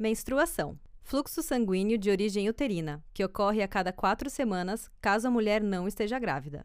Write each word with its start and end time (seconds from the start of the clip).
Menstruação. 0.00 0.78
Fluxo 1.02 1.42
sanguíneo 1.42 1.98
de 1.98 2.10
origem 2.10 2.48
uterina, 2.48 3.04
que 3.12 3.22
ocorre 3.22 3.60
a 3.60 3.68
cada 3.68 3.92
quatro 3.92 4.30
semanas 4.30 4.90
caso 4.98 5.28
a 5.28 5.30
mulher 5.30 5.62
não 5.62 5.86
esteja 5.86 6.18
grávida. 6.18 6.64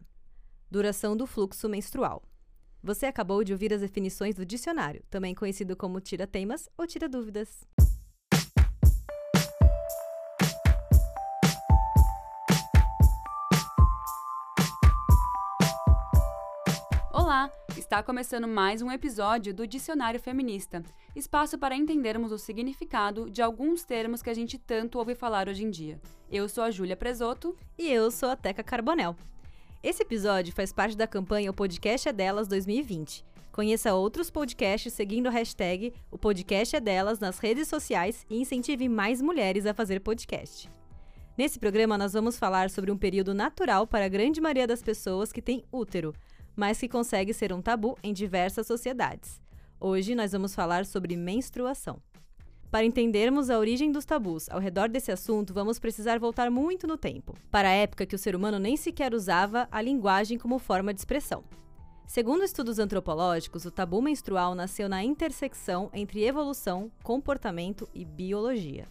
Duração 0.70 1.14
do 1.14 1.26
fluxo 1.26 1.68
menstrual. 1.68 2.22
Você 2.82 3.04
acabou 3.04 3.44
de 3.44 3.52
ouvir 3.52 3.74
as 3.74 3.82
definições 3.82 4.34
do 4.34 4.46
dicionário, 4.46 5.04
também 5.10 5.34
conhecido 5.34 5.76
como 5.76 6.00
tira-teimas 6.00 6.66
ou 6.78 6.86
tira-dúvidas. 6.86 7.66
Está 17.86 18.02
começando 18.02 18.48
mais 18.48 18.82
um 18.82 18.90
episódio 18.90 19.54
do 19.54 19.64
Dicionário 19.64 20.18
Feminista 20.18 20.82
espaço 21.14 21.56
para 21.56 21.76
entendermos 21.76 22.32
o 22.32 22.36
significado 22.36 23.30
de 23.30 23.40
alguns 23.40 23.84
termos 23.84 24.20
que 24.20 24.28
a 24.28 24.34
gente 24.34 24.58
tanto 24.58 24.98
ouve 24.98 25.14
falar 25.14 25.48
hoje 25.48 25.62
em 25.62 25.70
dia. 25.70 26.00
Eu 26.28 26.48
sou 26.48 26.64
a 26.64 26.70
Júlia 26.72 26.96
Presoto. 26.96 27.56
E 27.78 27.88
eu 27.88 28.10
sou 28.10 28.28
a 28.28 28.34
Teca 28.34 28.64
Carbonel. 28.64 29.14
Esse 29.84 30.02
episódio 30.02 30.52
faz 30.52 30.72
parte 30.72 30.96
da 30.96 31.06
campanha 31.06 31.48
O 31.48 31.54
Podcast 31.54 32.08
é 32.08 32.12
Delas 32.12 32.48
2020. 32.48 33.24
Conheça 33.52 33.94
outros 33.94 34.32
podcasts 34.32 34.92
seguindo 34.92 35.28
a 35.28 35.30
hashtag 35.30 35.94
O 36.10 36.18
Podcast 36.18 36.74
é 36.74 36.80
Delas 36.80 37.20
nas 37.20 37.38
redes 37.38 37.68
sociais 37.68 38.26
e 38.28 38.40
incentive 38.40 38.88
mais 38.88 39.22
mulheres 39.22 39.64
a 39.64 39.72
fazer 39.72 40.00
podcast. 40.00 40.68
Nesse 41.38 41.60
programa, 41.60 41.96
nós 41.96 42.14
vamos 42.14 42.36
falar 42.36 42.68
sobre 42.68 42.90
um 42.90 42.98
período 42.98 43.32
natural 43.32 43.86
para 43.86 44.06
a 44.06 44.08
grande 44.08 44.40
maioria 44.40 44.66
das 44.66 44.82
pessoas 44.82 45.32
que 45.32 45.40
tem 45.40 45.62
útero, 45.70 46.12
mas 46.56 46.80
que 46.80 46.88
consegue 46.88 47.34
ser 47.34 47.52
um 47.52 47.60
tabu 47.60 47.96
em 48.02 48.12
diversas 48.12 48.66
sociedades. 48.66 49.40
Hoje 49.78 50.14
nós 50.14 50.32
vamos 50.32 50.54
falar 50.54 50.86
sobre 50.86 51.14
menstruação. 51.16 52.00
Para 52.70 52.84
entendermos 52.84 53.48
a 53.48 53.58
origem 53.58 53.92
dos 53.92 54.04
tabus 54.04 54.48
ao 54.48 54.58
redor 54.58 54.88
desse 54.88 55.12
assunto, 55.12 55.54
vamos 55.54 55.78
precisar 55.78 56.18
voltar 56.18 56.50
muito 56.50 56.86
no 56.86 56.96
tempo, 56.96 57.34
para 57.50 57.68
a 57.68 57.72
época 57.72 58.06
que 58.06 58.14
o 58.14 58.18
ser 58.18 58.34
humano 58.34 58.58
nem 58.58 58.76
sequer 58.76 59.14
usava 59.14 59.68
a 59.70 59.80
linguagem 59.80 60.36
como 60.38 60.58
forma 60.58 60.92
de 60.92 61.00
expressão. 61.00 61.44
Segundo 62.06 62.44
estudos 62.44 62.78
antropológicos, 62.78 63.64
o 63.64 63.70
tabu 63.70 64.00
menstrual 64.00 64.54
nasceu 64.54 64.88
na 64.88 65.02
intersecção 65.02 65.90
entre 65.92 66.24
evolução, 66.24 66.90
comportamento 67.02 67.88
e 67.94 68.04
biologia. 68.04 68.86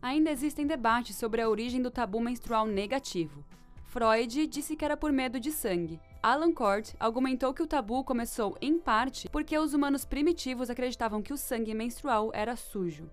Ainda 0.00 0.30
existem 0.30 0.66
debates 0.66 1.16
sobre 1.16 1.40
a 1.40 1.48
origem 1.48 1.82
do 1.82 1.90
tabu 1.90 2.20
menstrual 2.20 2.66
negativo. 2.66 3.44
Freud 3.86 4.46
disse 4.46 4.76
que 4.76 4.84
era 4.84 4.96
por 4.96 5.12
medo 5.12 5.40
de 5.40 5.52
sangue, 5.52 6.00
Alan 6.22 6.52
Cord 6.52 6.94
argumentou 6.98 7.54
que 7.54 7.62
o 7.62 7.66
tabu 7.66 8.02
começou, 8.02 8.56
em 8.60 8.78
parte, 8.78 9.28
porque 9.28 9.56
os 9.56 9.74
humanos 9.74 10.04
primitivos 10.04 10.70
acreditavam 10.70 11.22
que 11.22 11.32
o 11.32 11.36
sangue 11.36 11.74
menstrual 11.74 12.30
era 12.34 12.56
sujo. 12.56 13.08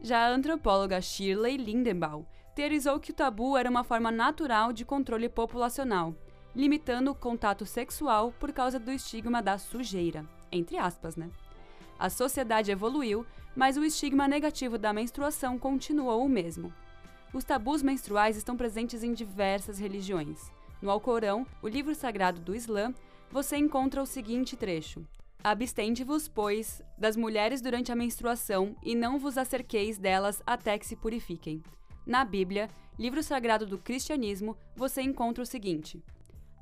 Já 0.00 0.26
a 0.26 0.30
antropóloga 0.30 1.00
Shirley 1.00 1.56
Lindenbaum 1.56 2.24
teorizou 2.54 2.98
que 2.98 3.10
o 3.10 3.14
tabu 3.14 3.56
era 3.56 3.70
uma 3.70 3.84
forma 3.84 4.10
natural 4.10 4.72
de 4.72 4.84
controle 4.84 5.28
populacional, 5.28 6.14
limitando 6.54 7.10
o 7.10 7.14
contato 7.14 7.66
sexual 7.66 8.32
por 8.40 8.52
causa 8.52 8.78
do 8.78 8.90
estigma 8.90 9.42
da 9.42 9.58
sujeira, 9.58 10.24
entre 10.50 10.78
aspas, 10.78 11.16
né? 11.16 11.30
A 11.98 12.10
sociedade 12.10 12.70
evoluiu, 12.70 13.26
mas 13.54 13.76
o 13.76 13.84
estigma 13.84 14.26
negativo 14.26 14.76
da 14.78 14.92
menstruação 14.92 15.58
continuou 15.58 16.24
o 16.24 16.28
mesmo. 16.28 16.72
Os 17.32 17.44
tabus 17.44 17.82
menstruais 17.82 18.36
estão 18.36 18.56
presentes 18.56 19.02
em 19.02 19.12
diversas 19.12 19.78
religiões. 19.78 20.50
No 20.80 20.90
Alcorão, 20.90 21.46
o 21.62 21.68
livro 21.68 21.94
sagrado 21.94 22.40
do 22.40 22.54
Islã, 22.54 22.94
você 23.30 23.56
encontra 23.56 24.02
o 24.02 24.06
seguinte 24.06 24.56
trecho: 24.56 25.06
Abstende-vos, 25.42 26.28
pois, 26.28 26.82
das 26.98 27.16
mulheres 27.16 27.60
durante 27.60 27.92
a 27.92 27.96
menstruação 27.96 28.76
e 28.82 28.94
não 28.94 29.18
vos 29.18 29.38
acerqueis 29.38 29.98
delas 29.98 30.42
até 30.46 30.78
que 30.78 30.86
se 30.86 30.96
purifiquem. 30.96 31.62
Na 32.06 32.24
Bíblia, 32.24 32.68
livro 32.98 33.22
sagrado 33.22 33.66
do 33.66 33.78
cristianismo, 33.78 34.56
você 34.74 35.02
encontra 35.02 35.42
o 35.42 35.46
seguinte: 35.46 36.02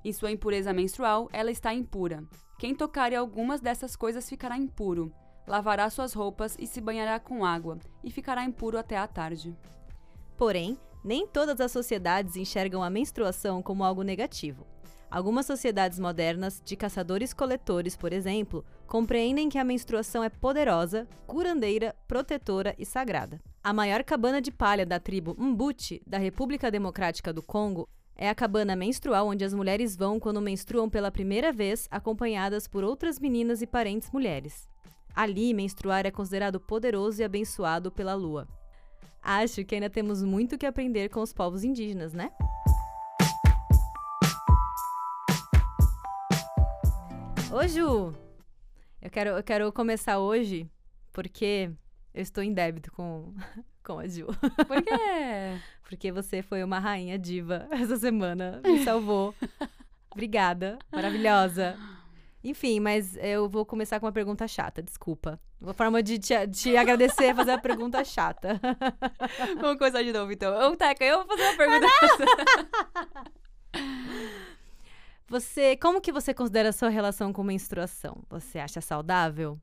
Em 0.04 0.12
sua 0.12 0.30
impureza 0.30 0.72
menstrual, 0.72 1.28
ela 1.32 1.50
está 1.50 1.74
impura. 1.74 2.24
Quem 2.58 2.74
tocar 2.74 3.12
em 3.12 3.16
algumas 3.16 3.60
dessas 3.60 3.96
coisas 3.96 4.28
ficará 4.28 4.56
impuro. 4.56 5.12
Lavará 5.46 5.90
suas 5.90 6.14
roupas 6.14 6.56
e 6.58 6.66
se 6.66 6.80
banhará 6.80 7.18
com 7.20 7.44
água, 7.44 7.78
e 8.02 8.10
ficará 8.10 8.44
impuro 8.44 8.78
até 8.78 8.96
a 8.96 9.06
tarde. 9.06 9.54
Porém, 10.36 10.78
nem 11.04 11.26
todas 11.26 11.60
as 11.60 11.70
sociedades 11.70 12.34
enxergam 12.34 12.82
a 12.82 12.88
menstruação 12.88 13.62
como 13.62 13.84
algo 13.84 14.02
negativo. 14.02 14.66
Algumas 15.10 15.46
sociedades 15.46 15.98
modernas, 15.98 16.60
de 16.64 16.74
caçadores-coletores, 16.74 17.96
por 17.96 18.12
exemplo, 18.12 18.64
compreendem 18.86 19.48
que 19.48 19.58
a 19.58 19.64
menstruação 19.64 20.24
é 20.24 20.28
poderosa, 20.28 21.06
curandeira, 21.26 21.94
protetora 22.08 22.74
e 22.78 22.84
sagrada. 22.84 23.40
A 23.62 23.72
maior 23.72 24.02
cabana 24.02 24.40
de 24.40 24.50
palha 24.50 24.84
da 24.84 24.98
tribo 24.98 25.36
Mbuti, 25.38 26.02
da 26.04 26.18
República 26.18 26.70
Democrática 26.70 27.32
do 27.32 27.42
Congo, 27.42 27.88
é 28.16 28.28
a 28.28 28.34
cabana 28.34 28.74
menstrual 28.74 29.28
onde 29.28 29.44
as 29.44 29.54
mulheres 29.54 29.96
vão 29.96 30.18
quando 30.18 30.40
menstruam 30.40 30.88
pela 30.88 31.12
primeira 31.12 31.52
vez, 31.52 31.86
acompanhadas 31.90 32.66
por 32.66 32.82
outras 32.82 33.18
meninas 33.18 33.62
e 33.62 33.66
parentes 33.66 34.10
mulheres. 34.10 34.68
Ali, 35.14 35.54
menstruar 35.54 36.06
é 36.06 36.10
considerado 36.10 36.58
poderoso 36.58 37.20
e 37.20 37.24
abençoado 37.24 37.92
pela 37.92 38.14
lua. 38.14 38.48
Acho 39.24 39.64
que 39.64 39.74
ainda 39.74 39.88
temos 39.88 40.22
muito 40.22 40.58
que 40.58 40.66
aprender 40.66 41.08
com 41.08 41.22
os 41.22 41.32
povos 41.32 41.64
indígenas, 41.64 42.12
né? 42.12 42.30
Ô, 47.50 47.66
Ju! 47.66 48.14
Eu 49.00 49.10
quero, 49.10 49.30
eu 49.30 49.42
quero 49.42 49.72
começar 49.72 50.18
hoje 50.18 50.68
porque 51.10 51.70
eu 52.12 52.20
estou 52.20 52.44
em 52.44 52.52
débito 52.52 52.92
com, 52.92 53.32
com 53.82 53.98
a 53.98 54.06
Ju. 54.06 54.26
Por 54.26 54.82
quê? 54.82 55.58
porque 55.88 56.12
você 56.12 56.42
foi 56.42 56.62
uma 56.62 56.78
rainha 56.78 57.18
diva 57.18 57.66
essa 57.70 57.96
semana. 57.96 58.60
Me 58.62 58.84
salvou. 58.84 59.34
Obrigada. 60.12 60.78
Maravilhosa. 60.92 61.78
Enfim, 62.44 62.78
mas 62.78 63.16
eu 63.16 63.48
vou 63.48 63.64
começar 63.64 63.98
com 63.98 64.04
uma 64.04 64.12
pergunta 64.12 64.46
chata, 64.46 64.82
desculpa. 64.82 65.40
Uma 65.58 65.72
forma 65.72 66.02
de 66.02 66.18
te, 66.18 66.46
te 66.48 66.76
agradecer 66.76 67.24
é 67.24 67.34
fazer 67.34 67.52
a 67.52 67.58
pergunta 67.58 68.04
chata. 68.04 68.60
Vamos 69.58 69.78
começar 69.78 70.02
de 70.02 70.12
novo, 70.12 70.30
então. 70.30 70.70
Ô, 70.70 70.76
Teca, 70.76 71.02
eu 71.02 71.24
vou 71.24 71.26
fazer 71.26 71.42
uma 71.42 71.56
pergunta 71.56 71.88
chata. 71.88 72.24
Você, 75.26 75.74
como 75.78 76.02
que 76.02 76.12
você 76.12 76.34
considera 76.34 76.68
a 76.68 76.72
sua 76.72 76.90
relação 76.90 77.32
com 77.32 77.42
menstruação? 77.42 78.22
Você 78.28 78.58
acha 78.58 78.82
saudável? 78.82 79.58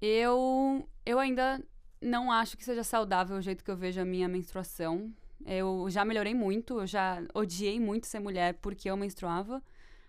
Eu, 0.00 0.88
eu 1.04 1.18
ainda 1.18 1.60
não 2.00 2.30
acho 2.30 2.56
que 2.56 2.64
seja 2.64 2.84
saudável 2.84 3.36
o 3.36 3.42
jeito 3.42 3.64
que 3.64 3.70
eu 3.70 3.76
vejo 3.76 4.00
a 4.00 4.04
minha 4.04 4.28
menstruação. 4.28 5.12
Eu 5.44 5.86
já 5.90 6.04
melhorei 6.04 6.32
muito, 6.32 6.78
eu 6.80 6.86
já 6.86 7.20
odiei 7.34 7.80
muito 7.80 8.06
ser 8.06 8.20
mulher 8.20 8.54
porque 8.62 8.88
eu 8.88 8.96
menstruava. 8.96 9.60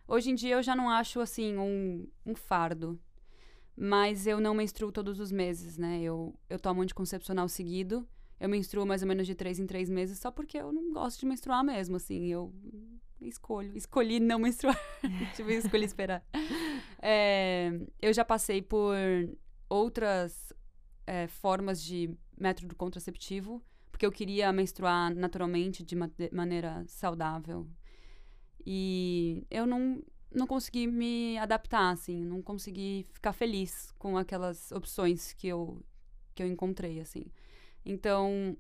Hoje 0.09 0.31
em 0.31 0.35
dia 0.35 0.55
eu 0.55 0.63
já 0.63 0.75
não 0.75 0.89
acho 0.89 1.19
assim 1.19 1.55
um, 1.55 2.07
um 2.25 2.33
fardo. 2.33 2.99
Mas 3.77 4.25
eu 4.25 4.41
não 4.41 4.55
menstruo 4.55 4.91
todos 4.91 5.19
os 5.19 5.31
meses, 5.31 5.77
né? 5.77 6.01
Eu, 6.01 6.33
eu 6.49 6.59
tomo 6.59 6.81
anticoncepcional 6.81 7.47
seguido. 7.47 8.07
Eu 8.39 8.49
menstruo 8.49 8.87
mais 8.87 9.03
ou 9.03 9.07
menos 9.07 9.27
de 9.27 9.35
três 9.35 9.59
em 9.59 9.67
três 9.67 9.87
meses 9.87 10.17
só 10.17 10.31
porque 10.31 10.57
eu 10.57 10.73
não 10.73 10.91
gosto 10.91 11.19
de 11.19 11.27
menstruar 11.27 11.63
mesmo, 11.63 11.95
assim. 11.95 12.25
Eu 12.25 12.51
escolho. 13.21 13.77
Escolhi 13.77 14.19
não 14.19 14.39
menstruar. 14.39 14.79
tipo, 15.35 15.51
escolhi 15.51 15.85
esperar. 15.85 16.25
É, 16.99 17.69
eu 18.01 18.11
já 18.11 18.25
passei 18.25 18.63
por 18.63 18.95
outras 19.69 20.51
é, 21.05 21.27
formas 21.27 21.83
de 21.83 22.17
método 22.35 22.75
contraceptivo, 22.75 23.63
porque 23.91 24.07
eu 24.07 24.11
queria 24.11 24.51
menstruar 24.51 25.13
naturalmente, 25.13 25.83
de, 25.83 25.95
ma 25.95 26.07
de 26.07 26.31
maneira 26.33 26.83
saudável, 26.87 27.69
e 28.65 29.45
eu 29.49 29.65
não, 29.65 30.03
não 30.31 30.47
consegui 30.47 30.87
me 30.87 31.37
adaptar, 31.37 31.91
assim, 31.91 32.23
não 32.23 32.41
consegui 32.41 33.05
ficar 33.11 33.33
feliz 33.33 33.93
com 33.97 34.17
aquelas 34.17 34.71
opções 34.71 35.33
que 35.33 35.47
eu, 35.47 35.81
que 36.35 36.43
eu 36.43 36.47
encontrei, 36.47 36.99
assim. 36.99 37.25
Então, 37.85 38.57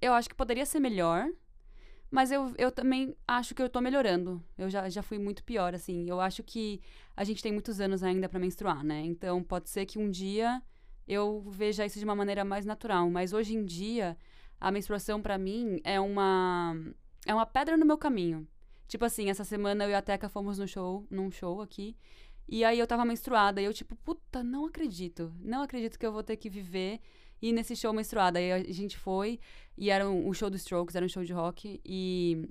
eu 0.00 0.12
acho 0.12 0.28
que 0.28 0.34
poderia 0.34 0.64
ser 0.64 0.80
melhor, 0.80 1.30
mas 2.10 2.32
eu, 2.32 2.52
eu 2.58 2.72
também 2.72 3.14
acho 3.26 3.54
que 3.54 3.62
eu 3.62 3.68
tô 3.68 3.80
melhorando. 3.80 4.42
Eu 4.58 4.68
já, 4.68 4.88
já 4.88 5.02
fui 5.02 5.18
muito 5.18 5.44
pior, 5.44 5.74
assim. 5.74 6.08
Eu 6.08 6.20
acho 6.20 6.42
que 6.42 6.80
a 7.16 7.22
gente 7.22 7.42
tem 7.42 7.52
muitos 7.52 7.80
anos 7.80 8.02
ainda 8.02 8.28
para 8.28 8.40
menstruar, 8.40 8.82
né? 8.84 9.02
Então, 9.04 9.42
pode 9.44 9.70
ser 9.70 9.86
que 9.86 9.98
um 9.98 10.10
dia 10.10 10.60
eu 11.06 11.42
veja 11.50 11.84
isso 11.84 11.98
de 11.98 12.04
uma 12.04 12.16
maneira 12.16 12.44
mais 12.44 12.66
natural. 12.66 13.08
Mas 13.10 13.32
hoje 13.32 13.54
em 13.54 13.64
dia, 13.64 14.16
a 14.60 14.72
menstruação 14.72 15.22
para 15.22 15.38
mim 15.38 15.80
é 15.84 16.00
uma, 16.00 16.74
é 17.26 17.34
uma 17.34 17.46
pedra 17.46 17.76
no 17.76 17.86
meu 17.86 17.98
caminho. 17.98 18.46
Tipo 18.90 19.04
assim, 19.04 19.30
essa 19.30 19.44
semana 19.44 19.84
eu 19.84 19.90
e 19.90 19.94
a 19.94 20.02
Teca 20.02 20.28
fomos 20.28 20.58
no 20.58 20.66
show, 20.66 21.06
num 21.08 21.30
show 21.30 21.60
aqui. 21.62 21.96
E 22.48 22.64
aí 22.64 22.76
eu 22.76 22.88
tava 22.88 23.04
menstruada. 23.04 23.62
E 23.62 23.64
eu, 23.64 23.72
tipo, 23.72 23.94
puta, 23.94 24.42
não 24.42 24.66
acredito. 24.66 25.32
Não 25.38 25.62
acredito 25.62 25.96
que 25.96 26.04
eu 26.04 26.10
vou 26.10 26.24
ter 26.24 26.36
que 26.36 26.50
viver 26.50 26.98
e 27.40 27.52
nesse 27.52 27.76
show 27.76 27.92
menstruada. 27.92 28.40
Aí 28.40 28.50
a 28.50 28.72
gente 28.72 28.98
foi. 28.98 29.38
E 29.78 29.90
era 29.90 30.10
um, 30.10 30.28
um 30.28 30.34
show 30.34 30.50
do 30.50 30.56
Strokes, 30.56 30.96
era 30.96 31.06
um 31.06 31.08
show 31.08 31.22
de 31.22 31.32
rock. 31.32 31.80
E 31.84 32.48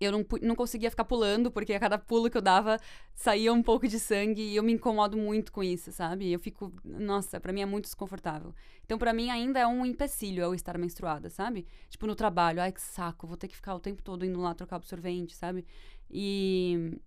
eu 0.00 0.12
não, 0.12 0.26
não 0.42 0.54
conseguia 0.54 0.90
ficar 0.90 1.04
pulando, 1.04 1.50
porque 1.50 1.72
a 1.72 1.80
cada 1.80 1.98
pulo 1.98 2.30
que 2.30 2.36
eu 2.36 2.42
dava 2.42 2.78
saía 3.14 3.52
um 3.52 3.62
pouco 3.62 3.88
de 3.88 3.98
sangue 3.98 4.42
e 4.42 4.56
eu 4.56 4.62
me 4.62 4.72
incomodo 4.72 5.16
muito 5.16 5.50
com 5.50 5.62
isso, 5.62 5.90
sabe? 5.90 6.30
Eu 6.30 6.38
fico, 6.38 6.72
nossa, 6.84 7.40
para 7.40 7.52
mim 7.52 7.62
é 7.62 7.66
muito 7.66 7.84
desconfortável. 7.84 8.54
Então, 8.84 8.98
para 8.98 9.12
mim 9.12 9.30
ainda 9.30 9.58
é 9.58 9.66
um 9.66 9.86
empecilho 9.86 10.42
eu 10.42 10.54
estar 10.54 10.76
menstruada, 10.76 11.30
sabe? 11.30 11.66
Tipo 11.88 12.06
no 12.06 12.14
trabalho, 12.14 12.60
ai 12.60 12.72
que 12.72 12.80
saco, 12.80 13.26
vou 13.26 13.36
ter 13.36 13.48
que 13.48 13.56
ficar 13.56 13.74
o 13.74 13.80
tempo 13.80 14.02
todo 14.02 14.24
indo 14.24 14.40
lá 14.40 14.54
trocar 14.54 14.76
absorvente, 14.76 15.34
sabe? 15.34 15.64
E 16.10 16.98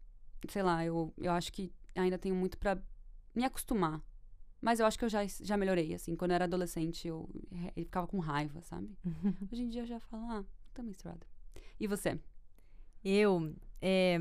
sei 0.48 0.64
lá, 0.64 0.84
eu, 0.84 1.14
eu 1.18 1.32
acho 1.32 1.52
que 1.52 1.72
ainda 1.96 2.18
tenho 2.18 2.36
muito 2.36 2.58
para 2.58 2.82
me 3.36 3.44
acostumar. 3.44 4.02
Mas 4.62 4.80
eu 4.80 4.86
acho 4.86 5.00
que 5.00 5.06
eu 5.06 5.10
já, 5.10 5.26
já 5.26 5.56
melhorei, 5.56 5.94
assim. 5.94 6.16
Quando 6.16 6.32
eu 6.32 6.36
era 6.36 6.46
adolescente, 6.46 7.08
eu, 7.08 7.30
eu 7.76 7.86
ficava 7.86 8.08
com 8.08 8.20
raiva, 8.20 8.62
sabe? 8.62 8.98
Hoje 9.52 9.64
em 9.64 9.70
dia 9.70 9.84
eu 9.84 9.86
já 9.86 10.00
falo, 10.02 10.24
ah, 10.32 10.46
tô 10.74 10.84
menstruada. 10.84 11.26
E 11.80 11.88
você? 11.88 12.20
Eu, 13.04 13.54
é, 13.82 14.18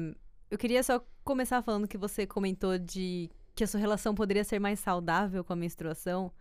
eu 0.51 0.59
queria 0.59 0.83
só 0.83 1.05
começar 1.25 1.63
falando 1.63 1.89
que 1.89 1.99
você 1.99 2.27
comentou 2.27 2.79
de 2.79 3.31
que 3.55 3.65
a 3.65 3.67
sua 3.67 3.81
relação 3.81 4.15
poderia 4.15 4.45
ser 4.45 4.59
mais 4.59 4.79
saudável 4.79 5.43
com 5.43 5.53
a 5.53 5.57
menstruação. 5.57 6.33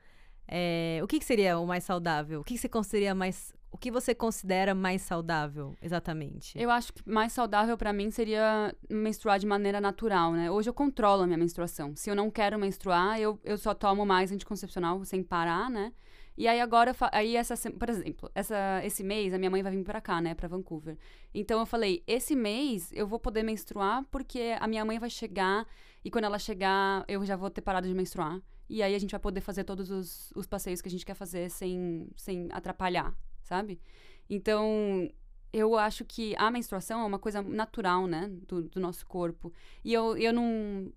É, 0.47 0.99
o 1.03 1.07
que, 1.07 1.19
que, 1.19 1.25
seria 1.25 1.59
o 1.59 1.65
mais 1.65 1.83
saudável? 1.83 2.41
O 2.41 2.43
que, 2.43 2.53
que 2.53 2.59
você 2.59 2.69
consideraria 2.69 3.15
mais 3.15 3.53
o 3.69 3.77
que 3.77 3.91
você 3.91 4.15
considera 4.15 4.73
mais 4.73 5.01
saudável, 5.01 5.75
exatamente? 5.81 6.57
Eu 6.59 6.71
acho 6.71 6.93
que 6.93 7.07
mais 7.07 7.33
saudável 7.33 7.77
para 7.77 7.91
mim 7.91 8.09
seria 8.09 8.73
menstruar 8.89 9.39
de 9.39 9.45
maneira 9.45 9.81
natural, 9.81 10.31
né? 10.31 10.49
Hoje 10.49 10.69
eu 10.69 10.73
controlo 10.73 11.23
a 11.23 11.27
minha 11.27 11.37
menstruação. 11.37 11.95
Se 11.95 12.09
eu 12.09 12.15
não 12.15 12.31
quero 12.31 12.57
menstruar, 12.57 13.19
eu, 13.19 13.39
eu 13.43 13.57
só 13.57 13.73
tomo 13.73 14.05
mais 14.05 14.31
anticoncepcional 14.31 15.03
sem 15.03 15.21
parar, 15.21 15.69
né? 15.69 15.91
E 16.37 16.47
aí 16.47 16.61
agora, 16.61 16.95
aí 17.11 17.35
essa, 17.35 17.55
por 17.71 17.89
exemplo, 17.89 18.29
essa, 18.35 18.81
esse 18.83 19.03
mês 19.03 19.33
a 19.33 19.39
minha 19.39 19.49
mãe 19.49 19.63
vai 19.63 19.71
vir 19.71 19.83
para 19.83 19.99
cá, 19.99 20.21
né, 20.21 20.35
para 20.35 20.47
Vancouver. 20.47 20.95
Então 21.33 21.59
eu 21.59 21.65
falei, 21.65 22.03
esse 22.05 22.35
mês 22.35 22.91
eu 22.93 23.07
vou 23.07 23.19
poder 23.19 23.41
menstruar 23.41 24.05
porque 24.11 24.55
a 24.59 24.67
minha 24.67 24.85
mãe 24.85 24.99
vai 24.99 25.09
chegar 25.09 25.65
e 26.05 26.11
quando 26.11 26.25
ela 26.25 26.37
chegar 26.37 27.03
eu 27.07 27.25
já 27.25 27.35
vou 27.35 27.49
ter 27.49 27.61
parado 27.61 27.87
de 27.87 27.93
menstruar. 27.93 28.39
E 28.69 28.83
aí 28.83 28.93
a 28.93 28.99
gente 28.99 29.11
vai 29.11 29.19
poder 29.19 29.41
fazer 29.41 29.63
todos 29.63 29.89
os, 29.89 30.31
os 30.35 30.45
passeios 30.45 30.79
que 30.81 30.87
a 30.87 30.91
gente 30.91 31.05
quer 31.05 31.15
fazer 31.15 31.49
sem, 31.49 32.07
sem 32.15 32.49
atrapalhar, 32.51 33.15
sabe? 33.41 33.79
Então, 34.29 35.09
eu 35.53 35.77
acho 35.77 36.03
que 36.03 36.35
a 36.37 36.51
menstruação 36.51 36.99
é 37.01 37.05
uma 37.05 37.17
coisa 37.17 37.41
natural, 37.41 38.05
né, 38.05 38.29
do, 38.47 38.63
do 38.63 38.79
nosso 38.79 39.05
corpo. 39.07 39.53
E 39.83 39.93
eu, 39.93 40.17
eu 40.17 40.33
não 40.33 40.91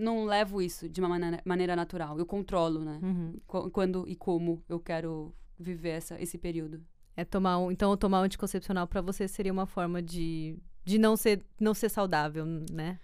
não 0.00 0.24
levo 0.24 0.62
isso 0.62 0.88
de 0.88 1.00
uma 1.00 1.08
maneira, 1.08 1.40
maneira 1.44 1.76
natural. 1.76 2.18
Eu 2.18 2.26
controlo, 2.26 2.80
né? 2.80 2.98
Uhum. 3.02 3.34
Quando 3.70 4.08
e 4.08 4.16
como 4.16 4.62
eu 4.68 4.80
quero 4.80 5.34
viver 5.58 5.90
essa, 5.90 6.20
esse 6.20 6.38
período. 6.38 6.82
É 7.16 7.24
tomar 7.24 7.58
um, 7.58 7.70
então 7.70 7.94
tomar 7.96 8.20
um 8.20 8.24
anticoncepcional 8.24 8.86
para 8.86 9.00
você 9.00 9.28
seria 9.28 9.52
uma 9.52 9.66
forma 9.66 10.00
de, 10.00 10.56
de 10.84 10.98
não 10.98 11.16
ser 11.16 11.44
não 11.60 11.74
ser 11.74 11.88
saudável, 11.88 12.44
né? 12.72 12.98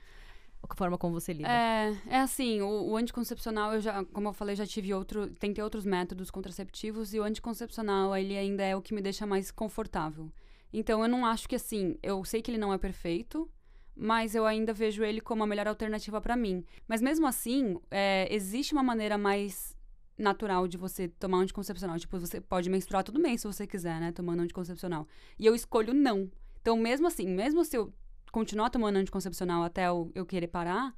A 0.63 0.75
forma 0.75 0.99
como 0.99 1.15
você 1.21 1.33
lida. 1.33 1.49
É, 1.49 1.97
é 2.09 2.21
assim, 2.21 2.61
o, 2.61 2.89
o, 2.89 2.97
anticoncepcional, 2.97 3.75
eu 3.75 3.81
já, 3.81 4.05
como 4.07 4.29
eu 4.29 4.33
falei, 4.33 4.57
já 4.57 4.67
tive 4.67 4.93
outro, 4.93 5.29
tentei 5.35 5.63
outros 5.63 5.85
métodos 5.85 6.29
contraceptivos 6.29 7.15
e 7.15 7.21
o 7.21 7.23
anticoncepcional, 7.23 8.17
ele 8.17 8.37
ainda 8.37 8.65
é 8.65 8.75
o 8.75 8.83
que 8.83 8.93
me 8.93 9.01
deixa 9.01 9.25
mais 9.27 9.53
confortável. 9.53 10.33
Então 10.73 11.03
eu 11.03 11.09
não 11.09 11.25
acho 11.25 11.49
que 11.49 11.55
assim, 11.55 11.97
eu 12.03 12.25
sei 12.25 12.43
que 12.43 12.51
ele 12.51 12.59
não 12.59 12.73
é 12.73 12.79
perfeito, 12.79 13.49
mas 13.97 14.35
eu 14.35 14.45
ainda 14.45 14.75
vejo 14.75 15.03
ele 15.03 15.21
como 15.21 15.43
a 15.43 15.47
melhor 15.47 15.67
alternativa 15.67 16.21
para 16.21 16.37
mim. 16.37 16.65
Mas 16.87 17.01
mesmo 17.01 17.27
assim, 17.27 17.79
é, 17.91 18.29
existe 18.31 18.75
uma 18.75 18.83
maneira 18.83 19.17
mais 19.17 19.75
natural 20.19 20.69
de 20.69 20.77
você 20.77 21.09
tomar 21.09 21.39
um 21.39 21.41
anticoncepcional. 21.41 21.99
Tipo, 21.99 22.19
você 22.19 22.41
pode 22.41 22.69
menstruar 22.69 23.03
todo 23.03 23.21
mês 23.21 23.41
se 23.41 23.47
você 23.47 23.67
quiser, 23.67 23.99
né? 24.01 24.13
Tomando 24.13 24.43
anticoncepcional. 24.43 25.07
E 25.39 25.47
eu 25.47 25.55
escolho 25.55 25.95
não. 25.95 26.31
Então, 26.61 26.77
mesmo 26.77 27.07
assim, 27.07 27.27
mesmo 27.27 27.65
se 27.65 27.77
eu 27.77 27.93
continuar 28.31 28.71
tomando 28.71 28.97
anticoncepcional 28.97 29.63
até 29.63 29.89
eu, 29.89 30.11
eu 30.15 30.27
querer 30.27 30.49
parar, 30.49 30.95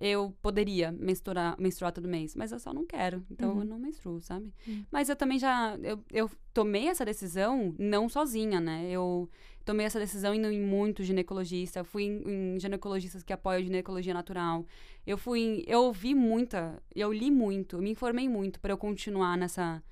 eu 0.00 0.34
poderia 0.40 0.90
menstruar, 0.90 1.54
menstruar 1.60 1.92
todo 1.92 2.08
mês, 2.08 2.34
mas 2.34 2.50
eu 2.50 2.58
só 2.58 2.72
não 2.72 2.86
quero. 2.86 3.22
Então 3.30 3.52
uhum. 3.52 3.60
eu 3.60 3.64
não 3.66 3.78
menstruo, 3.78 4.20
sabe? 4.22 4.52
Uhum. 4.66 4.84
Mas 4.90 5.10
eu 5.10 5.16
também 5.16 5.38
já. 5.38 5.76
Eu, 5.82 6.02
eu 6.10 6.30
tomei 6.54 6.88
essa 6.88 7.04
decisão 7.04 7.74
não 7.78 8.08
sozinha, 8.08 8.58
né? 8.58 8.88
Eu 8.90 9.28
tomei 9.62 9.84
essa 9.84 9.98
decisão 9.98 10.34
indo 10.34 10.50
em 10.50 10.60
muito 10.60 11.04
ginecologista. 11.04 11.84
Fui 11.84 12.04
em, 12.04 12.54
em 12.56 12.58
ginecologistas 12.58 13.22
que 13.22 13.32
apoiam 13.32 13.58
a 13.58 13.62
ginecologia 13.62 14.14
natural. 14.14 14.64
Eu 15.06 15.18
fui. 15.18 15.40
Em, 15.40 15.64
eu 15.66 15.82
ouvi 15.82 16.14
muita. 16.14 16.82
Eu 16.94 17.12
li 17.12 17.30
muito, 17.30 17.76
eu 17.76 17.82
me 17.82 17.90
informei 17.90 18.28
muito 18.28 18.58
para 18.58 18.72
eu 18.72 18.78
continuar 18.78 19.36
nessa 19.36 19.82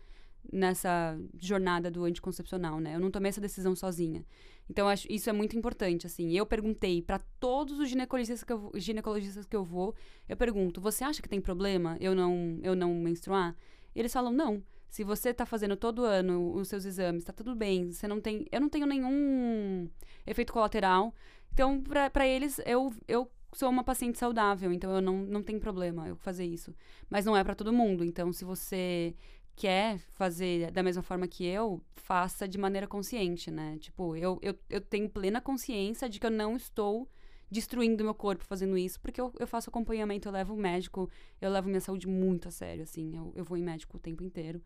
nessa 0.51 1.19
jornada 1.39 1.91
do 1.91 2.05
anticoncepcional, 2.05 2.81
né? 2.81 2.95
Eu 2.95 3.01
não 3.01 3.11
tomei 3.11 3.29
essa 3.29 3.41
decisão 3.41 3.77
sozinha. 3.77 4.25
Então, 4.71 4.89
acho 4.89 5.07
isso 5.11 5.31
é 5.31 5.33
muito 5.33 5.57
importante, 5.57 6.07
assim. 6.07 6.33
Eu 6.37 6.45
perguntei 6.45 7.01
para 7.01 7.19
todos 7.41 7.79
os 7.79 7.89
ginecologistas 7.89 8.45
que, 8.45 8.53
eu, 8.53 8.71
ginecologistas 8.75 9.47
que 9.47 9.57
eu 9.57 9.65
vou, 9.65 9.95
eu 10.29 10.37
pergunto, 10.37 10.81
você 10.81 11.05
acha 11.05 11.23
que 11.23 11.29
tem 11.29 11.41
problema 11.41 11.97
eu 12.01 12.15
não, 12.15 12.59
eu 12.63 12.77
não 12.77 12.95
menstruar? 12.95 13.57
Eles 13.95 14.13
falam, 14.13 14.33
não. 14.33 14.63
Se 14.89 15.05
você 15.05 15.35
tá 15.35 15.45
fazendo 15.45 15.77
todo 15.77 16.05
ano 16.05 16.55
os 16.55 16.69
seus 16.69 16.85
exames, 16.85 17.25
tá 17.25 17.33
tudo 17.33 17.55
bem. 17.55 17.93
Você 17.93 18.07
não 18.07 18.21
tem... 18.21 18.47
Eu 18.51 18.61
não 18.61 18.69
tenho 18.69 18.87
nenhum 18.87 19.89
efeito 20.27 20.53
colateral. 20.53 21.15
Então, 21.53 21.83
para 21.83 22.27
eles, 22.27 22.61
eu, 22.65 22.93
eu 23.07 23.31
sou 23.53 23.69
uma 23.69 23.83
paciente 23.85 24.19
saudável, 24.19 24.73
então 24.73 24.95
eu 24.95 25.01
não, 25.01 25.17
não 25.17 25.43
tenho 25.43 25.59
problema 25.59 26.07
eu 26.07 26.17
fazer 26.17 26.45
isso. 26.45 26.75
Mas 27.11 27.25
não 27.25 27.37
é 27.37 27.43
para 27.43 27.55
todo 27.55 27.73
mundo. 27.73 28.05
Então, 28.05 28.33
se 28.33 28.45
você 28.45 29.15
quer 29.59 29.99
fazer 30.13 30.71
da 30.71 30.85
mesma 30.85 31.03
forma 31.03 31.27
que 31.27 31.45
eu, 31.45 31.83
faça 31.97 32.47
de 32.47 32.57
maneira 32.57 32.87
consciente, 32.87 33.51
né? 33.51 33.77
Tipo, 33.81 34.15
eu, 34.15 34.39
eu, 34.41 34.57
eu 34.71 34.81
tenho 34.81 35.11
plena 35.11 35.41
consciência 35.41 36.09
de 36.09 36.21
que 36.21 36.27
eu 36.27 36.31
não 36.31 36.57
estou 36.57 37.09
destruindo 37.51 38.05
meu 38.05 38.15
corpo 38.15 38.45
fazendo 38.45 38.79
isso, 38.79 39.01
porque 39.01 39.21
eu, 39.21 39.33
eu 39.37 39.49
faço 39.49 39.69
acompanhamento, 39.69 40.29
eu 40.29 40.33
levo 40.33 40.55
o 40.55 40.57
médico, 40.57 41.11
eu 41.41 41.51
levo 41.51 41.69
minha 41.69 41.81
saúde 41.81 42.07
muito 42.07 42.47
a 42.47 42.51
sério, 42.53 42.85
assim, 42.85 43.17
eu, 43.17 43.33
eu 43.35 43.45
vou 43.45 43.57
em 43.59 43.63
médico 43.63 43.97
o 43.97 44.01
tempo 44.01 44.23
inteiro. 44.23 44.63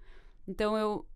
Então 0.46 0.76
eu, 0.76 1.06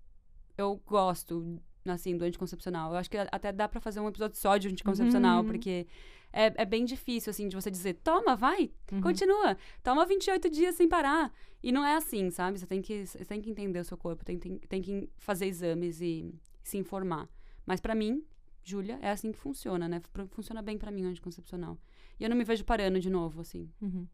eu 0.56 0.81
gosto, 0.87 1.61
assim, 1.93 2.17
do 2.17 2.25
anticoncepcional. 2.25 2.93
Eu 2.93 2.99
acho 2.99 3.11
que 3.11 3.17
até 3.17 3.53
dá 3.53 3.69
para 3.69 3.81
fazer 3.81 4.00
um 4.00 4.09
episódio 4.09 4.37
só 4.37 4.56
de 4.56 4.69
anticoncepcional, 4.69 5.41
uhum. 5.41 5.47
porque 5.47 5.87
é, 6.33 6.62
é 6.62 6.65
bem 6.65 6.85
difícil, 6.85 7.31
assim, 7.31 7.49
de 7.49 7.55
você 7.55 7.71
dizer, 7.71 7.94
toma, 7.94 8.37
vai, 8.37 8.71
uhum. 8.93 9.00
continua, 9.00 9.56
toma 9.83 10.05
28 10.05 10.50
dias 10.50 10.75
sem 10.75 10.88
parar. 10.88 11.33
E 11.62 11.73
não 11.73 11.85
é 11.85 11.97
assim, 11.97 12.31
sabe? 12.31 12.59
Você 12.59 12.67
tem 12.67 12.83
que, 12.83 13.06
você 13.06 13.25
tem 13.25 13.41
que 13.41 13.50
entender 13.50 13.81
o 13.81 13.85
seu 13.85 13.97
corpo, 13.97 14.25
tem, 14.25 14.38
tem, 14.38 14.59
tem 14.59 14.83
que 14.83 15.09
fazer 15.17 15.47
exames 15.47 16.00
e 16.00 16.33
se 16.62 16.77
informar. 16.77 17.29
Mas 17.65 17.81
para 17.81 17.94
mim, 17.94 18.25
Júlia, 18.62 18.99
é 19.00 19.11
assim 19.11 19.33
que 19.33 19.38
funciona, 19.38 19.88
né? 19.88 20.00
Funciona 20.31 20.61
bem 20.61 20.77
para 20.77 20.91
mim 20.91 21.05
o 21.05 21.09
anticoncepcional. 21.09 21.79
E 22.19 22.25
eu 22.25 22.31
não 22.31 22.37
me 22.37 22.44
vejo 22.44 22.65
parando 22.65 22.99
de 23.00 23.11
novo, 23.11 23.41
assim. 23.41 23.69
Uhum. 23.81 24.06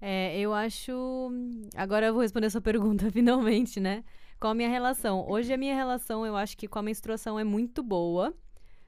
É, 0.00 0.38
eu 0.38 0.52
acho. 0.52 1.30
Agora 1.76 2.06
eu 2.06 2.12
vou 2.12 2.22
responder 2.22 2.46
a 2.46 2.50
sua 2.50 2.60
pergunta, 2.60 3.08
finalmente, 3.12 3.78
né? 3.78 4.04
Qual 4.42 4.50
a 4.50 4.54
minha 4.56 4.68
relação? 4.68 5.24
Hoje 5.28 5.52
a 5.52 5.56
minha 5.56 5.72
relação, 5.72 6.26
eu 6.26 6.34
acho 6.34 6.58
que 6.58 6.66
com 6.66 6.76
a 6.76 6.82
menstruação 6.82 7.38
é 7.38 7.44
muito 7.44 7.80
boa, 7.80 8.34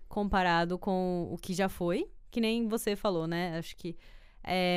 comparado 0.08 0.76
com 0.76 1.28
o 1.30 1.38
que 1.38 1.54
já 1.54 1.68
foi 1.68 2.11
que 2.34 2.40
nem 2.40 2.66
você 2.66 2.96
falou, 2.96 3.28
né? 3.28 3.56
Acho 3.56 3.76
que. 3.76 3.96
É, 4.42 4.76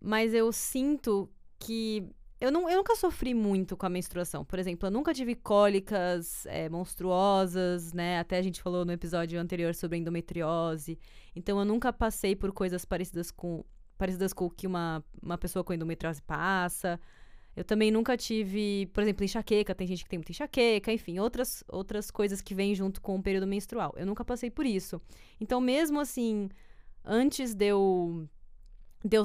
mas 0.00 0.34
eu 0.34 0.50
sinto 0.50 1.30
que. 1.60 2.04
Eu, 2.40 2.50
não, 2.50 2.68
eu 2.68 2.78
nunca 2.78 2.96
sofri 2.96 3.32
muito 3.32 3.76
com 3.76 3.86
a 3.86 3.88
menstruação. 3.88 4.44
Por 4.44 4.58
exemplo, 4.58 4.88
eu 4.88 4.90
nunca 4.90 5.14
tive 5.14 5.36
cólicas 5.36 6.44
é, 6.46 6.68
monstruosas, 6.68 7.92
né? 7.92 8.18
Até 8.18 8.38
a 8.38 8.42
gente 8.42 8.60
falou 8.60 8.84
no 8.84 8.90
episódio 8.90 9.40
anterior 9.40 9.72
sobre 9.76 9.98
endometriose. 9.98 10.98
Então, 11.36 11.60
eu 11.60 11.64
nunca 11.64 11.92
passei 11.92 12.34
por 12.34 12.50
coisas 12.50 12.84
parecidas 12.84 13.30
com 13.30 13.64
parecidas 13.96 14.32
com 14.32 14.46
o 14.46 14.50
que 14.50 14.66
uma, 14.66 15.04
uma 15.22 15.38
pessoa 15.38 15.62
com 15.62 15.72
endometriose 15.72 16.20
passa. 16.20 16.98
Eu 17.56 17.64
também 17.64 17.90
nunca 17.90 18.16
tive, 18.16 18.86
por 18.92 19.02
exemplo, 19.02 19.24
enxaqueca, 19.24 19.74
tem 19.74 19.86
gente 19.86 20.02
que 20.02 20.10
tem 20.10 20.18
muita 20.18 20.32
enxaqueca, 20.32 20.92
enfim, 20.92 21.18
outras, 21.18 21.62
outras 21.68 22.10
coisas 22.10 22.40
que 22.40 22.54
vêm 22.54 22.74
junto 22.74 23.00
com 23.00 23.16
o 23.16 23.22
período 23.22 23.46
menstrual. 23.46 23.92
Eu 23.96 24.06
nunca 24.06 24.24
passei 24.24 24.50
por 24.50 24.66
isso. 24.66 25.00
Então, 25.40 25.60
mesmo 25.60 26.00
assim, 26.00 26.48
antes 27.04 27.54
de 27.54 27.66
eu. 27.66 28.28
De 29.04 29.16
eu 29.16 29.24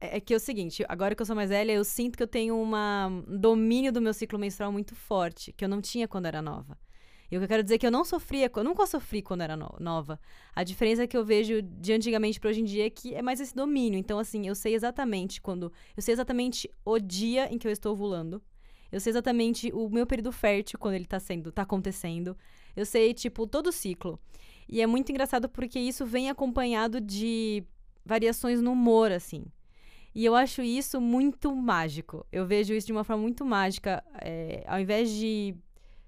é, 0.00 0.16
é 0.16 0.20
que 0.20 0.34
é 0.34 0.36
o 0.36 0.40
seguinte, 0.40 0.84
agora 0.88 1.14
que 1.14 1.22
eu 1.22 1.26
sou 1.26 1.36
mais 1.36 1.50
velha, 1.50 1.72
eu 1.72 1.84
sinto 1.84 2.16
que 2.16 2.22
eu 2.22 2.26
tenho 2.26 2.60
uma, 2.60 3.06
um 3.06 3.38
domínio 3.38 3.92
do 3.92 4.00
meu 4.00 4.12
ciclo 4.12 4.38
menstrual 4.38 4.70
muito 4.72 4.94
forte, 4.94 5.52
que 5.52 5.64
eu 5.64 5.68
não 5.68 5.80
tinha 5.80 6.06
quando 6.06 6.26
era 6.26 6.42
nova. 6.42 6.78
E 7.30 7.36
o 7.36 7.40
que 7.40 7.44
eu 7.44 7.48
quero 7.48 7.62
dizer 7.62 7.76
é 7.76 7.78
que 7.78 7.86
eu 7.86 7.90
não 7.90 8.04
sofria, 8.04 8.50
eu 8.54 8.64
nunca 8.64 8.86
sofri 8.86 9.22
quando 9.22 9.40
era 9.40 9.56
no, 9.56 9.74
nova. 9.80 10.20
A 10.54 10.62
diferença 10.62 11.06
que 11.06 11.16
eu 11.16 11.24
vejo 11.24 11.62
de 11.62 11.92
antigamente 11.92 12.38
para 12.38 12.50
hoje 12.50 12.60
em 12.60 12.64
dia 12.64 12.86
é 12.86 12.90
que 12.90 13.14
é 13.14 13.22
mais 13.22 13.40
esse 13.40 13.54
domínio. 13.54 13.98
Então, 13.98 14.18
assim, 14.18 14.46
eu 14.46 14.54
sei 14.54 14.74
exatamente 14.74 15.40
quando. 15.40 15.72
Eu 15.96 16.02
sei 16.02 16.12
exatamente 16.12 16.70
o 16.84 16.98
dia 16.98 17.52
em 17.52 17.58
que 17.58 17.66
eu 17.66 17.72
estou 17.72 17.92
ovulando. 17.92 18.42
Eu 18.92 19.00
sei 19.00 19.10
exatamente 19.10 19.72
o 19.72 19.88
meu 19.88 20.06
período 20.06 20.30
fértil 20.30 20.78
quando 20.78 20.94
ele 20.94 21.06
tá 21.06 21.18
sendo, 21.18 21.50
tá 21.50 21.62
acontecendo. 21.62 22.36
Eu 22.76 22.86
sei, 22.86 23.12
tipo, 23.12 23.46
todo 23.46 23.68
o 23.68 23.72
ciclo. 23.72 24.20
E 24.68 24.80
é 24.80 24.86
muito 24.86 25.10
engraçado 25.10 25.48
porque 25.48 25.78
isso 25.78 26.06
vem 26.06 26.30
acompanhado 26.30 27.00
de 27.00 27.64
variações 28.04 28.60
no 28.60 28.72
humor, 28.72 29.10
assim. 29.10 29.44
E 30.14 30.24
eu 30.24 30.36
acho 30.36 30.62
isso 30.62 31.00
muito 31.00 31.54
mágico. 31.54 32.24
Eu 32.30 32.46
vejo 32.46 32.72
isso 32.72 32.86
de 32.86 32.92
uma 32.92 33.02
forma 33.02 33.22
muito 33.22 33.44
mágica. 33.44 34.04
É, 34.20 34.62
ao 34.66 34.78
invés 34.78 35.10
de 35.10 35.56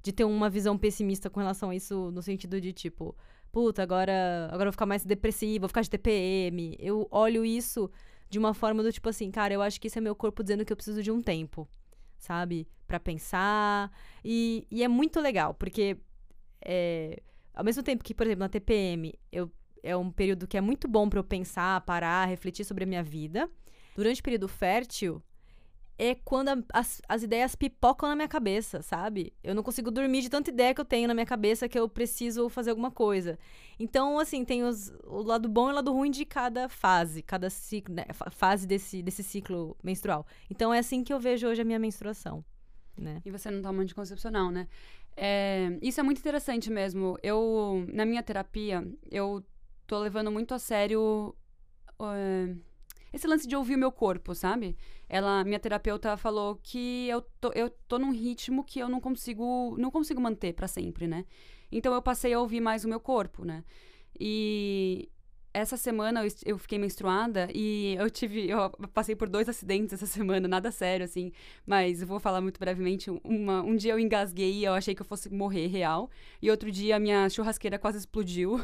de 0.07 0.13
ter 0.13 0.25
uma 0.25 0.49
visão 0.49 0.79
pessimista 0.79 1.29
com 1.29 1.41
relação 1.41 1.71
a 1.71 1.75
isso, 1.75 2.13
no 2.13 2.23
sentido 2.23 2.61
de 2.61 2.73
tipo, 2.73 3.17
puta, 3.51 3.83
agora, 3.83 4.47
agora 4.53 4.69
eu 4.69 4.71
vou 4.71 4.73
ficar 4.73 4.87
mais 4.87 5.05
depressiva, 5.05 5.63
vou 5.63 5.69
ficar 5.69 5.83
de 5.83 5.91
TPM. 5.91 6.77
Eu 6.79 7.09
olho 7.11 7.45
isso 7.45 7.91
de 8.31 8.39
uma 8.39 8.55
forma 8.55 8.85
do 8.85 8.93
tipo 8.93 9.09
assim, 9.09 9.31
cara, 9.33 9.53
eu 9.53 9.61
acho 9.61 9.81
que 9.81 9.89
isso 9.89 9.99
é 9.99 10.01
meu 10.01 10.15
corpo 10.15 10.45
dizendo 10.45 10.65
que 10.65 10.73
eu 10.73 10.77
preciso 10.77 11.03
de 11.03 11.11
um 11.11 11.21
tempo, 11.21 11.69
sabe? 12.17 12.69
para 12.87 13.01
pensar. 13.01 13.91
E, 14.25 14.65
e, 14.71 14.83
é 14.83 14.89
muito 14.89 15.21
legal, 15.21 15.53
porque 15.55 15.97
é, 16.65 17.21
ao 17.53 17.65
mesmo 17.65 17.83
tempo 17.83 18.05
que, 18.05 18.15
por 18.15 18.27
exemplo, 18.27 18.45
na 18.45 18.49
TPM, 18.49 19.13
eu, 19.33 19.51
é 19.83 19.97
um 19.97 20.11
período 20.11 20.47
que 20.47 20.57
é 20.57 20.61
muito 20.61 20.87
bom 20.87 21.09
para 21.09 21.19
eu 21.19 21.25
pensar, 21.25 21.81
parar, 21.83 22.27
refletir 22.27 22.65
sobre 22.65 22.85
a 22.85 22.87
minha 22.87 23.03
vida. 23.03 23.51
Durante 23.97 24.21
o 24.21 24.25
período 24.25 24.47
fértil, 24.47 25.21
é 25.99 26.15
quando 26.15 26.49
a, 26.51 26.59
as, 26.73 27.01
as 27.09 27.23
ideias 27.23 27.55
pipocam 27.55 28.09
na 28.09 28.15
minha 28.15 28.29
cabeça, 28.29 28.83
sabe? 28.83 29.33
Eu 29.43 29.55
não 29.55 29.63
consigo 29.63 29.91
dormir 29.91 30.21
de 30.21 30.29
tanta 30.29 30.51
ideia 30.51 30.75
que 30.75 30.81
eu 30.81 30.85
tenho 30.85 31.09
na 31.09 31.15
minha 31.15 31.27
cabeça 31.27 31.69
que 31.69 31.79
eu 31.79 31.89
preciso 31.89 32.49
fazer 32.49 32.71
alguma 32.71 32.91
coisa. 32.91 33.39
Então, 33.79 34.19
assim, 34.19 34.45
tem 34.45 34.63
os, 34.63 34.93
o 35.05 35.23
lado 35.23 35.49
bom 35.49 35.69
e 35.69 35.73
o 35.73 35.75
lado 35.75 35.93
ruim 35.93 36.11
de 36.11 36.25
cada 36.25 36.69
fase, 36.69 37.23
cada 37.23 37.49
ciclo, 37.49 37.95
né, 37.95 38.05
fase 38.31 38.67
desse, 38.67 39.03
desse 39.03 39.23
ciclo 39.23 39.77
menstrual. 39.83 40.27
Então, 40.51 40.73
é 40.73 40.79
assim 40.79 41.03
que 41.03 41.13
eu 41.13 41.19
vejo 41.19 41.47
hoje 41.47 41.63
a 41.63 41.65
minha 41.65 41.79
menstruação. 41.79 42.45
Né? 42.97 43.21
E 43.25 43.31
você 43.31 43.51
não 43.51 43.61
toma 43.61 43.83
anticoncepcional, 43.83 44.51
né? 44.51 44.67
É, 45.17 45.79
isso 45.81 46.01
é 46.01 46.03
muito 46.03 46.19
interessante 46.19 46.71
mesmo. 46.71 47.19
Eu, 47.23 47.87
na 47.93 48.05
minha 48.05 48.23
terapia, 48.23 48.87
eu 49.11 49.43
tô 49.87 49.99
levando 49.99 50.31
muito 50.31 50.55
a 50.55 50.59
sério 50.59 51.35
uh, 52.01 52.61
esse 53.17 53.27
lance 53.27 53.47
de 53.47 53.57
ouvir 53.57 53.75
o 53.75 53.79
meu 53.79 53.91
corpo, 53.91 54.35
sabe? 54.35 54.77
Ela, 55.09 55.45
minha 55.45 55.59
terapeuta 55.59 56.17
falou 56.17 56.57
que 56.63 57.09
eu 57.09 57.21
tô, 57.41 57.53
eu 57.53 57.71
tô 57.89 57.99
num 57.99 58.13
ritmo 58.13 58.65
que 58.65 58.79
eu 58.79 58.89
não 58.89 59.01
consigo, 59.01 59.75
não 59.79 59.91
consigo 59.91 60.21
manter 60.21 60.53
para 60.55 60.69
sempre, 60.69 61.07
né? 61.07 61.25
Então 61.71 61.93
eu 61.95 62.03
passei 62.03 62.33
a 62.33 62.41
ouvir 62.41 62.61
mais 62.61 62.85
o 62.85 62.89
meu 62.89 63.01
corpo, 63.01 63.45
né? 63.45 63.65
E 64.19 65.11
essa 65.57 65.77
semana 65.79 66.23
eu, 66.23 66.31
eu, 66.45 66.59
fiquei 66.59 66.79
menstruada 66.79 67.49
e 67.55 67.97
eu 67.99 68.11
tive. 68.11 68.51
Eu 68.51 68.71
passei 68.93 69.17
por 69.17 69.27
dois 69.27 69.49
acidentes 69.49 69.95
essa 69.95 70.05
semana, 70.07 70.47
nada 70.47 70.71
sério, 70.71 71.05
assim. 71.05 71.33
Mas 71.67 72.03
eu 72.03 72.07
vou 72.07 72.21
falar 72.21 72.43
muito 72.43 72.61
brevemente. 72.61 73.11
Uma, 73.25 73.63
um 73.63 73.75
dia 73.75 73.93
eu 73.93 73.99
engasguei 73.99 74.53
e 74.53 74.65
eu 74.65 74.75
achei 74.75 74.95
que 74.95 75.01
eu 75.01 75.07
fosse 75.07 75.33
morrer 75.33 75.67
real. 75.69 76.11
E 76.43 76.51
outro 76.51 76.71
dia 76.71 76.97
a 76.97 76.99
minha 76.99 77.29
churrasqueira 77.31 77.79
quase 77.79 77.99
explodiu. 77.99 78.59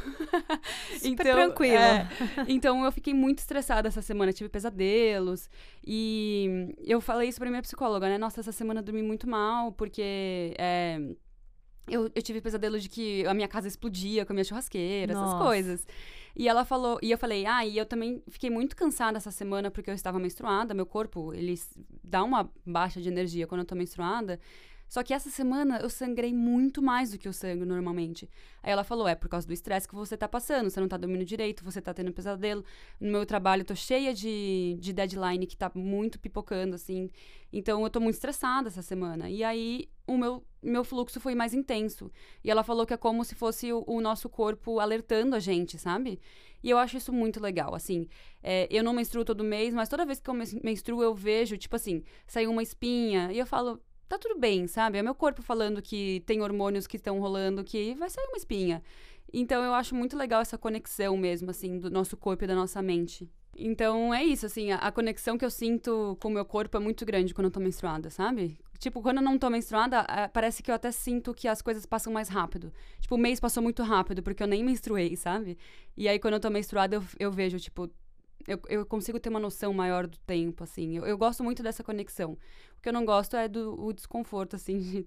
Super 1.01 1.09
então, 1.09 1.35
tranquilo. 1.35 1.75
É, 1.75 2.09
então 2.47 2.85
eu 2.85 2.93
fiquei 2.93 3.15
muito 3.15 3.39
estressada 3.39 3.89
essa 3.89 4.03
semana, 4.03 4.31
tive 4.31 4.51
pesadelos. 4.51 5.49
E 5.85 6.75
eu 6.85 7.01
falei 7.01 7.31
isso 7.31 7.39
pra 7.39 7.49
minha 7.49 7.63
psicóloga, 7.63 8.07
né? 8.07 8.19
Nossa, 8.19 8.41
essa 8.41 8.53
semana 8.53 8.81
eu 8.81 8.85
dormi 8.85 9.03
muito 9.03 9.27
mal, 9.27 9.73
porque. 9.73 10.55
É, 10.59 11.01
eu, 11.89 12.11
eu 12.15 12.23
tive 12.23 12.41
pesadelo 12.41 12.79
de 12.79 12.89
que 12.89 13.27
a 13.27 13.35
minha 13.35 13.49
casa 13.49 13.67
explodia 13.67 14.25
com 14.25 14.33
a 14.33 14.35
minha 14.35 14.45
churrasqueira, 14.45 15.15
Nossa. 15.15 15.35
essas 15.35 15.43
coisas. 15.43 15.87
E 16.35 16.49
ela 16.49 16.65
falou, 16.65 16.99
e 17.03 17.11
eu 17.11 17.19
falei, 17.19 17.45
ah, 17.47 17.65
e 17.67 17.77
eu 17.77 17.85
também 17.85 18.23
fiquei 18.29 18.49
muito 18.49 18.75
cansada 18.75 19.19
essa 19.19 19.31
semana 19.31 19.71
porque 19.71 19.91
eu 19.91 19.95
estava 19.95 20.19
menstruada, 20.19 20.73
meu 20.73 20.87
corpo, 20.87 21.35
ele 21.35 21.59
dá 22.03 22.23
uma 22.25 22.51
baixa 22.65 23.01
de 23.01 23.09
energia 23.09 23.47
quando 23.47 23.61
eu 23.61 23.67
tô 23.67 23.75
menstruada. 23.75 24.41
Só 24.93 25.03
que 25.03 25.15
essa 25.15 25.31
semana 25.31 25.79
eu 25.79 25.89
sangrei 25.89 26.35
muito 26.35 26.83
mais 26.83 27.13
do 27.13 27.17
que 27.17 27.27
eu 27.27 27.33
sangro 27.33 27.65
normalmente. 27.65 28.29
Aí 28.63 28.71
ela 28.71 28.85
falou: 28.85 29.09
é 29.09 29.15
por 29.15 29.27
causa 29.27 29.47
do 29.47 29.53
estresse 29.55 29.89
que 29.89 29.95
você 29.95 30.19
tá 30.19 30.29
passando, 30.29 30.69
você 30.69 30.79
não 30.81 30.87
tá 30.87 30.99
dormindo 30.99 31.25
direito, 31.25 31.65
você 31.65 31.81
tá 31.81 31.95
tendo 31.95 32.13
pesadelo. 32.13 32.63
No 33.01 33.11
meu 33.11 33.25
trabalho 33.25 33.63
eu 33.63 33.65
tô 33.65 33.75
cheia 33.75 34.13
de, 34.13 34.77
de 34.79 34.93
deadline 34.93 35.47
que 35.47 35.57
tá 35.57 35.73
muito 35.75 36.21
pipocando, 36.21 36.75
assim. 36.75 37.09
Então 37.51 37.83
eu 37.83 37.89
tô 37.89 38.01
muito 38.01 38.17
estressada 38.17 38.69
essa 38.69 38.83
semana. 38.83 39.31
E 39.31 39.43
aí 39.43 39.89
o 40.07 40.19
meu, 40.19 40.45
meu 40.63 40.85
fluxo 40.85 41.19
foi 41.19 41.35
mais 41.35 41.55
intenso. 41.55 42.13
E 42.45 42.51
ela 42.51 42.63
falou 42.63 42.85
que 42.85 42.93
é 42.93 42.99
como 42.99 43.25
se 43.25 43.35
fosse 43.35 43.73
o, 43.73 43.83
o 43.87 43.99
nosso 43.99 44.29
corpo 44.29 44.79
alertando 44.79 45.35
a 45.35 45.39
gente, 45.39 45.79
sabe? 45.79 46.21
E 46.63 46.69
eu 46.69 46.77
acho 46.77 46.99
isso 46.99 47.15
muito 47.15 47.41
legal, 47.41 47.75
assim. 47.75 48.07
É, 48.43 48.69
eu 48.71 48.85
não 48.85 48.93
menstruo 48.93 49.25
todo 49.25 49.43
mês, 49.43 49.73
mas 49.73 49.89
toda 49.89 50.05
vez 50.05 50.21
que 50.21 50.29
eu 50.29 50.35
menstruo 50.35 51.03
eu 51.03 51.15
vejo, 51.15 51.57
tipo 51.57 51.77
assim, 51.77 52.05
saiu 52.27 52.51
uma 52.51 52.63
espinha. 52.63 53.33
E 53.33 53.39
eu 53.39 53.47
falo, 53.47 53.81
tá 54.13 54.19
tudo 54.19 54.39
bem, 54.39 54.67
sabe? 54.67 54.99
É 54.99 55.03
meu 55.03 55.15
corpo 55.15 55.41
falando 55.41 55.81
que 55.81 56.23
tem 56.27 56.43
hormônios 56.43 56.87
que 56.87 56.99
estão 56.99 57.19
rolando, 57.19 57.65
que 57.65 57.95
vai 57.95 58.11
sair 58.11 58.27
uma 58.27 58.37
espinha. 58.37 58.83
Então 59.33 59.65
eu 59.65 59.73
acho 59.73 59.95
muito 59.95 60.17
legal 60.17 60.43
essa 60.43 60.59
conexão 60.59 61.17
mesmo, 61.17 61.51
assim, 61.51 61.79
do 61.79 61.91
nosso 61.91 62.15
corpo 62.15 62.45
e 62.45 62.47
da 62.47 62.55
nossa 62.55 62.83
mente. 62.83 63.31
Então 63.57 64.13
é 64.13 64.23
isso, 64.23 64.45
assim, 64.45 64.71
a, 64.71 64.77
a 64.77 64.93
conexão 64.93 65.39
que 65.39 65.45
eu 65.45 65.51
sinto 65.51 66.17
com 66.21 66.29
o 66.29 66.31
meu 66.31 66.45
corpo 66.45 66.77
é 66.77 66.81
muito 66.81 67.07
grande 67.07 67.33
quando 67.33 67.47
eu 67.47 67.51
tô 67.51 67.61
menstruada, 67.61 68.11
sabe? 68.11 68.59
Tipo, 68.79 69.01
quando 69.01 69.19
eu 69.19 69.23
não 69.23 69.39
tô 69.39 69.49
menstruada, 69.49 70.05
parece 70.33 70.63
que 70.63 70.71
eu 70.71 70.75
até 70.75 70.91
sinto 70.91 71.33
que 71.33 71.49
as 71.49 71.63
coisas 71.63 71.87
passam 71.87 72.13
mais 72.13 72.29
rápido. 72.29 72.73
Tipo, 73.01 73.15
o 73.15 73.19
mês 73.19 73.41
passou 73.41 73.63
muito 73.63 73.83
rápido, 73.83 74.23
porque 74.23 74.43
eu 74.43 74.47
nem 74.47 74.63
menstruei, 74.63 75.17
sabe? 75.17 75.57
E 75.97 76.09
aí, 76.09 76.19
quando 76.19 76.35
eu 76.35 76.41
tô 76.41 76.51
menstruada, 76.51 76.97
eu, 76.97 77.05
eu 77.19 77.31
vejo, 77.31 77.59
tipo, 77.61 77.89
eu, 78.47 78.61
eu 78.69 78.85
consigo 78.85 79.21
ter 79.21 79.29
uma 79.29 79.41
noção 79.41 79.73
maior 79.73 80.07
do 80.07 80.19
tempo, 80.19 80.65
assim. 80.65 80.97
Eu, 80.97 81.07
eu 81.07 81.17
gosto 81.17 81.45
muito 81.45 81.63
dessa 81.63 81.85
conexão. 81.85 82.37
O 82.83 82.85
que 82.85 82.89
eu 82.89 82.93
não 82.93 83.05
gosto 83.05 83.37
é 83.37 83.47
do 83.47 83.81
o 83.81 83.93
desconforto, 83.93 84.57
assim, 84.57 84.81
de. 84.81 85.07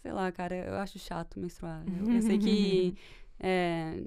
Sei 0.00 0.12
lá, 0.12 0.30
cara, 0.30 0.54
eu 0.54 0.74
acho 0.76 0.96
chato 0.96 1.40
menstruar. 1.40 1.82
Eu, 1.88 2.14
eu 2.14 2.22
sei 2.22 2.38
que. 2.38 2.94
É, 3.42 4.04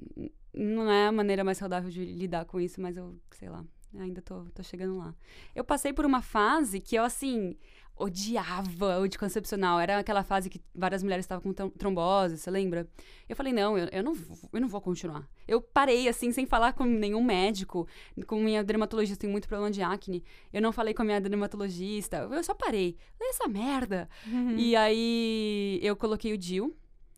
não 0.54 0.88
é 0.92 1.08
a 1.08 1.12
maneira 1.12 1.44
mais 1.44 1.58
saudável 1.58 1.90
de 1.90 2.06
lidar 2.06 2.46
com 2.46 2.62
isso, 2.62 2.80
mas 2.80 2.96
eu, 2.96 3.20
sei 3.32 3.50
lá, 3.50 3.66
ainda 3.98 4.22
tô, 4.22 4.44
tô 4.54 4.62
chegando 4.62 4.96
lá. 4.96 5.16
Eu 5.56 5.64
passei 5.64 5.92
por 5.92 6.06
uma 6.06 6.22
fase 6.22 6.80
que 6.80 6.96
eu, 6.96 7.04
assim, 7.04 7.58
odiava 7.98 9.00
o 9.00 9.04
anticoncepcional. 9.04 9.80
Era 9.80 10.00
aquela 10.00 10.24
fase 10.24 10.50
que 10.50 10.62
várias 10.74 11.04
mulheres 11.04 11.26
estavam 11.26 11.54
com 11.54 11.70
trombose, 11.70 12.38
você 12.38 12.50
lembra? 12.50 12.88
Eu 13.28 13.36
falei, 13.36 13.54
não, 13.54 13.78
eu, 13.78 13.88
eu, 13.92 14.04
não, 14.04 14.14
eu 14.52 14.62
não 14.62 14.68
vou 14.68 14.82
continuar. 14.82 15.28
Eu 15.48 15.62
parei, 15.62 16.08
assim, 16.08 16.32
sem 16.32 16.46
falar 16.46 16.74
com 16.74 16.86
nenhum 16.86 17.24
médico, 17.24 17.88
com 18.28 18.42
minha 18.42 18.64
dermatologista, 18.64 19.20
tem 19.20 19.30
muito 19.30 19.48
problema 19.48 19.72
de 19.72 19.82
acne. 19.82 20.24
Eu 20.52 20.62
não 20.62 20.72
falei 20.72 20.94
com 20.94 21.02
a 21.02 21.06
minha 21.06 21.22
dermatologista, 21.22 22.28
eu 22.32 22.44
só 22.44 22.54
parei. 22.54 22.98
Falei, 23.18 23.32
essa 23.32 23.48
merda. 23.48 24.10
Uhum. 24.28 24.58
E 24.58 24.76
aí, 24.76 25.80
eu 25.82 25.96
coloquei 25.96 26.34
o 26.34 26.38
DIL 26.38 26.76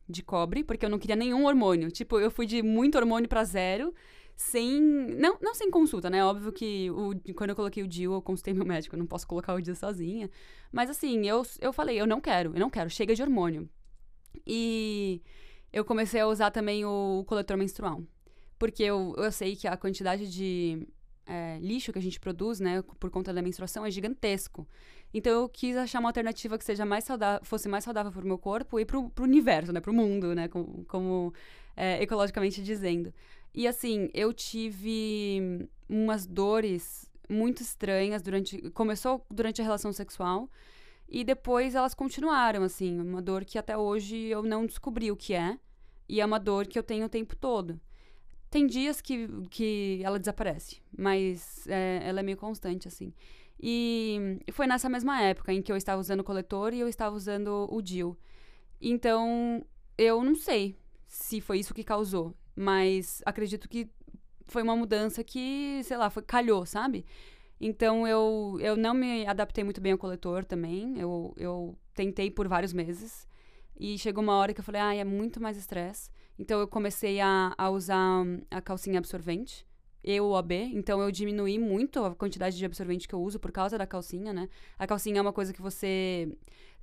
de 0.07 0.21
cobre, 0.21 0.63
porque 0.63 0.85
eu 0.85 0.89
não 0.89 0.99
queria 0.99 1.15
nenhum 1.15 1.45
hormônio. 1.45 1.89
Tipo, 1.91 2.19
eu 2.19 2.29
fui 2.29 2.45
de 2.45 2.61
muito 2.61 2.97
hormônio 2.97 3.27
para 3.27 3.43
zero 3.43 3.93
sem. 4.35 4.81
Não, 4.81 5.37
não 5.41 5.53
sem 5.53 5.71
consulta, 5.71 6.09
né? 6.09 6.23
Óbvio 6.23 6.51
que 6.51 6.89
o, 6.91 7.13
quando 7.33 7.51
eu 7.51 7.55
coloquei 7.55 7.83
o 7.83 7.87
DIU, 7.87 8.13
eu 8.13 8.21
consultei 8.21 8.53
meu 8.53 8.65
médico, 8.65 8.95
eu 8.95 8.99
não 8.99 9.07
posso 9.07 9.27
colocar 9.27 9.53
o 9.53 9.61
DIU 9.61 9.75
sozinha. 9.75 10.29
Mas 10.71 10.89
assim, 10.89 11.27
eu, 11.27 11.43
eu 11.61 11.71
falei, 11.71 11.99
eu 11.99 12.07
não 12.07 12.19
quero, 12.19 12.53
eu 12.53 12.59
não 12.59 12.69
quero, 12.69 12.89
chega 12.89 13.15
de 13.15 13.21
hormônio. 13.21 13.69
E 14.45 15.21
eu 15.71 15.85
comecei 15.85 16.21
a 16.21 16.27
usar 16.27 16.51
também 16.51 16.85
o 16.85 17.23
coletor 17.27 17.57
menstrual. 17.57 18.03
Porque 18.57 18.83
eu, 18.83 19.13
eu 19.17 19.31
sei 19.31 19.55
que 19.55 19.67
a 19.67 19.75
quantidade 19.75 20.31
de 20.31 20.87
é, 21.25 21.57
lixo 21.59 21.91
que 21.91 21.99
a 21.99 22.01
gente 22.01 22.19
produz, 22.19 22.59
né, 22.59 22.81
por 22.99 23.09
conta 23.09 23.33
da 23.33 23.41
menstruação, 23.41 23.85
é 23.85 23.91
gigantesco. 23.91 24.67
Então 25.13 25.31
eu 25.31 25.49
quis 25.49 25.75
achar 25.75 25.99
uma 25.99 26.09
alternativa 26.09 26.57
que 26.57 26.63
seja 26.63 26.85
mais 26.85 27.03
saudável, 27.03 27.43
fosse 27.43 27.67
mais 27.67 27.83
saudável 27.83 28.11
para 28.11 28.21
o 28.21 28.27
meu 28.27 28.37
corpo 28.37 28.79
e 28.79 28.85
para 28.85 28.97
o 28.97 29.11
universo, 29.19 29.71
né, 29.71 29.79
para 29.79 29.91
o 29.91 29.93
mundo, 29.93 30.35
né, 30.35 30.47
como, 30.47 30.85
como 30.85 31.33
é, 31.75 32.01
ecologicamente 32.01 32.61
dizendo. 32.63 33.13
E 33.55 33.69
assim, 33.69 34.09
eu 34.13 34.33
tive 34.33 35.69
umas 35.87 36.25
dores 36.25 37.09
muito 37.29 37.61
estranhas 37.61 38.21
durante. 38.21 38.69
Começou 38.71 39.25
durante 39.31 39.61
a 39.61 39.63
relação 39.63 39.93
sexual. 39.93 40.49
E 41.07 41.23
depois 41.23 41.73
elas 41.73 41.93
continuaram, 41.93 42.63
assim. 42.63 42.99
Uma 42.99 43.21
dor 43.21 43.45
que 43.45 43.57
até 43.57 43.77
hoje 43.77 44.17
eu 44.17 44.43
não 44.43 44.65
descobri 44.65 45.09
o 45.09 45.15
que 45.15 45.33
é. 45.33 45.57
E 46.09 46.19
é 46.19 46.25
uma 46.25 46.37
dor 46.37 46.67
que 46.67 46.77
eu 46.77 46.83
tenho 46.83 47.05
o 47.05 47.09
tempo 47.09 47.33
todo. 47.33 47.79
Tem 48.49 48.67
dias 48.67 48.99
que, 48.99 49.29
que 49.49 50.01
ela 50.03 50.19
desaparece, 50.19 50.81
mas 50.95 51.65
é, 51.67 52.01
ela 52.03 52.19
é 52.19 52.23
meio 52.23 52.37
constante, 52.37 52.89
assim. 52.89 53.13
E 53.59 54.37
foi 54.51 54.67
nessa 54.67 54.89
mesma 54.89 55.21
época 55.21 55.53
em 55.53 55.61
que 55.61 55.71
eu 55.71 55.77
estava 55.77 56.01
usando 56.01 56.19
o 56.19 56.23
coletor 56.25 56.73
e 56.73 56.79
eu 56.81 56.89
estava 56.89 57.15
usando 57.15 57.67
o 57.71 57.81
DIL. 57.81 58.17
Então, 58.81 59.65
eu 59.97 60.23
não 60.23 60.35
sei 60.35 60.77
se 61.07 61.39
foi 61.39 61.59
isso 61.59 61.73
que 61.73 61.83
causou. 61.83 62.35
Mas 62.55 63.21
acredito 63.25 63.67
que 63.67 63.89
foi 64.47 64.63
uma 64.63 64.75
mudança 64.75 65.23
que, 65.23 65.81
sei 65.83 65.97
lá, 65.97 66.09
foi, 66.09 66.23
calhou, 66.23 66.65
sabe? 66.65 67.05
Então 67.59 68.07
eu, 68.07 68.57
eu 68.61 68.75
não 68.75 68.93
me 68.93 69.25
adaptei 69.25 69.63
muito 69.63 69.81
bem 69.81 69.91
ao 69.93 69.97
coletor 69.97 70.45
também. 70.45 70.99
Eu, 70.99 71.33
eu 71.37 71.77
tentei 71.93 72.29
por 72.31 72.47
vários 72.47 72.73
meses. 72.73 73.27
E 73.77 73.97
chegou 73.97 74.23
uma 74.23 74.35
hora 74.35 74.53
que 74.53 74.59
eu 74.59 74.63
falei, 74.63 74.81
ah, 74.81 74.95
é 74.95 75.03
muito 75.03 75.41
mais 75.41 75.57
estresse. 75.57 76.09
Então 76.39 76.59
eu 76.59 76.67
comecei 76.67 77.19
a, 77.19 77.53
a 77.57 77.69
usar 77.69 78.23
a 78.51 78.61
calcinha 78.61 78.99
absorvente 78.99 79.65
eu 80.05 80.31
OB, 80.31 80.53
então 80.53 81.01
eu 81.01 81.11
diminuí 81.11 81.57
muito 81.57 82.05
a 82.05 82.13
quantidade 82.13 82.55
de 82.55 82.63
absorvente 82.63 83.07
que 83.07 83.15
eu 83.15 83.21
uso 83.21 83.39
por 83.39 83.51
causa 83.51 83.75
da 83.75 83.87
calcinha, 83.87 84.31
né? 84.31 84.47
A 84.77 84.85
calcinha 84.85 85.17
é 85.17 85.21
uma 85.21 85.33
coisa 85.33 85.51
que 85.51 85.61
você. 85.61 86.31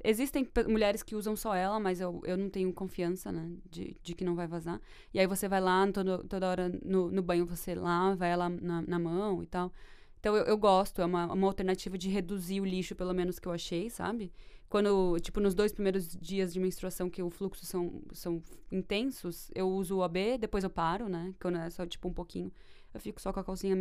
Existem 0.03 0.49
mulheres 0.69 1.05
que 1.05 1.15
usam 1.15 1.37
só 1.37 1.55
ela, 1.55 1.79
mas 1.79 2.01
eu, 2.01 2.21
eu 2.25 2.37
não 2.37 2.51
tenho 2.51 2.73
confiança, 2.73 3.31
né? 3.31 3.49
De, 3.71 3.97
de 4.03 4.15
que 4.15 4.25
não 4.25 4.35
vai 4.35 4.49
vazar. 4.49 4.81
E 5.15 5.21
aí 5.21 5.27
você 5.29 5.49
vai 5.49 5.61
lá, 5.61 5.87
todo, 5.93 6.25
toda 6.25 6.49
hora 6.49 6.69
no, 6.85 7.13
no 7.13 7.23
banho 7.23 7.47
você 7.47 7.77
lava 7.77 8.27
ela 8.27 8.49
na, 8.49 8.83
na 8.83 8.99
mão 8.99 9.41
e 9.41 9.47
tal. 9.47 9.73
Então 10.19 10.37
eu, 10.37 10.45
eu 10.45 10.59
gosto, 10.59 11.01
é 11.01 11.05
uma, 11.05 11.33
uma 11.33 11.47
alternativa 11.47 11.97
de 11.97 12.09
reduzir 12.09 12.61
o 12.61 12.65
lixo, 12.65 12.97
pelo 12.97 13.15
menos 13.15 13.39
que 13.39 13.47
eu 13.47 13.53
achei, 13.53 13.89
sabe? 13.89 14.33
quando, 14.73 15.19
tipo, 15.21 15.39
nos 15.39 15.55
dois 15.55 15.71
primeiros 15.71 16.17
dias 16.17 16.51
de 16.51 16.59
menstruação 16.59 17.11
que 17.11 17.23
o 17.23 17.29
fluxo 17.29 17.67
são, 17.67 18.01
são 18.11 18.43
intensos, 18.71 19.51
eu 19.55 19.69
uso 19.69 19.99
o 19.99 20.03
AB, 20.03 20.39
depois 20.39 20.65
eu 20.65 20.71
paro, 20.71 21.11
né? 21.11 21.35
Quando 21.39 21.59
é 21.59 21.69
só, 21.69 21.85
tipo, 21.85 22.09
um 22.09 22.13
pouquinho, 22.13 22.51
eu 22.93 23.01
fico 23.01 23.21
só 23.21 23.33
com 23.33 23.41
a 23.41 23.45
calcinha 23.45 23.77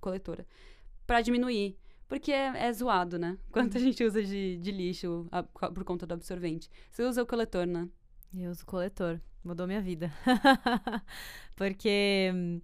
coletora. 0.00 0.46
Pra 1.06 1.20
diminuir. 1.20 1.76
Porque 2.08 2.32
é, 2.32 2.66
é 2.66 2.72
zoado, 2.72 3.18
né? 3.18 3.36
Quanto 3.52 3.76
a 3.76 3.80
gente 3.80 4.02
usa 4.02 4.22
de, 4.22 4.56
de 4.56 4.72
lixo 4.72 5.26
a, 5.30 5.42
por 5.42 5.84
conta 5.84 6.06
do 6.06 6.14
absorvente. 6.14 6.70
Você 6.90 7.04
usa 7.04 7.22
o 7.22 7.26
coletor, 7.26 7.66
né? 7.66 7.88
Eu 8.34 8.50
uso 8.50 8.64
coletor. 8.64 9.20
Mudou 9.44 9.66
minha 9.66 9.80
vida. 9.80 10.12
Porque 11.54 12.30
hum, 12.34 12.60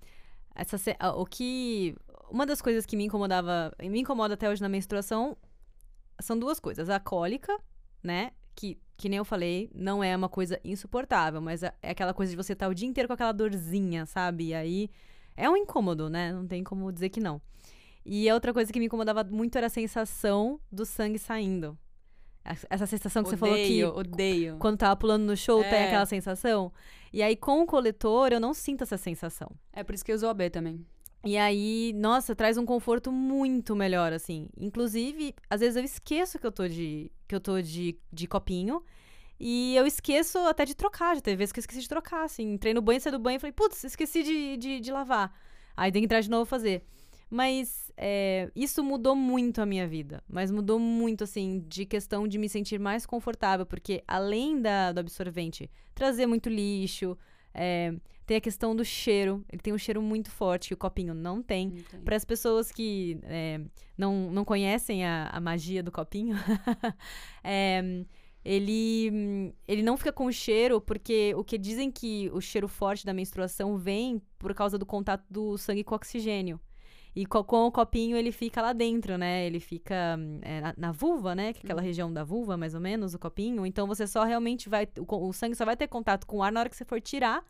essa, 0.55 0.77
o 1.17 1.27
que. 1.27 1.95
Uma 2.31 2.47
das 2.47 2.61
coisas 2.63 2.87
que 2.87 2.97
me 2.97 3.05
incomodava, 3.05 3.73
e 3.81 3.89
me 3.89 4.01
incomoda 4.01 4.35
até 4.35 4.49
hoje 4.49 4.63
na 4.63 4.69
menstruação, 4.69 5.37
são 6.21 6.39
duas 6.39 6.59
coisas. 6.59 6.89
A 6.89 6.99
cólica, 6.99 7.57
né? 8.03 8.33
Que, 8.55 8.79
que 8.97 9.09
nem 9.09 9.19
eu 9.19 9.25
falei, 9.25 9.71
não 9.75 10.03
é 10.03 10.17
uma 10.17 10.29
coisa 10.29 10.61
insuportável, 10.65 11.41
mas 11.41 11.63
é, 11.63 11.75
é 11.83 11.91
aquela 11.91 12.15
coisa 12.15 12.31
de 12.31 12.37
você 12.37 12.53
estar 12.55 12.67
tá 12.67 12.71
o 12.71 12.75
dia 12.75 12.89
inteiro 12.89 13.09
com 13.09 13.15
aquela 13.15 13.33
dorzinha, 13.33 14.07
sabe? 14.07 14.49
E 14.49 14.55
aí 14.55 14.91
é 15.37 15.49
um 15.49 15.57
incômodo, 15.57 16.09
né? 16.09 16.33
Não 16.33 16.47
tem 16.47 16.63
como 16.63 16.91
dizer 16.93 17.09
que 17.09 17.21
não. 17.21 17.41
E 18.05 18.31
outra 18.31 18.53
coisa 18.53 18.73
que 18.73 18.79
me 18.79 18.87
incomodava 18.87 19.25
muito 19.25 19.57
era 19.57 19.67
a 19.67 19.71
sensação 19.71 20.61
do 20.71 20.85
sangue 20.85 21.19
saindo. 21.19 21.79
Essa 22.69 22.87
sensação 22.87 23.23
que 23.23 23.31
odeio, 23.31 23.39
você 23.39 23.47
falou 23.47 23.57
que. 23.57 23.85
Odeio. 23.85 24.57
Quando 24.59 24.77
tava 24.77 24.95
pulando 24.95 25.25
no 25.25 25.37
show, 25.37 25.63
é. 25.63 25.71
tem 25.71 25.85
aquela 25.85 26.05
sensação. 26.05 26.71
E 27.11 27.23
aí, 27.23 27.35
com 27.35 27.63
o 27.63 27.67
coletor, 27.67 28.33
eu 28.33 28.41
não 28.41 28.53
sinto 28.53 28.83
essa 28.83 28.99
sensação. 28.99 29.51
É 29.73 29.83
por 29.83 29.95
isso 29.95 30.05
que 30.05 30.13
eu 30.13 30.17
uso 30.17 30.27
o 30.27 30.29
AB 30.29 30.51
também. 30.51 30.85
E 31.25 31.39
aí, 31.39 31.95
nossa, 31.97 32.37
traz 32.37 32.59
um 32.59 32.67
conforto 32.67 33.11
muito 33.11 33.75
melhor, 33.75 34.13
assim. 34.13 34.49
Inclusive, 34.59 35.35
às 35.49 35.61
vezes 35.61 35.77
eu 35.77 35.85
esqueço 35.85 36.39
que 36.39 36.47
eu 36.47 36.53
tô 36.53 36.69
de, 36.69 37.11
que 37.27 37.35
eu 37.35 37.41
tô 37.41 37.63
de, 37.63 37.99
de 38.13 38.27
copinho. 38.27 38.83
E 39.39 39.75
eu 39.77 39.87
esqueço 39.87 40.39
até 40.39 40.65
de 40.65 40.75
trocar. 40.75 41.15
Já 41.15 41.21
teve 41.21 41.37
vezes 41.37 41.53
que 41.53 41.59
eu 41.59 41.63
esqueci 41.63 41.81
de 41.81 41.89
trocar, 41.89 42.25
assim. 42.25 42.53
Entrei 42.53 42.73
no 42.73 42.83
banho, 42.83 43.01
saí 43.01 43.13
do 43.13 43.19
banho 43.19 43.37
e 43.37 43.39
falei, 43.41 43.53
putz, 43.53 43.85
esqueci 43.85 44.23
de, 44.23 44.57
de, 44.57 44.81
de 44.81 44.93
lavar. 44.93 45.33
Aí 45.77 45.91
tem 45.91 46.03
que 46.03 46.07
entrar 46.07 46.21
de 46.21 46.31
novo 46.31 46.45
fazer. 46.45 46.83
Mas 47.29 47.91
é, 47.97 48.51
isso 48.55 48.83
mudou 48.85 49.17
muito 49.17 49.61
a 49.61 49.67
minha 49.67 49.89
vida. 49.89 50.23
Mas 50.29 50.51
mudou 50.51 50.79
muito, 50.79 51.25
assim, 51.25 51.65
de 51.67 51.85
questão 51.85 52.29
de 52.29 52.39
me 52.39 52.49
sentir 52.49 52.79
mais 52.79 53.05
confortável. 53.05 53.67
Porque 53.67 54.05
além 54.07 54.61
da, 54.61 54.93
do 54.93 55.01
absorvente 55.01 55.71
trazer 55.95 56.27
muito 56.27 56.49
lixo, 56.49 57.19
é, 57.53 57.95
tem 58.27 58.37
a 58.37 58.41
questão 58.41 58.75
do 58.75 58.85
cheiro. 58.85 59.45
Ele 59.51 59.61
tem 59.61 59.73
um 59.73 59.79
cheiro 59.79 60.01
muito 60.01 60.31
forte 60.31 60.69
que 60.69 60.75
o 60.75 60.77
copinho 60.77 61.15
não 61.15 61.43
tem. 61.43 61.85
Para 62.05 62.17
as 62.17 62.25
pessoas 62.25 62.71
que 62.71 63.19
é, 63.25 63.61
não, 63.97 64.31
não 64.31 64.45
conhecem 64.45 65.05
a, 65.05 65.29
a 65.33 65.41
magia 65.41 65.83
do 65.83 65.93
copinho, 65.93 66.37
é, 67.43 68.05
ele, 68.45 69.55
ele 69.67 69.83
não 69.83 69.97
fica 69.97 70.13
com 70.13 70.31
cheiro 70.31 70.81
porque 70.81 71.35
o 71.35 71.43
que 71.43 71.57
dizem 71.57 71.91
que 71.91 72.31
o 72.35 72.41
cheiro 72.41 72.69
forte 72.69 73.07
da 73.07 73.15
menstruação 73.15 73.79
vem 73.79 74.21
por 74.39 74.55
causa 74.55 74.77
do 74.77 74.85
contato 74.85 75.25
do 75.31 75.57
sangue 75.57 75.83
com 75.83 75.95
oxigênio. 75.95 76.61
E 77.17 77.25
com, 77.25 77.45
com, 77.45 77.67
o 77.67 77.71
copinho 77.71 78.17
ele 78.17 78.33
fica 78.33 78.61
lá 78.61 78.73
dentro, 78.73 79.17
né? 79.17 79.47
Ele 79.47 79.61
fica 79.61 80.19
é, 80.43 80.61
na, 80.61 80.75
na, 80.77 80.93
vulva, 80.93 81.33
né? 81.35 81.53
Que 81.53 81.61
é 81.61 81.63
aquela 81.63 81.81
uhum. 81.81 81.87
região 81.87 82.13
da 82.13 82.25
vulva, 82.25 82.57
mais 82.57 82.75
ou 82.75 82.81
menos, 82.81 83.15
o 83.15 83.19
copinho. 83.19 83.65
Então 83.65 83.87
você 83.87 84.05
só 84.05 84.25
realmente 84.25 84.69
vai. 84.69 84.89
O, 84.99 85.29
o 85.29 85.33
sangue 85.33 85.55
só 85.55 85.65
vai 85.65 85.77
ter 85.77 85.87
contato 85.87 86.27
com 86.27 86.39
o 86.39 86.43
ar 86.43 86.51
na 86.51 86.61
hora 86.61 86.69
que 86.69 86.77
você 86.77 86.85
for 86.85 87.01
tirar 87.01 87.45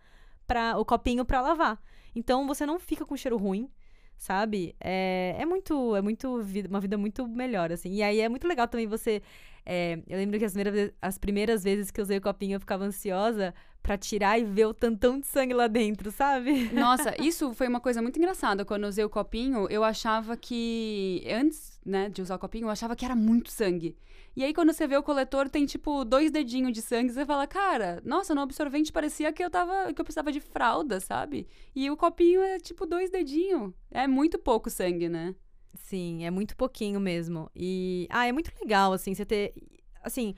pra, 0.46 0.76
o 0.78 0.84
copinho 0.84 1.24
para 1.24 1.40
lavar. 1.40 1.82
Então 2.14 2.46
você 2.46 2.66
não 2.66 2.78
fica 2.78 3.06
com 3.06 3.16
cheiro 3.16 3.38
ruim 3.38 3.70
sabe? 4.16 4.74
É, 4.80 5.36
é 5.38 5.46
muito, 5.46 5.94
é 5.96 6.02
muito 6.02 6.42
vida, 6.42 6.68
uma 6.68 6.80
vida 6.80 6.96
muito 6.96 7.26
melhor, 7.26 7.72
assim. 7.72 7.92
E 7.94 8.02
aí 8.02 8.20
é 8.20 8.28
muito 8.28 8.46
legal 8.46 8.68
também 8.68 8.86
você. 8.86 9.22
É, 9.66 9.98
eu 10.06 10.18
lembro 10.18 10.38
que 10.38 10.44
as 10.44 10.52
primeiras, 10.52 10.92
as 11.00 11.18
primeiras 11.18 11.64
vezes 11.64 11.90
que 11.90 12.00
eu 12.00 12.02
usei 12.02 12.18
o 12.18 12.20
copinho 12.20 12.56
eu 12.56 12.60
ficava 12.60 12.84
ansiosa 12.84 13.54
para 13.82 13.98
tirar 13.98 14.38
e 14.38 14.44
ver 14.44 14.66
o 14.66 14.74
tantão 14.74 15.20
de 15.20 15.26
sangue 15.26 15.52
lá 15.52 15.66
dentro, 15.66 16.10
sabe? 16.10 16.70
Nossa, 16.72 17.14
isso 17.22 17.52
foi 17.52 17.68
uma 17.68 17.80
coisa 17.80 18.00
muito 18.00 18.18
engraçada. 18.18 18.64
Quando 18.64 18.84
eu 18.84 18.88
usei 18.88 19.04
o 19.04 19.10
copinho, 19.10 19.66
eu 19.70 19.84
achava 19.84 20.36
que. 20.36 21.22
Antes, 21.30 21.73
né, 21.84 22.08
de 22.08 22.22
usar 22.22 22.36
o 22.36 22.38
copinho, 22.38 22.66
eu 22.66 22.70
achava 22.70 22.96
que 22.96 23.04
era 23.04 23.14
muito 23.14 23.50
sangue. 23.50 23.96
E 24.36 24.42
aí, 24.42 24.52
quando 24.52 24.72
você 24.72 24.86
vê 24.86 24.96
o 24.96 25.02
coletor, 25.02 25.48
tem 25.48 25.64
tipo 25.64 26.04
dois 26.04 26.30
dedinhos 26.30 26.72
de 26.72 26.82
sangue, 26.82 27.12
você 27.12 27.24
fala, 27.24 27.46
cara, 27.46 28.02
nossa, 28.04 28.34
no 28.34 28.40
absorvente 28.40 28.92
parecia 28.92 29.32
que 29.32 29.44
eu 29.44 29.50
tava. 29.50 29.92
que 29.92 30.00
eu 30.00 30.04
precisava 30.04 30.32
de 30.32 30.40
fralda, 30.40 30.98
sabe? 30.98 31.46
E 31.74 31.88
o 31.90 31.96
copinho 31.96 32.40
é 32.42 32.58
tipo 32.58 32.84
dois 32.84 33.10
dedinhos. 33.10 33.72
É 33.90 34.08
muito 34.08 34.38
pouco 34.38 34.68
sangue, 34.68 35.08
né? 35.08 35.34
Sim, 35.74 36.24
é 36.24 36.30
muito 36.30 36.56
pouquinho 36.56 36.98
mesmo. 36.98 37.48
E. 37.54 38.08
Ah, 38.10 38.26
é 38.26 38.32
muito 38.32 38.50
legal, 38.60 38.92
assim, 38.92 39.14
você 39.14 39.24
ter. 39.24 39.54
Assim, 40.02 40.34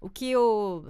o 0.00 0.08
que 0.08 0.34
o, 0.36 0.84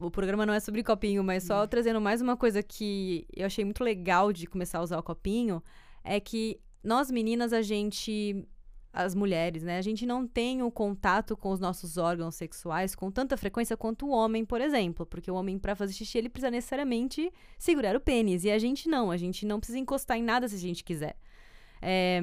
o 0.00 0.10
programa 0.10 0.46
não 0.46 0.54
é 0.54 0.60
sobre 0.60 0.82
copinho, 0.82 1.22
mas 1.22 1.44
só 1.44 1.62
hum. 1.62 1.68
trazendo 1.68 2.00
mais 2.00 2.20
uma 2.20 2.36
coisa 2.36 2.62
que 2.62 3.26
eu 3.36 3.46
achei 3.46 3.64
muito 3.64 3.84
legal 3.84 4.32
de 4.32 4.46
começar 4.46 4.78
a 4.78 4.82
usar 4.82 4.98
o 4.98 5.02
copinho 5.02 5.62
é 6.02 6.18
que 6.18 6.58
nós 6.82 7.10
meninas 7.10 7.52
a 7.52 7.62
gente 7.62 8.44
as 8.92 9.14
mulheres, 9.14 9.62
né? 9.62 9.78
A 9.78 9.82
gente 9.82 10.04
não 10.04 10.26
tem 10.26 10.62
o 10.62 10.70
contato 10.70 11.36
com 11.36 11.50
os 11.50 11.60
nossos 11.60 11.96
órgãos 11.96 12.34
sexuais 12.34 12.94
com 12.94 13.10
tanta 13.10 13.36
frequência 13.36 13.76
quanto 13.76 14.06
o 14.06 14.10
homem, 14.10 14.44
por 14.44 14.60
exemplo, 14.60 15.06
porque 15.06 15.30
o 15.30 15.34
homem 15.34 15.58
para 15.58 15.76
fazer 15.76 15.92
xixi 15.92 16.18
ele 16.18 16.28
precisa 16.28 16.50
necessariamente 16.50 17.32
segurar 17.56 17.94
o 17.94 18.00
pênis 18.00 18.44
e 18.44 18.50
a 18.50 18.58
gente 18.58 18.88
não, 18.88 19.10
a 19.10 19.16
gente 19.16 19.46
não 19.46 19.60
precisa 19.60 19.78
encostar 19.78 20.16
em 20.16 20.22
nada 20.22 20.48
se 20.48 20.56
a 20.56 20.58
gente 20.58 20.82
quiser. 20.82 21.16
É, 21.80 22.20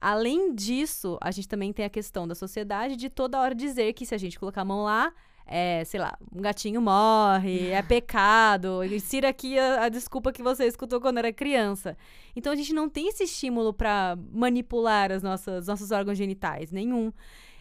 além 0.00 0.54
disso, 0.54 1.18
a 1.20 1.30
gente 1.32 1.48
também 1.48 1.72
tem 1.72 1.84
a 1.84 1.90
questão 1.90 2.26
da 2.26 2.34
sociedade 2.34 2.94
de 2.94 3.10
toda 3.10 3.40
hora 3.40 3.54
dizer 3.54 3.92
que 3.92 4.06
se 4.06 4.14
a 4.14 4.18
gente 4.18 4.38
colocar 4.38 4.62
a 4.62 4.64
mão 4.64 4.84
lá, 4.84 5.12
é, 5.46 5.84
sei 5.84 6.00
lá, 6.00 6.18
um 6.34 6.40
gatinho 6.40 6.82
morre, 6.82 7.70
é 7.70 7.80
pecado, 7.82 8.82
insira 8.84 9.28
aqui 9.28 9.58
a, 9.58 9.84
a, 9.84 9.88
desculpa 9.88 10.32
que 10.32 10.42
você 10.42 10.66
escutou 10.66 11.00
quando 11.00 11.18
era 11.18 11.32
criança. 11.32 11.96
Então 12.34 12.52
a 12.52 12.56
gente 12.56 12.72
não 12.72 12.88
tem 12.88 13.08
esse 13.08 13.22
estímulo 13.22 13.72
para 13.72 14.18
manipular 14.32 15.12
as 15.12 15.22
nossas 15.22 15.66
nossos 15.68 15.92
órgãos 15.92 16.18
genitais, 16.18 16.72
nenhum. 16.72 17.12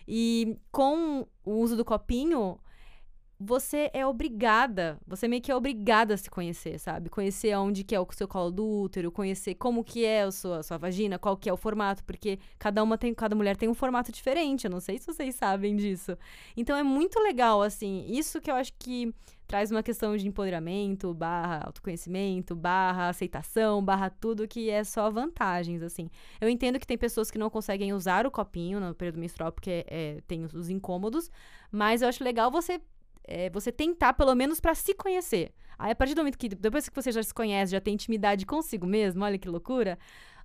E 0.08 0.58
com 0.72 1.28
o 1.44 1.54
uso 1.54 1.76
do 1.76 1.86
copinho, 1.86 2.58
você 3.46 3.90
é 3.94 4.06
obrigada, 4.06 4.98
você 5.06 5.28
meio 5.28 5.42
que 5.42 5.52
é 5.52 5.56
obrigada 5.56 6.14
a 6.16 6.18
se 6.18 6.30
conhecer, 6.30 6.80
sabe? 6.80 7.10
Conhecer 7.10 7.56
onde 7.56 7.84
que 7.84 7.94
é 7.94 8.00
o 8.00 8.08
seu 8.12 8.28
colo 8.28 8.52
do 8.52 8.66
útero, 8.66 9.12
conhecer 9.12 9.56
como 9.56 9.84
que 9.84 10.04
é 10.04 10.24
a 10.24 10.32
sua, 10.32 10.60
a 10.60 10.64
sua 10.64 10.78
vagina, 10.78 11.20
qual 11.20 11.38
que 11.38 11.50
é 11.50 11.54
o 11.54 11.58
formato, 11.58 12.04
porque 12.04 12.40
cada 12.58 12.82
uma 12.84 12.98
tem, 12.98 13.14
cada 13.14 13.36
mulher 13.36 13.56
tem 13.56 13.70
um 13.70 13.74
formato 13.74 14.12
diferente, 14.12 14.66
eu 14.66 14.72
não 14.72 14.80
sei 14.80 14.98
se 14.98 15.06
vocês 15.06 15.36
sabem 15.36 15.76
disso. 15.76 16.18
Então 16.58 16.76
é 16.76 16.84
muito 16.84 17.20
legal, 17.20 17.62
assim, 17.62 18.06
isso 18.10 18.42
que 18.42 18.50
eu 18.50 18.56
acho 18.56 18.74
que 18.80 19.14
traz 19.48 19.72
uma 19.72 19.84
questão 19.84 20.16
de 20.18 20.28
empoderamento, 20.28 21.14
barra 21.14 21.64
autoconhecimento, 21.66 22.56
barra 22.56 23.10
aceitação, 23.10 23.84
barra 23.84 24.10
tudo 24.10 24.48
que 24.48 24.70
é 24.70 24.84
só 24.84 25.10
vantagens, 25.10 25.84
assim. 25.84 26.10
Eu 26.42 26.50
entendo 26.50 26.80
que 26.80 26.88
tem 26.88 26.98
pessoas 26.98 27.30
que 27.30 27.38
não 27.38 27.50
conseguem 27.50 27.94
usar 27.94 28.26
o 28.26 28.32
copinho 28.32 28.80
no 28.80 28.96
período 28.96 29.20
menstrual 29.20 29.52
porque 29.52 29.86
é, 29.88 30.22
tem 30.28 30.46
os 30.46 30.70
incômodos, 30.70 31.30
mas 31.72 32.02
eu 32.02 32.10
acho 32.10 32.24
legal 32.24 32.50
você 32.50 32.82
é, 33.28 33.50
você 33.50 33.72
tentar, 33.72 34.14
pelo 34.14 34.34
menos, 34.36 34.60
para 34.60 34.76
se 34.76 34.94
conhecer. 34.94 35.52
Aí, 35.78 35.92
a 35.92 35.96
partir 35.96 36.14
do 36.14 36.20
momento 36.20 36.38
que, 36.38 36.50
depois 36.50 36.88
que 36.88 36.96
você 36.96 37.12
já 37.12 37.22
se 37.22 37.34
conhece, 37.34 37.72
já 37.72 37.82
tem 37.82 37.94
intimidade 37.94 38.46
consigo 38.46 38.88
mesmo, 38.88 39.24
olha 39.24 39.38
que 39.38 39.50
loucura, 39.50 39.98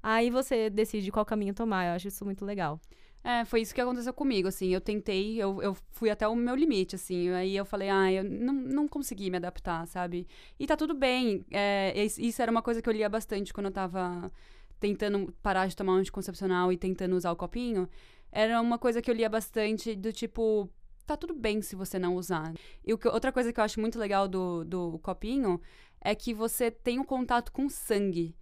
aí 0.03 0.31
você 0.31 0.69
decide 0.69 1.11
qual 1.13 1.25
caminho 1.25 1.55
tomar. 1.55 1.87
Eu 1.87 1.93
acho 1.95 2.09
isso 2.09 2.25
muito 2.25 2.45
legal. 2.45 2.81
É, 3.23 3.45
foi 3.45 3.61
isso 3.61 3.75
que 3.75 3.81
aconteceu 3.81 4.15
comigo, 4.15 4.49
assim, 4.49 4.73
eu 4.73 4.81
tentei, 4.81 5.37
eu, 5.37 5.61
eu 5.63 5.77
fui 5.91 6.09
até 6.09 6.27
o 6.27 6.35
meu 6.35 6.55
limite, 6.55 6.97
assim, 6.97 7.29
aí 7.31 7.55
eu 7.55 7.67
falei, 7.67 7.91
ah, 7.91 8.11
eu 8.11 8.25
não, 8.25 8.55
não 8.55 8.89
consegui 8.89 9.29
me 9.29 9.37
adaptar, 9.37 9.87
sabe? 9.87 10.27
E 10.59 10.67
tá 10.67 10.75
tudo 10.75 10.95
bem, 10.95 11.45
é, 11.51 11.93
isso 12.03 12.41
era 12.41 12.51
uma 12.51 12.63
coisa 12.63 12.81
que 12.81 12.89
eu 12.89 12.95
lia 12.95 13.11
bastante 13.11 13.53
quando 13.53 13.67
eu 13.67 13.73
tava 13.73 14.33
tentando 14.79 15.31
parar 15.43 15.67
de 15.67 15.77
tomar 15.77 15.93
um 15.93 15.97
anticoncepcional 15.97 16.73
e 16.73 16.79
tentando 16.79 17.15
usar 17.15 17.31
o 17.31 17.37
copinho, 17.37 17.87
era 18.33 18.59
uma 18.59 18.79
coisa 18.79 19.03
que 19.03 19.11
eu 19.11 19.15
lia 19.15 19.29
bastante 19.29 19.95
do 19.95 20.15
tipo, 20.15 20.71
tá 21.11 21.17
tudo 21.17 21.35
bem 21.35 21.61
se 21.61 21.75
você 21.75 21.99
não 21.99 22.15
usar. 22.17 22.53
E 22.85 22.97
que, 22.97 23.09
outra 23.09 23.33
coisa 23.33 23.53
que 23.53 23.61
eu 23.61 23.65
acho 23.65 23.81
muito 23.81 23.99
legal 23.99 24.29
do, 24.29 24.65
do 24.65 24.99
copinho 25.01 25.61
é 26.01 26.15
que 26.15 26.33
você 26.33 26.71
tem 26.71 26.99
um 26.99 27.05
contato 27.05 27.53
com 27.53 27.69
sangue. 27.69 28.35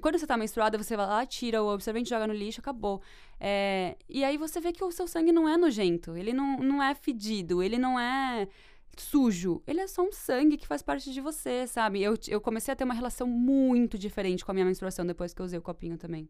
Quando 0.00 0.18
você 0.18 0.26
tá 0.26 0.36
menstruada, 0.36 0.78
você 0.78 0.96
vai 0.96 1.06
lá, 1.06 1.26
tira 1.26 1.62
o 1.62 1.70
absorvente, 1.70 2.08
joga 2.08 2.26
no 2.26 2.32
lixo, 2.32 2.60
acabou. 2.60 3.02
É, 3.38 3.96
e 4.08 4.24
aí 4.24 4.38
você 4.38 4.60
vê 4.60 4.72
que 4.72 4.82
o 4.82 4.90
seu 4.92 5.06
sangue 5.06 5.32
não 5.32 5.48
é 5.48 5.56
nojento, 5.56 6.16
ele 6.16 6.32
não, 6.32 6.58
não 6.58 6.82
é 6.82 6.94
fedido, 6.94 7.62
ele 7.62 7.76
não 7.76 7.98
é 7.98 8.48
sujo. 8.96 9.62
Ele 9.66 9.80
é 9.80 9.86
só 9.86 10.02
um 10.02 10.12
sangue 10.12 10.56
que 10.56 10.66
faz 10.66 10.80
parte 10.80 11.12
de 11.12 11.20
você, 11.20 11.66
sabe? 11.66 12.00
Eu, 12.02 12.14
eu 12.28 12.40
comecei 12.40 12.72
a 12.72 12.76
ter 12.76 12.84
uma 12.84 12.94
relação 12.94 13.26
muito 13.26 13.98
diferente 13.98 14.44
com 14.44 14.52
a 14.52 14.54
minha 14.54 14.66
menstruação 14.66 15.04
depois 15.04 15.34
que 15.34 15.42
eu 15.42 15.44
usei 15.46 15.58
o 15.58 15.62
copinho 15.62 15.98
também. 15.98 16.28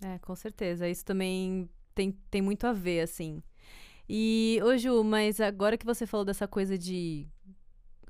É, 0.00 0.18
com 0.18 0.34
certeza. 0.36 0.88
Isso 0.88 1.04
também 1.04 1.68
tem, 1.94 2.12
tem 2.30 2.40
muito 2.40 2.66
a 2.66 2.72
ver, 2.72 3.00
assim. 3.00 3.42
E, 4.08 4.60
ô 4.62 4.76
Ju, 4.76 5.02
mas 5.02 5.40
agora 5.40 5.78
que 5.78 5.86
você 5.86 6.06
falou 6.06 6.24
dessa 6.24 6.46
coisa 6.46 6.76
de. 6.76 7.26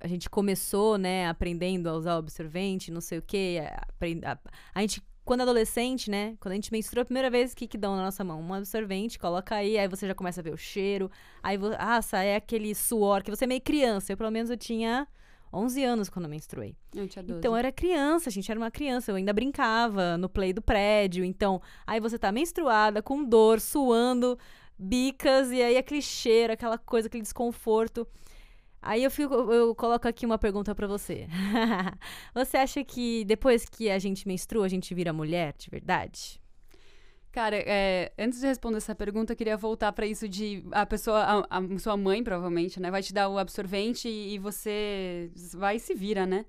A 0.01 0.07
gente 0.07 0.29
começou, 0.29 0.99
né, 0.99 1.29
aprendendo 1.29 1.89
a 1.89 1.95
usar 1.95 2.17
o 2.17 2.19
absorvente, 2.19 2.91
não 2.91 3.01
sei 3.01 3.19
o 3.19 3.23
quê. 3.23 3.63
A, 3.65 4.33
a, 4.33 4.39
a 4.75 4.81
gente 4.83 5.03
quando 5.25 5.41
adolescente, 5.41 6.11
né? 6.11 6.37
Quando 6.39 6.53
a 6.53 6.55
gente 6.55 6.71
menstrua 6.71 7.03
a 7.03 7.05
primeira 7.05 7.31
vez, 7.31 7.53
o 7.53 7.57
que, 7.57 7.67
que 7.67 7.79
dão 7.79 7.97
na 7.97 8.03
nossa 8.03 8.23
mão? 8.23 8.41
Um 8.41 8.53
absorvente, 8.53 9.19
coloca 9.19 9.55
aí, 9.55 9.79
aí 9.79 9.89
você 9.89 10.07
já 10.07 10.15
começa 10.15 10.41
a 10.41 10.45
ver 10.45 10.53
o 10.53 10.57
cheiro. 10.57 11.11
Aí, 11.43 11.59
ah, 11.79 12.01
é 12.19 12.37
aquele 12.37 12.75
suor, 12.75 13.23
que 13.23 13.31
você 13.31 13.45
é 13.45 13.47
meio 13.47 13.63
criança. 13.63 14.13
Eu, 14.13 14.17
pelo 14.19 14.31
menos, 14.31 14.51
eu 14.51 14.57
tinha 14.57 15.09
11 15.51 15.83
anos 15.83 16.09
quando 16.11 16.27
eu 16.27 16.31
menstruei. 16.31 16.77
Eu 16.95 17.09
tinha 17.09 17.23
12. 17.23 17.39
Então, 17.39 17.53
eu 17.53 17.57
era 17.57 17.73
criança, 17.73 18.29
a 18.29 18.33
gente 18.33 18.51
era 18.51 18.61
uma 18.61 18.71
criança. 18.71 19.11
Eu 19.11 19.17
ainda 19.17 19.33
brincava 19.33 20.19
no 20.19 20.29
play 20.29 20.53
do 20.53 20.61
prédio. 20.61 21.25
Então, 21.25 21.63
aí 21.87 22.01
você 22.01 22.19
tá 22.19 22.31
menstruada, 22.31 23.01
com 23.01 23.25
dor, 23.25 23.61
suando, 23.61 24.39
bicas, 24.79 25.51
e 25.51 25.63
aí 25.63 25.77
aquele 25.77 26.03
cheiro, 26.03 26.53
aquela 26.53 26.79
coisa, 26.79 27.09
aquele 27.09 27.23
desconforto. 27.23 28.07
Aí 28.81 29.03
eu, 29.03 29.11
fico, 29.11 29.35
eu 29.35 29.75
coloco 29.75 30.07
aqui 30.07 30.27
uma 30.27 30.39
pergunta 30.39 30.75
para 30.75 30.87
você. 30.87 31.27
você 32.35 32.59
acha 32.59 32.85
que 32.85 33.25
depois 33.25 33.65
que 33.65 33.91
a 33.91 33.99
gente 33.99 34.29
menstrua, 34.29 34.67
a 34.67 34.69
gente 34.69 34.95
vira 34.95 35.13
mulher 35.13 35.55
de 35.57 35.71
verdade? 35.71 36.39
Cara, 37.33 37.57
é, 37.57 38.13
antes 38.19 38.41
de 38.41 38.47
responder 38.47 38.77
essa 38.77 38.95
pergunta, 38.95 39.33
eu 39.33 39.37
queria 39.37 39.57
voltar 39.57 39.91
para 39.93 40.07
isso 40.07 40.29
de 40.29 40.63
a 40.71 40.87
pessoa, 40.87 41.47
a, 41.51 41.59
a, 41.59 41.79
sua 41.79 41.97
mãe 41.97 42.23
provavelmente, 42.23 42.79
né, 42.79 42.91
vai 42.91 43.03
te 43.03 43.13
dar 43.13 43.29
o 43.29 43.39
absorvente 43.39 44.07
e, 44.07 44.35
e 44.35 44.39
você 44.39 45.33
vai 45.55 45.77
e 45.77 45.81
se 45.81 45.95
vira, 45.95 46.27
né? 46.27 46.45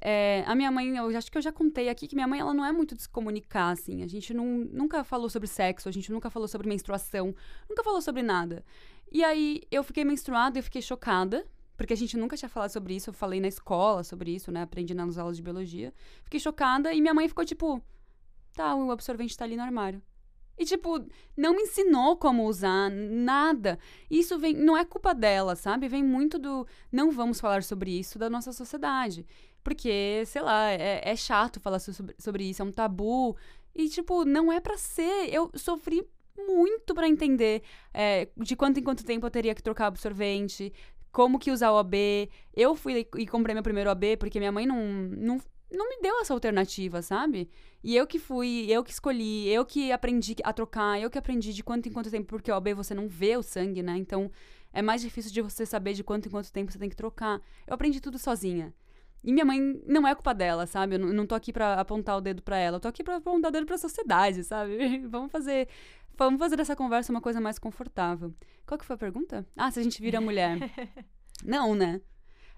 É, 0.00 0.44
a 0.46 0.54
minha 0.54 0.70
mãe, 0.70 0.96
eu 0.96 1.16
acho 1.16 1.30
que 1.30 1.38
eu 1.38 1.42
já 1.42 1.52
contei 1.52 1.88
aqui 1.88 2.06
que 2.06 2.14
minha 2.14 2.26
mãe 2.26 2.40
ela 2.40 2.52
não 2.52 2.64
é 2.64 2.72
muito 2.72 2.94
de 2.94 3.02
se 3.02 3.08
comunicar, 3.08 3.70
assim. 3.70 4.02
A 4.02 4.06
gente 4.06 4.34
não, 4.34 4.44
nunca 4.46 5.02
falou 5.04 5.28
sobre 5.28 5.48
sexo, 5.48 5.88
a 5.88 5.92
gente 5.92 6.12
nunca 6.12 6.30
falou 6.30 6.46
sobre 6.46 6.68
menstruação, 6.68 7.34
nunca 7.68 7.82
falou 7.82 8.00
sobre 8.00 8.22
nada. 8.22 8.64
E 9.10 9.24
aí 9.24 9.62
eu 9.70 9.82
fiquei 9.82 10.04
menstruada 10.04 10.58
e 10.58 10.62
fiquei 10.62 10.82
chocada, 10.82 11.46
porque 11.76 11.92
a 11.92 11.96
gente 11.96 12.16
nunca 12.16 12.36
tinha 12.36 12.48
falado 12.48 12.70
sobre 12.70 12.94
isso. 12.94 13.10
Eu 13.10 13.14
falei 13.14 13.40
na 13.40 13.48
escola 13.48 14.04
sobre 14.04 14.34
isso, 14.34 14.50
né? 14.50 14.62
Aprendi 14.62 14.94
nas 14.94 15.18
aulas 15.18 15.36
de 15.36 15.42
biologia. 15.42 15.92
Fiquei 16.24 16.40
chocada 16.40 16.92
e 16.92 17.00
minha 17.00 17.14
mãe 17.14 17.28
ficou 17.28 17.44
tipo: 17.44 17.82
tá, 18.54 18.74
o 18.74 18.90
absorvente 18.90 19.36
tá 19.36 19.44
ali 19.44 19.56
no 19.56 19.62
armário. 19.62 20.02
E, 20.58 20.64
tipo, 20.64 21.04
não 21.36 21.54
me 21.54 21.62
ensinou 21.64 22.16
como 22.16 22.46
usar, 22.46 22.90
nada. 22.90 23.78
Isso 24.10 24.38
vem, 24.38 24.54
não 24.54 24.76
é 24.76 24.86
culpa 24.86 25.14
dela, 25.14 25.54
sabe? 25.54 25.86
Vem 25.86 26.02
muito 26.02 26.38
do 26.38 26.66
não 26.90 27.10
vamos 27.10 27.38
falar 27.38 27.62
sobre 27.62 27.90
isso 27.90 28.18
da 28.18 28.30
nossa 28.30 28.52
sociedade. 28.52 29.26
Porque, 29.66 30.22
sei 30.26 30.42
lá, 30.42 30.70
é, 30.70 31.00
é 31.02 31.16
chato 31.16 31.58
falar 31.58 31.80
sobre, 31.80 32.14
sobre 32.20 32.44
isso, 32.44 32.62
é 32.62 32.64
um 32.64 32.70
tabu. 32.70 33.36
E, 33.74 33.88
tipo, 33.88 34.24
não 34.24 34.52
é 34.52 34.60
para 34.60 34.78
ser. 34.78 35.28
Eu 35.28 35.50
sofri 35.56 36.06
muito 36.38 36.94
para 36.94 37.08
entender 37.08 37.64
é, 37.92 38.28
de 38.36 38.54
quanto 38.54 38.78
em 38.78 38.82
quanto 38.84 39.04
tempo 39.04 39.26
eu 39.26 39.30
teria 39.30 39.56
que 39.56 39.62
trocar 39.64 39.88
absorvente, 39.88 40.72
como 41.10 41.36
que 41.36 41.50
usar 41.50 41.72
o 41.72 41.78
AB. 41.78 42.30
Eu 42.54 42.76
fui 42.76 43.08
e 43.16 43.26
comprei 43.26 43.54
meu 43.54 43.62
primeiro 43.64 43.90
AB 43.90 44.16
porque 44.18 44.38
minha 44.38 44.52
mãe 44.52 44.66
não, 44.66 44.86
não, 44.86 45.40
não 45.72 45.88
me 45.88 46.00
deu 46.00 46.20
essa 46.20 46.32
alternativa, 46.32 47.02
sabe? 47.02 47.50
E 47.82 47.96
eu 47.96 48.06
que 48.06 48.20
fui, 48.20 48.66
eu 48.70 48.84
que 48.84 48.92
escolhi, 48.92 49.48
eu 49.48 49.64
que 49.64 49.90
aprendi 49.90 50.36
a 50.44 50.52
trocar, 50.52 51.00
eu 51.00 51.10
que 51.10 51.18
aprendi 51.18 51.52
de 51.52 51.64
quanto 51.64 51.88
em 51.88 51.92
quanto 51.92 52.08
tempo, 52.08 52.28
porque 52.28 52.52
o 52.52 52.54
AB 52.54 52.72
você 52.72 52.94
não 52.94 53.08
vê 53.08 53.36
o 53.36 53.42
sangue, 53.42 53.82
né? 53.82 53.96
Então 53.96 54.30
é 54.72 54.80
mais 54.80 55.02
difícil 55.02 55.32
de 55.32 55.42
você 55.42 55.66
saber 55.66 55.92
de 55.94 56.04
quanto 56.04 56.26
em 56.26 56.30
quanto 56.30 56.52
tempo 56.52 56.70
você 56.70 56.78
tem 56.78 56.88
que 56.88 56.94
trocar. 56.94 57.42
Eu 57.66 57.74
aprendi 57.74 58.00
tudo 58.00 58.16
sozinha. 58.16 58.72
E 59.26 59.32
minha 59.32 59.44
mãe 59.44 59.82
não 59.84 60.06
é 60.06 60.14
culpa 60.14 60.32
dela, 60.32 60.68
sabe? 60.68 60.94
Eu 60.94 61.00
não, 61.00 61.08
não 61.08 61.26
tô 61.26 61.34
aqui 61.34 61.52
pra 61.52 61.74
apontar 61.74 62.16
o 62.16 62.20
dedo 62.20 62.42
pra 62.42 62.56
ela, 62.58 62.76
eu 62.76 62.80
tô 62.80 62.86
aqui 62.86 63.02
pra 63.02 63.16
apontar 63.16 63.48
o 63.48 63.52
dedo 63.52 63.66
pra 63.66 63.76
sociedade, 63.76 64.44
sabe? 64.44 64.78
Vamos 65.10 65.32
fazer. 65.32 65.68
Vamos 66.16 66.38
fazer 66.38 66.56
dessa 66.56 66.76
conversa 66.76 67.12
uma 67.12 67.20
coisa 67.20 67.40
mais 67.40 67.58
confortável. 67.58 68.32
Qual 68.64 68.78
que 68.78 68.86
foi 68.86 68.94
a 68.94 68.98
pergunta? 68.98 69.44
Ah, 69.56 69.68
se 69.70 69.80
a 69.80 69.82
gente 69.82 70.00
vira 70.00 70.20
mulher. 70.20 70.58
não, 71.44 71.74
né? 71.74 72.00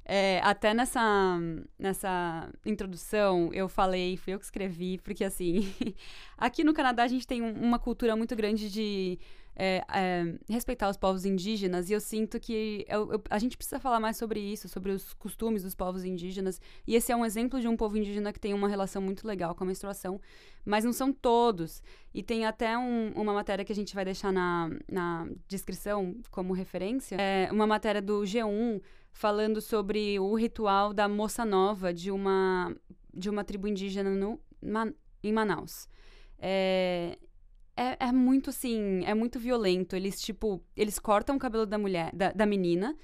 É, 0.05 0.41
até 0.43 0.73
nessa, 0.75 1.39
nessa 1.79 2.51
introdução 2.65 3.51
eu 3.53 3.69
falei, 3.69 4.17
fui 4.19 4.35
eu 4.35 4.39
que 4.39 4.45
escrevi, 4.45 4.99
porque 4.99 5.25
assim, 5.25 5.73
aqui 6.37 6.63
no 6.65 6.75
Canadá 6.75 7.03
a 7.03 7.09
gente 7.09 7.27
tem 7.27 7.43
um, 7.43 7.53
uma 7.53 7.79
cultura 7.79 8.15
muito 8.15 8.37
grande 8.37 8.71
de 8.71 9.19
é, 9.61 9.85
é, 9.93 10.35
respeitar 10.49 10.89
os 10.89 10.97
povos 10.97 11.25
indígenas 11.25 11.91
e 11.91 11.93
eu 11.93 12.01
sinto 12.01 12.39
que 12.39 12.87
eu, 12.89 13.13
eu, 13.13 13.23
a 13.29 13.41
gente 13.41 13.57
precisa 13.57 13.81
falar 13.81 13.99
mais 13.99 14.17
sobre 14.17 14.39
isso, 14.39 14.69
sobre 14.69 14.93
os 14.93 15.13
costumes 15.15 15.65
dos 15.65 15.75
povos 15.75 16.05
indígenas. 16.05 16.61
E 16.87 16.95
esse 16.95 17.11
é 17.11 17.17
um 17.17 17.27
exemplo 17.27 17.61
de 17.61 17.67
um 17.67 17.77
povo 17.77 17.99
indígena 17.99 18.33
que 18.33 18.39
tem 18.39 18.55
uma 18.55 18.69
relação 18.69 19.03
muito 19.03 19.27
legal 19.27 19.57
com 19.57 19.65
a 19.65 19.67
menstruação, 19.67 20.21
mas 20.65 20.85
não 20.85 20.93
são 20.93 21.13
todos. 21.13 21.83
E 22.15 22.23
tem 22.23 22.47
até 22.47 22.79
um, 22.79 23.11
uma 23.17 23.35
matéria 23.35 23.65
que 23.65 23.73
a 23.73 23.75
gente 23.75 23.93
vai 23.97 24.05
deixar 24.05 24.33
na, 24.33 24.71
na 24.89 25.29
descrição 25.49 26.15
como 26.31 26.55
referência, 26.55 27.17
é 27.17 27.49
uma 27.51 27.67
matéria 27.67 28.01
do 28.01 28.21
G1 28.21 28.81
falando 29.11 29.61
sobre 29.61 30.21
o 30.21 30.37
ritual 30.37 30.95
da 30.95 31.09
moça 31.09 31.45
nova 31.45 31.93
de 31.93 32.13
uma, 32.13 32.73
de 33.13 33.29
uma 33.29 33.43
tribo 33.43 33.67
indígena 33.67 34.11
no, 34.11 34.41
em 35.21 35.33
Manaus. 35.33 35.89
É, 36.39 37.19
é, 37.79 37.97
é, 38.09 38.13
muito 38.13 38.51
assim, 38.51 39.05
é 39.05 39.15
muito 39.15 39.39
violento. 39.39 39.95
Eles, 39.95 40.21
tipo, 40.21 40.61
eles 40.77 40.99
cortam 40.99 41.37
o 41.37 41.39
cabelo 41.39 41.65
da 41.65 41.79
mulher, 41.79 42.11
da, 42.13 42.33
da 42.33 42.45
menina, 42.45 42.97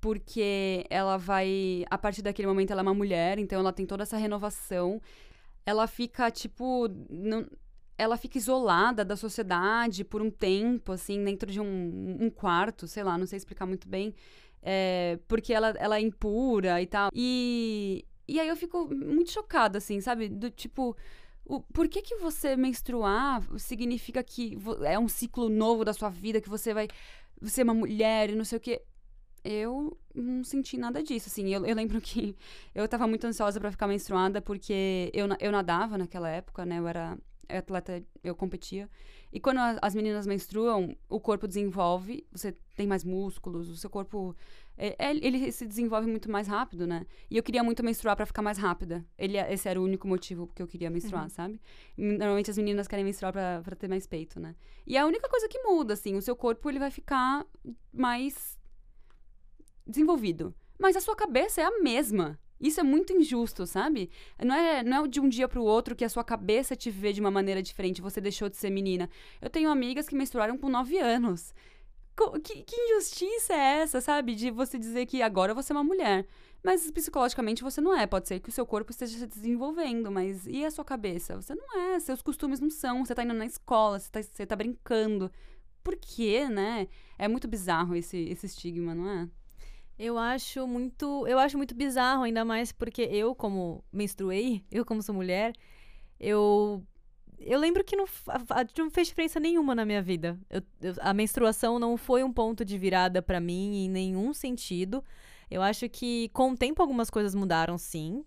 porque 0.00 0.84
ela 0.90 1.16
vai. 1.16 1.84
A 1.88 1.96
partir 1.96 2.20
daquele 2.22 2.48
momento 2.48 2.72
ela 2.72 2.80
é 2.80 2.82
uma 2.82 2.92
mulher, 2.92 3.38
então 3.38 3.60
ela 3.60 3.72
tem 3.72 3.86
toda 3.86 4.02
essa 4.02 4.16
renovação. 4.16 5.00
Ela 5.64 5.86
fica, 5.86 6.30
tipo. 6.32 6.88
Não, 7.08 7.46
ela 7.96 8.16
fica 8.16 8.38
isolada 8.38 9.04
da 9.04 9.14
sociedade 9.16 10.02
por 10.02 10.20
um 10.20 10.30
tempo, 10.30 10.90
assim, 10.90 11.22
dentro 11.24 11.50
de 11.50 11.60
um, 11.60 12.16
um 12.20 12.30
quarto, 12.30 12.88
sei 12.88 13.04
lá, 13.04 13.16
não 13.16 13.26
sei 13.26 13.36
explicar 13.36 13.66
muito 13.66 13.88
bem. 13.88 14.12
É, 14.60 15.18
porque 15.28 15.52
ela, 15.52 15.68
ela 15.78 15.96
é 15.96 16.00
impura 16.00 16.82
e 16.82 16.86
tal. 16.86 17.10
E, 17.14 18.04
e 18.26 18.40
aí 18.40 18.48
eu 18.48 18.56
fico 18.56 18.92
muito 18.92 19.30
chocada, 19.30 19.78
assim, 19.78 20.00
sabe? 20.00 20.28
Do 20.28 20.50
tipo 20.50 20.96
o, 21.44 21.60
por 21.60 21.88
que, 21.88 22.02
que 22.02 22.16
você 22.16 22.56
menstruar 22.56 23.42
significa 23.58 24.22
que 24.22 24.56
é 24.84 24.98
um 24.98 25.08
ciclo 25.08 25.48
novo 25.48 25.84
da 25.84 25.92
sua 25.92 26.08
vida, 26.08 26.40
que 26.40 26.48
você 26.48 26.72
vai 26.72 26.88
ser 27.42 27.62
uma 27.64 27.74
mulher 27.74 28.30
e 28.30 28.34
não 28.34 28.44
sei 28.44 28.58
o 28.58 28.60
quê? 28.60 28.82
Eu 29.44 29.98
não 30.14 30.44
senti 30.44 30.76
nada 30.76 31.02
disso, 31.02 31.28
assim. 31.28 31.52
Eu, 31.52 31.66
eu 31.66 31.74
lembro 31.74 32.00
que 32.02 32.36
eu 32.74 32.86
tava 32.86 33.06
muito 33.06 33.26
ansiosa 33.26 33.60
para 33.60 33.72
ficar 33.72 33.88
menstruada 33.88 34.40
porque 34.40 35.10
eu, 35.12 35.26
eu 35.40 35.50
nadava 35.50 35.98
naquela 35.98 36.28
época, 36.28 36.64
né? 36.64 36.78
Eu 36.78 36.86
era 36.86 37.18
atleta, 37.58 38.02
eu 38.22 38.34
competia. 38.34 38.88
E 39.32 39.40
quando 39.40 39.58
as 39.80 39.94
meninas 39.94 40.26
menstruam, 40.26 40.96
o 41.08 41.20
corpo 41.20 41.48
desenvolve, 41.48 42.26
você 42.30 42.52
tem 42.76 42.86
mais 42.86 43.04
músculos, 43.04 43.68
o 43.68 43.76
seu 43.76 43.88
corpo 43.88 44.36
é, 44.76 44.96
é, 44.98 45.10
ele 45.16 45.52
se 45.52 45.66
desenvolve 45.66 46.08
muito 46.08 46.30
mais 46.30 46.48
rápido, 46.48 46.86
né? 46.86 47.06
E 47.30 47.36
eu 47.36 47.42
queria 47.42 47.62
muito 47.62 47.84
menstruar 47.84 48.16
para 48.16 48.26
ficar 48.26 48.42
mais 48.42 48.58
rápida. 48.58 49.04
Ele, 49.18 49.36
esse 49.38 49.68
era 49.68 49.80
o 49.80 49.84
único 49.84 50.08
motivo 50.08 50.48
que 50.54 50.62
eu 50.62 50.66
queria 50.66 50.90
menstruar, 50.90 51.24
uhum. 51.24 51.28
sabe? 51.28 51.60
Normalmente 51.96 52.50
as 52.50 52.56
meninas 52.56 52.88
querem 52.88 53.04
menstruar 53.04 53.32
pra, 53.32 53.60
pra 53.62 53.76
ter 53.76 53.88
mais 53.88 54.06
peito, 54.06 54.40
né? 54.40 54.54
E 54.86 54.96
é 54.96 55.00
a 55.00 55.06
única 55.06 55.28
coisa 55.28 55.48
que 55.48 55.62
muda, 55.62 55.94
assim. 55.94 56.16
O 56.16 56.22
seu 56.22 56.34
corpo, 56.34 56.68
ele 56.68 56.78
vai 56.78 56.90
ficar 56.90 57.46
mais 57.92 58.58
desenvolvido. 59.86 60.54
Mas 60.78 60.96
a 60.96 61.00
sua 61.00 61.14
cabeça 61.14 61.60
é 61.60 61.64
a 61.64 61.80
mesma. 61.80 62.38
Isso 62.62 62.78
é 62.78 62.82
muito 62.84 63.12
injusto, 63.12 63.66
sabe? 63.66 64.08
Não 64.42 64.54
é, 64.54 64.82
não 64.84 65.04
é 65.04 65.08
de 65.08 65.20
um 65.20 65.28
dia 65.28 65.48
para 65.48 65.60
o 65.60 65.64
outro 65.64 65.96
que 65.96 66.04
a 66.04 66.08
sua 66.08 66.22
cabeça 66.22 66.76
te 66.76 66.90
vê 66.90 67.12
de 67.12 67.20
uma 67.20 67.30
maneira 67.30 67.60
diferente, 67.60 68.00
você 68.00 68.20
deixou 68.20 68.48
de 68.48 68.56
ser 68.56 68.70
menina. 68.70 69.10
Eu 69.40 69.50
tenho 69.50 69.68
amigas 69.68 70.08
que 70.08 70.14
menstruaram 70.14 70.56
com 70.56 70.68
9 70.68 70.96
anos. 70.98 71.52
Que, 72.44 72.62
que, 72.62 72.76
injustiça 72.76 73.52
é 73.54 73.80
essa, 73.80 74.00
sabe? 74.00 74.34
De 74.34 74.50
você 74.50 74.78
dizer 74.78 75.06
que 75.06 75.22
agora 75.22 75.54
você 75.54 75.72
é 75.72 75.76
uma 75.76 75.82
mulher. 75.82 76.26
Mas 76.62 76.88
psicologicamente 76.90 77.62
você 77.62 77.80
não 77.80 77.96
é. 77.96 78.06
Pode 78.06 78.28
ser 78.28 78.38
que 78.38 78.48
o 78.48 78.52
seu 78.52 78.64
corpo 78.64 78.92
esteja 78.92 79.18
se 79.18 79.26
desenvolvendo, 79.26 80.10
mas 80.12 80.46
e 80.46 80.64
a 80.64 80.70
sua 80.70 80.84
cabeça? 80.84 81.34
Você 81.34 81.54
não 81.54 81.80
é. 81.80 81.98
Seus 81.98 82.22
costumes 82.22 82.60
não 82.60 82.70
são. 82.70 83.04
Você 83.04 83.14
tá 83.14 83.24
indo 83.24 83.34
na 83.34 83.46
escola, 83.46 83.98
você 83.98 84.10
tá, 84.10 84.22
você 84.22 84.46
tá 84.46 84.54
brincando. 84.54 85.30
Por 85.82 85.96
quê, 85.96 86.48
né? 86.48 86.86
É 87.18 87.26
muito 87.26 87.48
bizarro 87.48 87.96
esse, 87.96 88.18
esse 88.28 88.46
estigma, 88.46 88.94
não 88.94 89.08
é? 89.08 89.28
Eu 89.98 90.18
acho 90.18 90.66
muito, 90.66 91.26
eu 91.26 91.38
acho 91.38 91.56
muito 91.56 91.74
bizarro, 91.74 92.22
ainda 92.24 92.44
mais 92.44 92.72
porque 92.72 93.02
eu, 93.02 93.34
como 93.34 93.84
menstruei, 93.92 94.64
eu 94.70 94.84
como 94.84 95.02
sou 95.02 95.14
mulher, 95.14 95.52
eu 96.18 96.82
eu 97.44 97.58
lembro 97.58 97.82
que 97.82 97.96
não, 97.96 98.04
não 98.78 98.90
fez 98.90 99.08
diferença 99.08 99.40
nenhuma 99.40 99.74
na 99.74 99.84
minha 99.84 100.00
vida. 100.00 100.38
Eu, 100.48 100.62
eu, 100.80 100.94
a 101.00 101.12
menstruação 101.12 101.78
não 101.78 101.96
foi 101.96 102.22
um 102.22 102.32
ponto 102.32 102.64
de 102.64 102.78
virada 102.78 103.20
para 103.20 103.40
mim 103.40 103.84
em 103.84 103.88
nenhum 103.88 104.32
sentido. 104.32 105.04
Eu 105.50 105.60
acho 105.60 105.88
que 105.88 106.28
com 106.32 106.52
o 106.52 106.56
tempo 106.56 106.80
algumas 106.80 107.10
coisas 107.10 107.34
mudaram, 107.34 107.76
sim. 107.76 108.24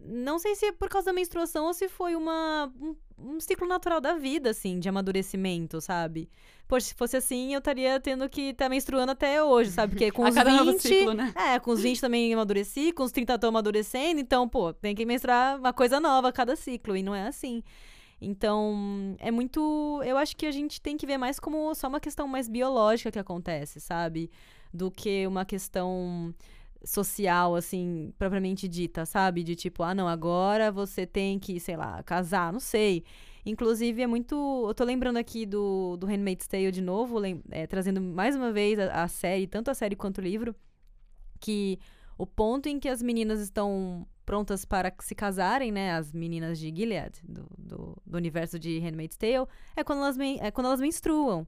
Não 0.00 0.38
sei 0.38 0.54
se 0.54 0.66
é 0.66 0.72
por 0.72 0.88
causa 0.88 1.06
da 1.06 1.12
menstruação 1.12 1.66
ou 1.66 1.74
se 1.74 1.88
foi 1.88 2.16
uma, 2.16 2.72
um, 2.80 2.96
um 3.18 3.40
ciclo 3.40 3.68
natural 3.68 4.00
da 4.00 4.14
vida, 4.14 4.50
assim, 4.50 4.78
de 4.78 4.88
amadurecimento, 4.88 5.80
sabe? 5.80 6.28
Poxa, 6.66 6.86
se 6.86 6.94
fosse 6.94 7.16
assim, 7.16 7.52
eu 7.52 7.58
estaria 7.58 8.00
tendo 8.00 8.28
que 8.28 8.50
estar 8.50 8.64
tá 8.64 8.68
menstruando 8.68 9.12
até 9.12 9.42
hoje, 9.42 9.70
sabe? 9.70 9.92
Porque 9.92 10.10
com 10.12 10.22
os 10.22 10.34
20. 10.34 10.80
Ciclo, 10.80 11.12
né? 11.12 11.34
É, 11.36 11.58
com 11.58 11.70
os 11.70 11.80
20 11.80 12.00
também 12.00 12.32
amadureci, 12.32 12.92
com 12.92 13.02
os 13.02 13.12
30 13.12 13.38
tô 13.38 13.48
amadurecendo, 13.48 14.20
então, 14.20 14.48
pô, 14.48 14.72
tem 14.72 14.94
que 14.94 15.04
menstruar 15.04 15.58
uma 15.58 15.72
coisa 15.72 16.00
nova 16.00 16.28
a 16.28 16.32
cada 16.32 16.56
ciclo, 16.56 16.96
e 16.96 17.02
não 17.02 17.14
é 17.14 17.26
assim. 17.26 17.62
Então, 18.20 19.16
é 19.18 19.30
muito. 19.30 20.00
Eu 20.04 20.16
acho 20.16 20.34
que 20.36 20.46
a 20.46 20.50
gente 20.50 20.80
tem 20.80 20.96
que 20.96 21.06
ver 21.06 21.18
mais 21.18 21.38
como 21.38 21.74
só 21.74 21.88
uma 21.88 22.00
questão 22.00 22.26
mais 22.26 22.48
biológica 22.48 23.12
que 23.12 23.18
acontece, 23.18 23.80
sabe? 23.80 24.30
Do 24.72 24.90
que 24.90 25.26
uma 25.26 25.44
questão 25.44 26.34
social, 26.84 27.54
assim, 27.54 28.12
propriamente 28.18 28.68
dita, 28.68 29.06
sabe? 29.06 29.42
De 29.42 29.54
tipo, 29.56 29.82
ah, 29.82 29.94
não, 29.94 30.08
agora 30.08 30.70
você 30.70 31.06
tem 31.06 31.38
que, 31.38 31.58
sei 31.60 31.76
lá, 31.76 32.02
casar, 32.02 32.52
não 32.52 32.60
sei. 32.60 33.04
Inclusive, 33.46 34.02
é 34.02 34.06
muito. 34.06 34.34
Eu 34.66 34.74
tô 34.74 34.84
lembrando 34.84 35.18
aqui 35.18 35.44
do, 35.44 35.96
do 35.96 36.06
Handmaid's 36.06 36.46
Tale 36.46 36.70
de 36.70 36.80
novo, 36.80 37.18
é, 37.50 37.66
trazendo 37.66 38.00
mais 38.00 38.34
uma 38.34 38.52
vez 38.52 38.78
a, 38.78 39.02
a 39.02 39.08
série, 39.08 39.46
tanto 39.46 39.70
a 39.70 39.74
série 39.74 39.96
quanto 39.96 40.18
o 40.18 40.22
livro, 40.22 40.54
que 41.40 41.78
o 42.16 42.26
ponto 42.26 42.68
em 42.68 42.78
que 42.78 42.88
as 42.88 43.02
meninas 43.02 43.40
estão 43.40 44.06
prontas 44.24 44.64
para 44.64 44.92
se 45.00 45.14
casarem, 45.14 45.70
né? 45.70 45.92
As 45.92 46.12
meninas 46.12 46.58
de 46.58 46.74
Gilead, 46.74 47.20
do, 47.22 47.46
do, 47.58 48.02
do 48.06 48.16
universo 48.16 48.58
de 48.58 48.78
Handmaid's 48.78 49.16
Tale, 49.16 49.46
é 49.76 49.84
quando 49.84 49.98
elas, 49.98 50.18
é 50.18 50.50
quando 50.50 50.66
elas 50.66 50.80
menstruam. 50.80 51.46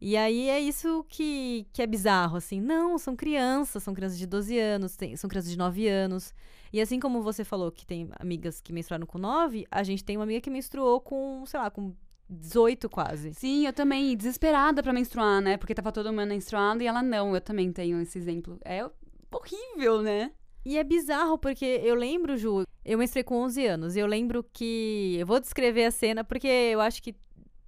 E 0.00 0.16
aí 0.16 0.48
é 0.48 0.60
isso 0.60 1.04
que, 1.08 1.66
que 1.72 1.82
é 1.82 1.86
bizarro, 1.86 2.36
assim. 2.36 2.60
Não, 2.60 2.98
são 2.98 3.16
crianças, 3.16 3.82
são 3.82 3.94
crianças 3.94 4.18
de 4.18 4.26
12 4.26 4.58
anos, 4.58 4.96
tem, 4.96 5.16
são 5.16 5.28
crianças 5.28 5.50
de 5.50 5.58
9 5.58 5.88
anos. 5.88 6.34
E 6.72 6.80
assim 6.80 6.98
como 6.98 7.22
você 7.22 7.44
falou 7.44 7.70
que 7.70 7.86
tem 7.86 8.08
amigas 8.18 8.60
que 8.60 8.72
menstruaram 8.72 9.06
com 9.06 9.18
9, 9.18 9.66
a 9.70 9.82
gente 9.82 10.04
tem 10.04 10.16
uma 10.16 10.24
amiga 10.24 10.40
que 10.40 10.50
menstruou 10.50 11.00
com, 11.00 11.44
sei 11.46 11.60
lá, 11.60 11.70
com 11.70 11.94
18 12.28 12.88
quase. 12.88 13.32
Sim, 13.34 13.66
eu 13.66 13.72
também, 13.72 14.16
desesperada 14.16 14.82
para 14.82 14.92
menstruar, 14.92 15.40
né? 15.40 15.56
Porque 15.56 15.74
tava 15.74 15.92
todo 15.92 16.12
mundo 16.12 16.26
menstruando 16.26 16.82
e 16.82 16.86
ela 16.86 17.02
não. 17.02 17.34
Eu 17.34 17.40
também 17.40 17.72
tenho 17.72 18.00
esse 18.00 18.18
exemplo. 18.18 18.58
É 18.64 18.84
horrível, 19.30 20.02
né? 20.02 20.32
E 20.64 20.78
é 20.78 20.84
bizarro 20.84 21.36
porque 21.36 21.64
eu 21.64 21.94
lembro, 21.94 22.36
Ju, 22.36 22.64
eu 22.84 22.98
menstruei 22.98 23.22
com 23.22 23.36
11 23.42 23.66
anos 23.66 23.96
e 23.96 24.00
eu 24.00 24.06
lembro 24.06 24.42
que 24.42 25.16
eu 25.18 25.26
vou 25.26 25.38
descrever 25.38 25.84
a 25.84 25.90
cena 25.90 26.24
porque 26.24 26.48
eu 26.48 26.80
acho 26.80 27.02
que 27.02 27.14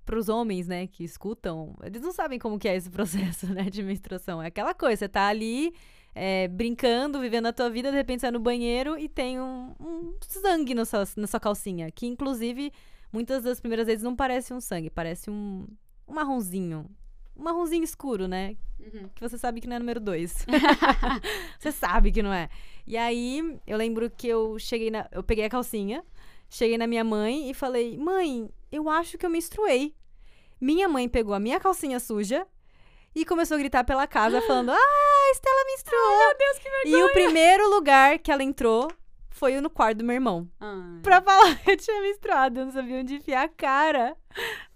para 0.07 0.19
os 0.19 0.29
homens, 0.29 0.69
né, 0.69 0.87
que 0.87 1.03
escutam, 1.05 1.77
eles 1.83 2.01
não 2.01 2.13
sabem 2.13 2.39
como 2.39 2.59
que 2.59 2.69
é 2.69 2.77
esse 2.77 2.89
processo, 2.89 3.53
né, 3.53 3.65
de 3.65 3.83
menstruação. 3.83 4.41
É 4.41 4.47
aquela 4.47 4.73
coisa, 4.73 5.01
você 5.01 5.09
tá 5.09 5.27
ali 5.27 5.75
é, 6.15 6.47
brincando, 6.49 7.21
vivendo 7.21 7.47
a 7.47 7.53
tua 7.53 7.69
vida, 7.69 7.91
de 7.91 7.97
repente 7.97 8.21
você 8.21 8.27
vai 8.27 8.33
no 8.33 8.41
banheiro 8.41 8.97
e 8.97 9.09
tem 9.09 9.41
um, 9.41 9.75
um 9.81 10.17
sangue 10.23 10.75
na 10.75 10.85
sua, 10.85 11.05
na 11.17 11.27
sua 11.27 11.41
calcinha, 11.41 11.91
que 11.91 12.07
inclusive 12.07 12.73
muitas 13.13 13.43
das 13.43 13.61
primeiras 13.61 13.87
vezes 13.87 14.03
não 14.03 14.15
parece 14.15 14.55
um 14.55 14.61
sangue, 14.61 14.89
parece 14.89 15.29
um, 15.29 15.67
um 16.07 16.15
marronzinho. 16.15 16.89
Um 17.37 17.43
marronzinho 17.43 17.85
escuro, 17.85 18.27
né? 18.27 18.57
Uhum. 18.81 19.09
Que 19.15 19.21
você 19.21 19.37
sabe 19.37 19.61
que 19.61 19.67
não 19.67 19.77
é 19.77 19.79
número 19.79 20.01
dois. 20.01 20.47
você 21.59 21.73
sabe 21.73 22.13
que 22.13 22.23
não 22.23 22.33
é. 22.33 22.49
E 22.87 22.97
aí, 22.97 23.59
eu 23.67 23.77
lembro 23.77 24.09
que 24.09 24.27
eu 24.27 24.59
cheguei 24.59 24.91
na. 24.91 25.07
Eu 25.13 25.23
peguei 25.23 25.45
a 25.45 25.51
calcinha, 25.51 26.03
cheguei 26.49 26.79
na 26.79 26.87
minha 26.87 27.05
mãe 27.05 27.51
e 27.51 27.55
falei: 27.55 27.97
Mãe, 27.97 28.49
eu 28.71 28.89
acho 28.89 29.19
que 29.19 29.25
eu 29.27 29.31
menstruei. 29.31 29.95
Minha 30.61 30.89
mãe 30.89 31.09
pegou 31.09 31.35
a 31.35 31.41
minha 31.41 31.61
calcinha 31.61 32.01
suja 32.01 32.47
e 33.15 33.25
começou 33.25 33.57
a 33.57 33.59
gritar 33.59 33.85
pela 33.85 34.07
casa, 34.07 34.41
falando: 34.47 34.71
Ah, 34.73 35.31
Estela 35.33 35.65
menstruou! 35.67 36.21
Ai, 36.21 36.29
meu 36.29 36.39
Deus, 36.39 36.59
que 36.59 36.71
vergonha! 36.71 36.99
E 36.99 37.05
o 37.05 37.13
primeiro 37.13 37.71
lugar 37.71 38.19
que 38.19 38.31
ela 38.31 38.43
entrou 38.43 38.91
foi 39.31 39.61
no 39.61 39.69
quarto 39.69 39.99
do 39.99 40.05
meu 40.05 40.15
irmão. 40.15 40.49
Ai. 40.59 41.01
Pra 41.03 41.21
falar 41.21 41.57
que 41.57 41.71
eu 41.73 41.77
tinha 41.77 42.01
menstruado, 42.01 42.61
eu 42.61 42.65
não 42.65 42.73
sabia 42.73 43.01
onde 43.01 43.17
enfiar 43.17 43.45
a 43.45 43.49
cara. 43.49 44.17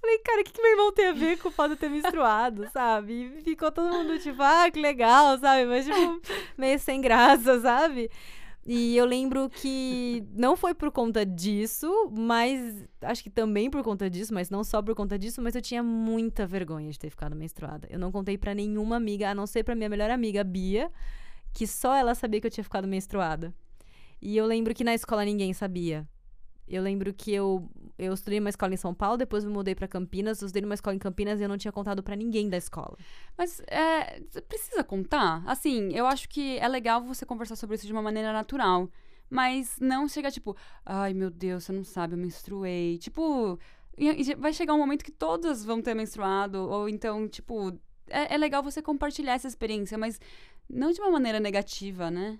Falei, 0.00 0.18
cara, 0.18 0.40
o 0.40 0.44
que, 0.44 0.52
que 0.52 0.61
meu 0.61 0.70
irmão 0.72 0.92
tem 0.92 1.09
a 1.09 1.12
ver 1.12 1.38
com 1.38 1.48
o 1.48 1.52
fato 1.52 1.70
de 1.70 1.76
ter 1.76 1.88
menstruado, 1.88 2.68
sabe? 2.72 3.37
E 3.38 3.42
ficou 3.42 3.72
todo 3.72 3.90
mundo 3.90 4.18
tipo, 4.18 4.42
ah, 4.42 4.70
que 4.70 4.78
legal, 4.80 5.38
sabe? 5.38 5.64
Mas, 5.64 5.87
tipo, 5.87 6.20
meio 6.59 6.78
sem 6.78 7.00
graça, 7.00 7.59
sabe? 7.61 8.11
E 8.66 8.94
eu 8.96 9.07
lembro 9.07 9.49
que 9.49 10.23
não 10.35 10.55
foi 10.55 10.75
por 10.75 10.90
conta 10.90 11.25
disso, 11.25 11.88
mas 12.14 12.87
acho 13.01 13.23
que 13.23 13.31
também 13.31 13.70
por 13.70 13.83
conta 13.83 14.09
disso, 14.11 14.35
mas 14.35 14.51
não 14.51 14.62
só 14.62 14.83
por 14.83 14.94
conta 14.94 15.18
disso, 15.18 15.40
mas 15.40 15.55
eu 15.55 15.62
tinha 15.62 15.83
muita 15.83 16.46
vergonha 16.46 16.90
de 16.90 16.99
ter 16.99 17.09
ficado 17.09 17.35
menstruada. 17.35 17.88
Eu 17.90 17.99
não 17.99 18.12
contei 18.12 18.37
para 18.37 18.55
nenhuma 18.55 18.96
amiga, 18.96 19.31
a 19.31 19.35
não 19.35 19.46
ser 19.46 19.64
para 19.64 19.75
minha 19.75 19.88
melhor 19.88 20.11
amiga, 20.11 20.44
Bia, 20.44 20.90
que 21.55 21.66
só 21.66 21.94
ela 21.94 22.14
sabia 22.14 22.40
que 22.40 22.46
eu 22.46 22.51
tinha 22.51 22.64
ficado 22.64 22.87
menstruada. 22.87 23.55
E 24.20 24.37
eu 24.37 24.44
lembro 24.46 24.75
que 24.75 24.85
na 24.85 24.94
escola 24.94 25.25
ninguém 25.25 25.55
sabia. 25.55 26.07
Eu 26.70 26.83
lembro 26.83 27.12
que 27.12 27.33
eu, 27.33 27.68
eu 27.98 28.14
estudei 28.14 28.38
uma 28.38 28.48
escola 28.48 28.72
em 28.72 28.76
São 28.76 28.94
Paulo, 28.94 29.16
depois 29.16 29.44
me 29.44 29.52
mudei 29.52 29.74
para 29.74 29.88
Campinas, 29.88 30.40
eu 30.40 30.46
estudei 30.46 30.62
numa 30.62 30.74
escola 30.74 30.94
em 30.94 31.00
Campinas 31.00 31.40
e 31.40 31.42
eu 31.42 31.48
não 31.48 31.59
tinha 31.59 31.72
contado 31.72 32.00
para 32.00 32.14
ninguém 32.14 32.48
da 32.48 32.56
escola. 32.56 32.96
Mas 33.37 33.61
é, 33.66 34.20
precisa 34.48 34.85
contar? 34.85 35.42
Assim, 35.46 35.92
eu 35.92 36.06
acho 36.06 36.28
que 36.28 36.59
é 36.59 36.68
legal 36.68 37.02
você 37.02 37.26
conversar 37.26 37.56
sobre 37.56 37.74
isso 37.74 37.87
de 37.87 37.92
uma 37.92 38.00
maneira 38.00 38.33
natural. 38.33 38.88
Mas 39.28 39.78
não 39.80 40.09
chega 40.09 40.30
tipo, 40.30 40.56
ai 40.87 41.12
meu 41.12 41.30
Deus, 41.30 41.64
você 41.64 41.72
não 41.72 41.85
sabe, 41.85 42.14
eu 42.14 42.18
menstruei. 42.18 42.98
Tipo, 42.98 43.59
vai 44.38 44.52
chegar 44.52 44.74
um 44.74 44.78
momento 44.78 45.04
que 45.04 45.12
todas 45.12 45.64
vão 45.64 45.83
ter 45.83 45.94
menstruado, 45.94 46.59
ou 46.59 46.88
então, 46.88 47.28
tipo, 47.28 47.76
é, 48.09 48.35
é 48.35 48.38
legal 48.38 48.62
você 48.62 48.80
compartilhar 48.80 49.35
essa 49.35 49.48
experiência, 49.48 49.98
mas 49.98 50.20
não 50.68 50.92
de 50.92 51.00
uma 51.00 51.11
maneira 51.11 51.40
negativa, 51.40 52.11
né? 52.11 52.38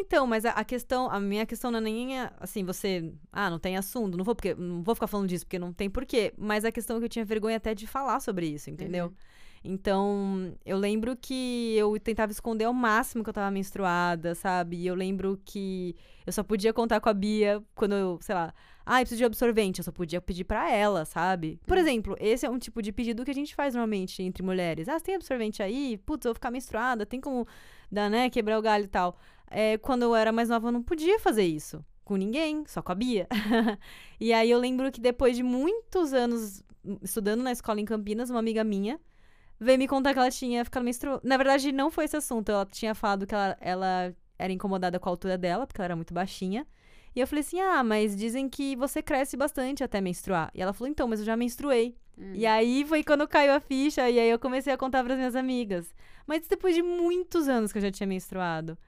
Então, 0.00 0.26
mas 0.26 0.44
a, 0.44 0.50
a, 0.50 0.64
questão, 0.64 1.10
a 1.10 1.18
minha 1.18 1.44
questão 1.44 1.70
não 1.72 1.78
é 1.78 1.82
nem 1.82 2.20
assim, 2.40 2.64
você, 2.64 3.12
ah, 3.32 3.50
não 3.50 3.58
tem 3.58 3.76
assunto, 3.76 4.16
não 4.16 4.24
vou 4.24 4.34
porque 4.34 4.54
não 4.54 4.82
vou 4.82 4.94
ficar 4.94 5.08
falando 5.08 5.28
disso 5.28 5.44
porque 5.44 5.58
não 5.58 5.72
tem 5.72 5.90
porquê, 5.90 6.32
mas 6.38 6.64
a 6.64 6.70
questão 6.70 6.96
é 6.96 6.98
que 7.00 7.04
eu 7.06 7.08
tinha 7.08 7.24
vergonha 7.24 7.56
até 7.56 7.74
de 7.74 7.86
falar 7.86 8.20
sobre 8.20 8.46
isso, 8.46 8.70
entendeu? 8.70 9.06
Uhum. 9.06 9.14
Então, 9.64 10.54
eu 10.64 10.78
lembro 10.78 11.16
que 11.16 11.74
eu 11.76 11.98
tentava 11.98 12.30
esconder 12.30 12.64
ao 12.64 12.72
máximo 12.72 13.24
que 13.24 13.30
eu 13.30 13.34
tava 13.34 13.50
menstruada, 13.50 14.32
sabe? 14.36 14.76
E 14.76 14.86
eu 14.86 14.94
lembro 14.94 15.40
que 15.44 15.96
eu 16.24 16.32
só 16.32 16.44
podia 16.44 16.72
contar 16.72 17.00
com 17.00 17.08
a 17.08 17.12
Bia 17.14 17.60
quando 17.74 17.96
eu, 17.96 18.18
sei 18.22 18.36
lá, 18.36 18.54
ah, 18.86 19.00
eu 19.00 19.02
preciso 19.02 19.18
de 19.18 19.24
absorvente, 19.24 19.80
eu 19.80 19.84
só 19.84 19.90
podia 19.90 20.20
pedir 20.20 20.44
para 20.44 20.70
ela, 20.70 21.04
sabe? 21.04 21.60
Por 21.66 21.76
uhum. 21.76 21.82
exemplo, 21.82 22.16
esse 22.20 22.46
é 22.46 22.50
um 22.50 22.58
tipo 22.58 22.80
de 22.80 22.92
pedido 22.92 23.24
que 23.24 23.32
a 23.32 23.34
gente 23.34 23.52
faz 23.52 23.74
normalmente 23.74 24.22
entre 24.22 24.44
mulheres. 24.44 24.88
Ah, 24.88 24.96
você 24.96 25.06
tem 25.06 25.16
absorvente 25.16 25.60
aí? 25.60 25.98
Putz, 26.06 26.24
eu 26.24 26.30
vou 26.30 26.34
ficar 26.34 26.52
menstruada, 26.52 27.04
tem 27.04 27.20
como 27.20 27.46
dar, 27.90 28.08
né, 28.08 28.30
quebrar 28.30 28.58
o 28.58 28.62
galho 28.62 28.84
e 28.84 28.88
tal 28.88 29.18
é, 29.50 29.78
quando 29.78 30.02
eu 30.02 30.14
era 30.14 30.32
mais 30.32 30.48
nova, 30.48 30.68
eu 30.68 30.72
não 30.72 30.82
podia 30.82 31.18
fazer 31.18 31.44
isso 31.44 31.84
com 32.04 32.16
ninguém, 32.16 32.64
só 32.66 32.80
com 32.80 32.92
a 32.92 32.94
Bia. 32.94 33.28
e 34.18 34.32
aí 34.32 34.50
eu 34.50 34.58
lembro 34.58 34.90
que 34.90 35.00
depois 35.00 35.36
de 35.36 35.42
muitos 35.42 36.12
anos 36.14 36.62
estudando 37.02 37.42
na 37.42 37.52
escola 37.52 37.80
em 37.80 37.84
Campinas, 37.84 38.30
uma 38.30 38.38
amiga 38.38 38.64
minha 38.64 38.98
veio 39.60 39.78
me 39.78 39.88
contar 39.88 40.12
que 40.12 40.18
ela 40.18 40.30
tinha 40.30 40.64
ficado 40.64 40.84
menstruada. 40.84 41.20
Na 41.24 41.36
verdade, 41.36 41.72
não 41.72 41.90
foi 41.90 42.04
esse 42.04 42.16
assunto. 42.16 42.50
Ela 42.50 42.66
tinha 42.66 42.94
falado 42.94 43.26
que 43.26 43.34
ela, 43.34 43.56
ela 43.60 44.16
era 44.38 44.52
incomodada 44.52 44.98
com 44.98 45.08
a 45.08 45.12
altura 45.12 45.36
dela, 45.36 45.66
porque 45.66 45.80
ela 45.80 45.86
era 45.86 45.96
muito 45.96 46.14
baixinha. 46.14 46.66
E 47.14 47.20
eu 47.20 47.26
falei 47.26 47.40
assim: 47.40 47.60
ah, 47.60 47.82
mas 47.82 48.16
dizem 48.16 48.48
que 48.48 48.76
você 48.76 49.02
cresce 49.02 49.36
bastante 49.36 49.82
até 49.82 50.00
menstruar. 50.00 50.50
E 50.54 50.62
ela 50.62 50.72
falou: 50.72 50.90
então, 50.90 51.08
mas 51.08 51.20
eu 51.20 51.26
já 51.26 51.36
menstruei. 51.36 51.96
Hum. 52.16 52.32
E 52.34 52.46
aí 52.46 52.84
foi 52.86 53.02
quando 53.02 53.26
caiu 53.26 53.52
a 53.52 53.60
ficha, 53.60 54.08
e 54.08 54.18
aí 54.18 54.30
eu 54.30 54.38
comecei 54.38 54.72
a 54.72 54.76
contar 54.76 55.02
para 55.02 55.14
as 55.14 55.18
minhas 55.18 55.36
amigas. 55.36 55.94
Mas 56.26 56.46
depois 56.46 56.74
de 56.74 56.82
muitos 56.82 57.48
anos 57.48 57.72
que 57.72 57.78
eu 57.78 57.82
já 57.82 57.90
tinha 57.90 58.06
menstruado. 58.06 58.78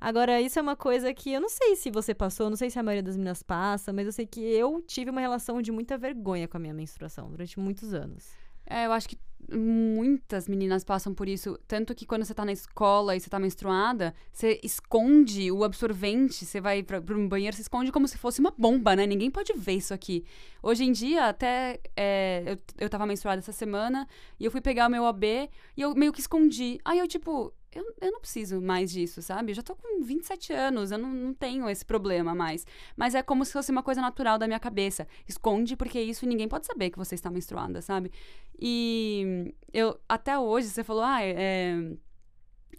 Agora, 0.00 0.40
isso 0.40 0.58
é 0.58 0.62
uma 0.62 0.76
coisa 0.76 1.12
que 1.12 1.30
eu 1.30 1.40
não 1.40 1.48
sei 1.48 1.76
se 1.76 1.90
você 1.90 2.14
passou, 2.14 2.48
não 2.48 2.56
sei 2.56 2.70
se 2.70 2.78
a 2.78 2.82
maioria 2.82 3.02
das 3.02 3.16
meninas 3.16 3.42
passa, 3.42 3.92
mas 3.92 4.06
eu 4.06 4.12
sei 4.12 4.26
que 4.26 4.40
eu 4.40 4.80
tive 4.80 5.10
uma 5.10 5.20
relação 5.20 5.60
de 5.60 5.70
muita 5.70 5.98
vergonha 5.98 6.48
com 6.48 6.56
a 6.56 6.60
minha 6.60 6.72
menstruação 6.72 7.30
durante 7.30 7.60
muitos 7.60 7.92
anos. 7.92 8.30
É, 8.66 8.86
eu 8.86 8.92
acho 8.92 9.08
que 9.08 9.18
muitas 9.52 10.48
meninas 10.48 10.84
passam 10.84 11.12
por 11.12 11.28
isso. 11.28 11.58
Tanto 11.66 11.94
que 11.94 12.06
quando 12.06 12.24
você 12.24 12.32
tá 12.32 12.44
na 12.44 12.52
escola 12.52 13.16
e 13.16 13.20
você 13.20 13.28
tá 13.28 13.38
menstruada, 13.38 14.14
você 14.32 14.60
esconde 14.62 15.50
o 15.50 15.64
absorvente, 15.64 16.44
você 16.44 16.60
vai 16.60 16.82
pra, 16.82 17.00
pra 17.00 17.16
um 17.16 17.28
banheiro, 17.28 17.54
você 17.54 17.62
esconde 17.62 17.90
como 17.90 18.06
se 18.06 18.16
fosse 18.16 18.40
uma 18.40 18.54
bomba, 18.56 18.94
né? 18.94 19.06
Ninguém 19.06 19.30
pode 19.30 19.52
ver 19.54 19.74
isso 19.74 19.92
aqui. 19.92 20.24
Hoje 20.62 20.84
em 20.84 20.92
dia, 20.92 21.26
até 21.26 21.80
é, 21.96 22.44
eu, 22.46 22.58
eu 22.78 22.88
tava 22.88 23.06
menstruada 23.06 23.40
essa 23.40 23.52
semana 23.52 24.06
e 24.38 24.44
eu 24.44 24.50
fui 24.50 24.60
pegar 24.60 24.86
o 24.86 24.90
meu 24.90 25.04
AB 25.04 25.50
e 25.76 25.80
eu 25.82 25.94
meio 25.94 26.12
que 26.12 26.20
escondi. 26.20 26.78
Aí 26.84 26.98
eu, 26.98 27.08
tipo, 27.08 27.52
eu, 27.72 27.94
eu 28.00 28.12
não 28.12 28.20
preciso 28.20 28.60
mais 28.60 28.90
disso, 28.90 29.22
sabe? 29.22 29.52
Eu 29.52 29.56
já 29.56 29.62
tô 29.62 29.76
com 29.76 30.02
27 30.02 30.52
anos, 30.52 30.90
eu 30.90 30.98
não, 30.98 31.12
não 31.12 31.34
tenho 31.34 31.68
esse 31.68 31.84
problema 31.84 32.34
mais. 32.34 32.66
Mas 32.96 33.14
é 33.14 33.22
como 33.22 33.44
se 33.44 33.52
fosse 33.52 33.70
uma 33.70 33.82
coisa 33.82 34.00
natural 34.00 34.38
da 34.38 34.46
minha 34.46 34.60
cabeça. 34.60 35.06
Esconde, 35.28 35.76
porque 35.76 36.00
isso 36.00 36.26
ninguém 36.26 36.48
pode 36.48 36.66
saber 36.66 36.90
que 36.90 36.98
você 36.98 37.14
está 37.14 37.30
menstruada, 37.30 37.80
sabe? 37.80 38.10
E 38.58 39.54
eu, 39.72 39.98
até 40.08 40.38
hoje, 40.38 40.68
você 40.68 40.82
falou, 40.82 41.02
ah, 41.02 41.22
é, 41.22 41.76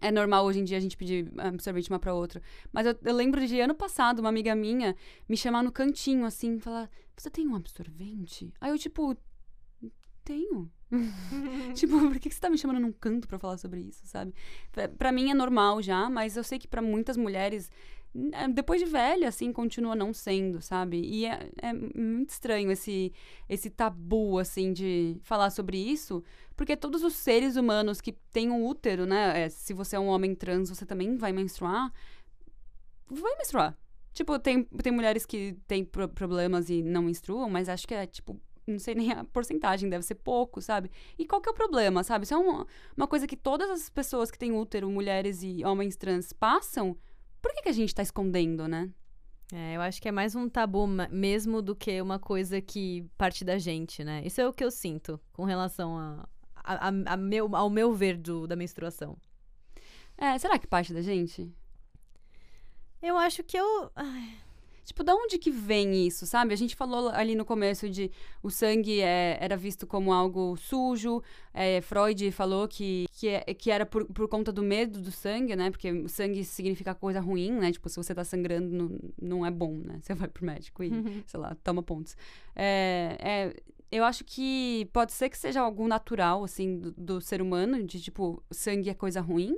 é 0.02 0.12
normal 0.12 0.46
hoje 0.46 0.60
em 0.60 0.64
dia 0.64 0.78
a 0.78 0.82
gente 0.82 0.98
pedir 0.98 1.32
absorvente 1.38 1.90
uma 1.90 2.00
pra 2.00 2.14
outra. 2.14 2.42
Mas 2.74 2.86
eu, 2.86 2.98
eu, 3.04 3.16
lembro 3.16 3.46
de 3.46 3.60
ano 3.60 3.76
passado, 3.76 4.20
uma 4.20 4.30
amiga 4.30 4.56
minha 4.56 4.96
me 5.30 5.38
chamar 5.38 5.64
no 5.64 5.72
cantinho, 5.72 6.26
assim, 6.26 6.60
falar: 6.60 6.90
Você 7.16 7.30
tem 7.30 7.48
um 7.48 7.56
absorvente? 7.56 8.52
Aí 8.60 8.72
eu, 8.72 8.78
tipo, 8.78 9.16
tenho. 10.24 10.72
tipo, 11.74 12.00
por 12.00 12.20
que 12.20 12.30
você 12.30 12.40
tá 12.40 12.50
me 12.50 12.58
chamando 12.58 12.80
num 12.80 12.92
canto 12.92 13.28
para 13.28 13.40
falar 13.40 13.58
sobre 13.58 13.82
isso, 13.82 14.02
sabe? 14.06 14.34
para 14.98 15.12
mim 15.12 15.30
é 15.30 15.34
normal 15.34 15.82
já, 15.82 16.10
mas 16.10 16.36
eu 16.36 16.44
sei 16.44 16.60
que 16.60 16.68
para 16.68 16.82
muitas 16.82 17.16
mulheres, 17.16 17.72
é, 18.34 18.48
depois 18.50 18.82
de 18.82 18.88
velha, 18.88 19.30
assim, 19.30 19.54
continua 19.54 19.96
não 19.96 20.14
sendo, 20.14 20.62
sabe? 20.62 21.00
E 21.00 21.26
é, 21.26 21.50
é 21.62 21.74
muito 21.74 22.30
estranho 22.30 22.70
esse, 22.72 23.14
esse 23.48 23.70
tabu, 23.70 24.38
assim, 24.38 24.74
de 24.74 25.18
falar 25.24 25.50
sobre 25.50 25.78
isso, 25.78 26.24
porque 26.56 26.76
todos 26.76 27.04
os 27.04 27.14
seres 27.14 27.56
humanos 27.56 28.02
que 28.02 28.12
têm 28.12 28.52
um 28.52 28.66
útero, 28.66 29.06
né? 29.06 29.44
É, 29.44 29.50
se 29.50 29.74
você 29.74 29.96
é 29.96 30.00
um 30.00 30.08
homem 30.08 30.36
trans, 30.36 30.70
você 30.70 30.86
também 30.86 31.16
vai 31.16 31.32
menstruar. 31.32 31.92
Vai 33.10 33.36
menstruar. 33.38 33.78
Tipo, 34.14 34.38
tem, 34.40 34.64
tem 34.66 34.92
mulheres 34.92 35.26
que 35.26 35.56
têm 35.68 35.86
pro 35.86 36.10
problemas 36.10 36.70
e 36.70 36.84
não 36.84 37.04
menstruam, 37.04 37.50
mas 37.50 37.70
acho 37.70 37.88
que 37.88 37.94
é, 37.94 38.06
tipo, 38.06 38.38
não 38.66 38.80
sei 38.80 38.96
nem 38.96 39.12
a 39.12 39.24
porcentagem, 39.24 39.90
deve 39.90 40.04
ser 40.04 40.16
pouco, 40.16 40.62
sabe? 40.62 40.92
E 41.18 41.26
qual 41.26 41.42
que 41.42 41.50
é 41.50 41.52
o 41.52 41.56
problema, 41.56 42.04
sabe? 42.04 42.26
Isso 42.26 42.34
é 42.34 42.38
uma, 42.38 42.68
uma 42.96 43.08
coisa 43.08 43.28
que 43.28 43.36
todas 43.36 43.70
as 43.70 43.90
pessoas 43.90 44.30
que 44.30 44.38
têm 44.38 44.52
útero, 44.52 44.90
mulheres 44.90 45.42
e 45.44 45.64
homens 45.66 45.96
trans, 45.96 46.32
passam. 46.34 46.98
por 47.42 47.52
que, 47.54 47.64
que 47.64 47.70
a 47.70 47.74
gente 47.74 47.94
tá 47.94 48.04
escondendo, 48.04 48.68
né? 48.68 48.90
É, 49.54 49.76
eu 49.76 49.82
acho 49.82 50.02
que 50.02 50.08
é 50.08 50.12
mais 50.12 50.34
um 50.34 50.48
tabu 50.48 50.88
mesmo 50.88 51.62
do 51.62 51.76
que 51.76 52.02
uma 52.02 52.18
coisa 52.18 52.62
que 52.62 53.06
parte 53.18 53.44
da 53.44 53.58
gente, 53.58 54.04
né? 54.04 54.22
Isso 54.26 54.40
é 54.40 54.48
o 54.48 54.54
que 54.54 54.64
eu 54.64 54.72
sinto 54.72 55.20
com 55.34 55.44
relação 55.44 55.98
a, 55.98 56.30
a, 56.56 56.88
a, 56.88 57.18
meu, 57.18 57.54
ao 57.54 57.70
meu 57.70 57.94
ver 57.94 58.18
do, 58.18 58.48
da 58.48 58.56
menstruação. 58.56 59.18
É, 60.18 60.38
será 60.38 60.58
que 60.58 60.68
parte 60.68 60.94
da 60.94 61.02
gente? 61.02 61.52
Eu 63.02 63.18
acho 63.18 63.44
que 63.44 63.58
eu. 63.58 63.92
Ai. 63.96 64.38
Tipo, 64.84 65.04
da 65.04 65.14
onde 65.14 65.38
que 65.38 65.52
vem 65.52 66.08
isso, 66.08 66.26
sabe? 66.26 66.54
A 66.54 66.58
gente 66.58 66.76
falou 66.76 67.10
ali 67.10 67.36
no 67.36 67.46
começo 67.46 67.88
de 67.88 68.12
o 68.42 68.50
sangue 68.50 69.00
é, 69.00 69.38
era 69.40 69.56
visto 69.56 69.86
como 69.86 70.12
algo 70.12 70.58
sujo. 70.58 71.22
É, 71.54 71.82
Freud 71.82 72.32
falou 72.32 72.68
que, 72.68 73.06
que, 73.12 73.28
é, 73.28 73.42
que 73.54 73.70
era 73.70 73.86
por, 73.86 74.06
por 74.06 74.28
conta 74.28 74.52
do 74.52 74.64
medo 74.64 75.00
do 75.00 75.12
sangue, 75.12 75.56
né? 75.56 75.70
Porque 75.70 75.92
o 75.92 76.10
sangue 76.10 76.44
significa 76.44 76.96
coisa 76.96 77.20
ruim, 77.20 77.52
né? 77.52 77.72
Tipo, 77.72 77.90
se 77.90 77.98
você 77.98 78.16
tá 78.16 78.24
sangrando, 78.24 78.70
não, 78.70 79.00
não 79.22 79.46
é 79.46 79.52
bom, 79.52 79.74
né? 79.76 80.00
Você 80.02 80.16
vai 80.16 80.28
pro 80.28 80.46
médico 80.46 80.84
e, 80.84 80.90
uhum. 80.90 81.24
sei 81.26 81.40
lá, 81.40 81.56
toma 81.64 81.84
pontos. 81.84 82.18
É, 82.56 83.18
é, 83.20 83.56
eu 83.92 84.04
acho 84.04 84.24
que 84.24 84.90
pode 84.92 85.12
ser 85.12 85.30
que 85.30 85.38
seja 85.38 85.62
algo 85.62 85.88
natural, 85.88 86.44
assim, 86.44 86.80
do, 86.80 86.92
do 86.92 87.22
ser 87.22 87.42
humano, 87.42 87.84
de 87.84 88.02
tipo, 88.02 88.42
sangue 88.50 88.90
é 88.90 88.94
coisa 88.94 89.22
ruim. 89.22 89.56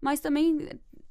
Mas 0.00 0.20
também 0.20 0.68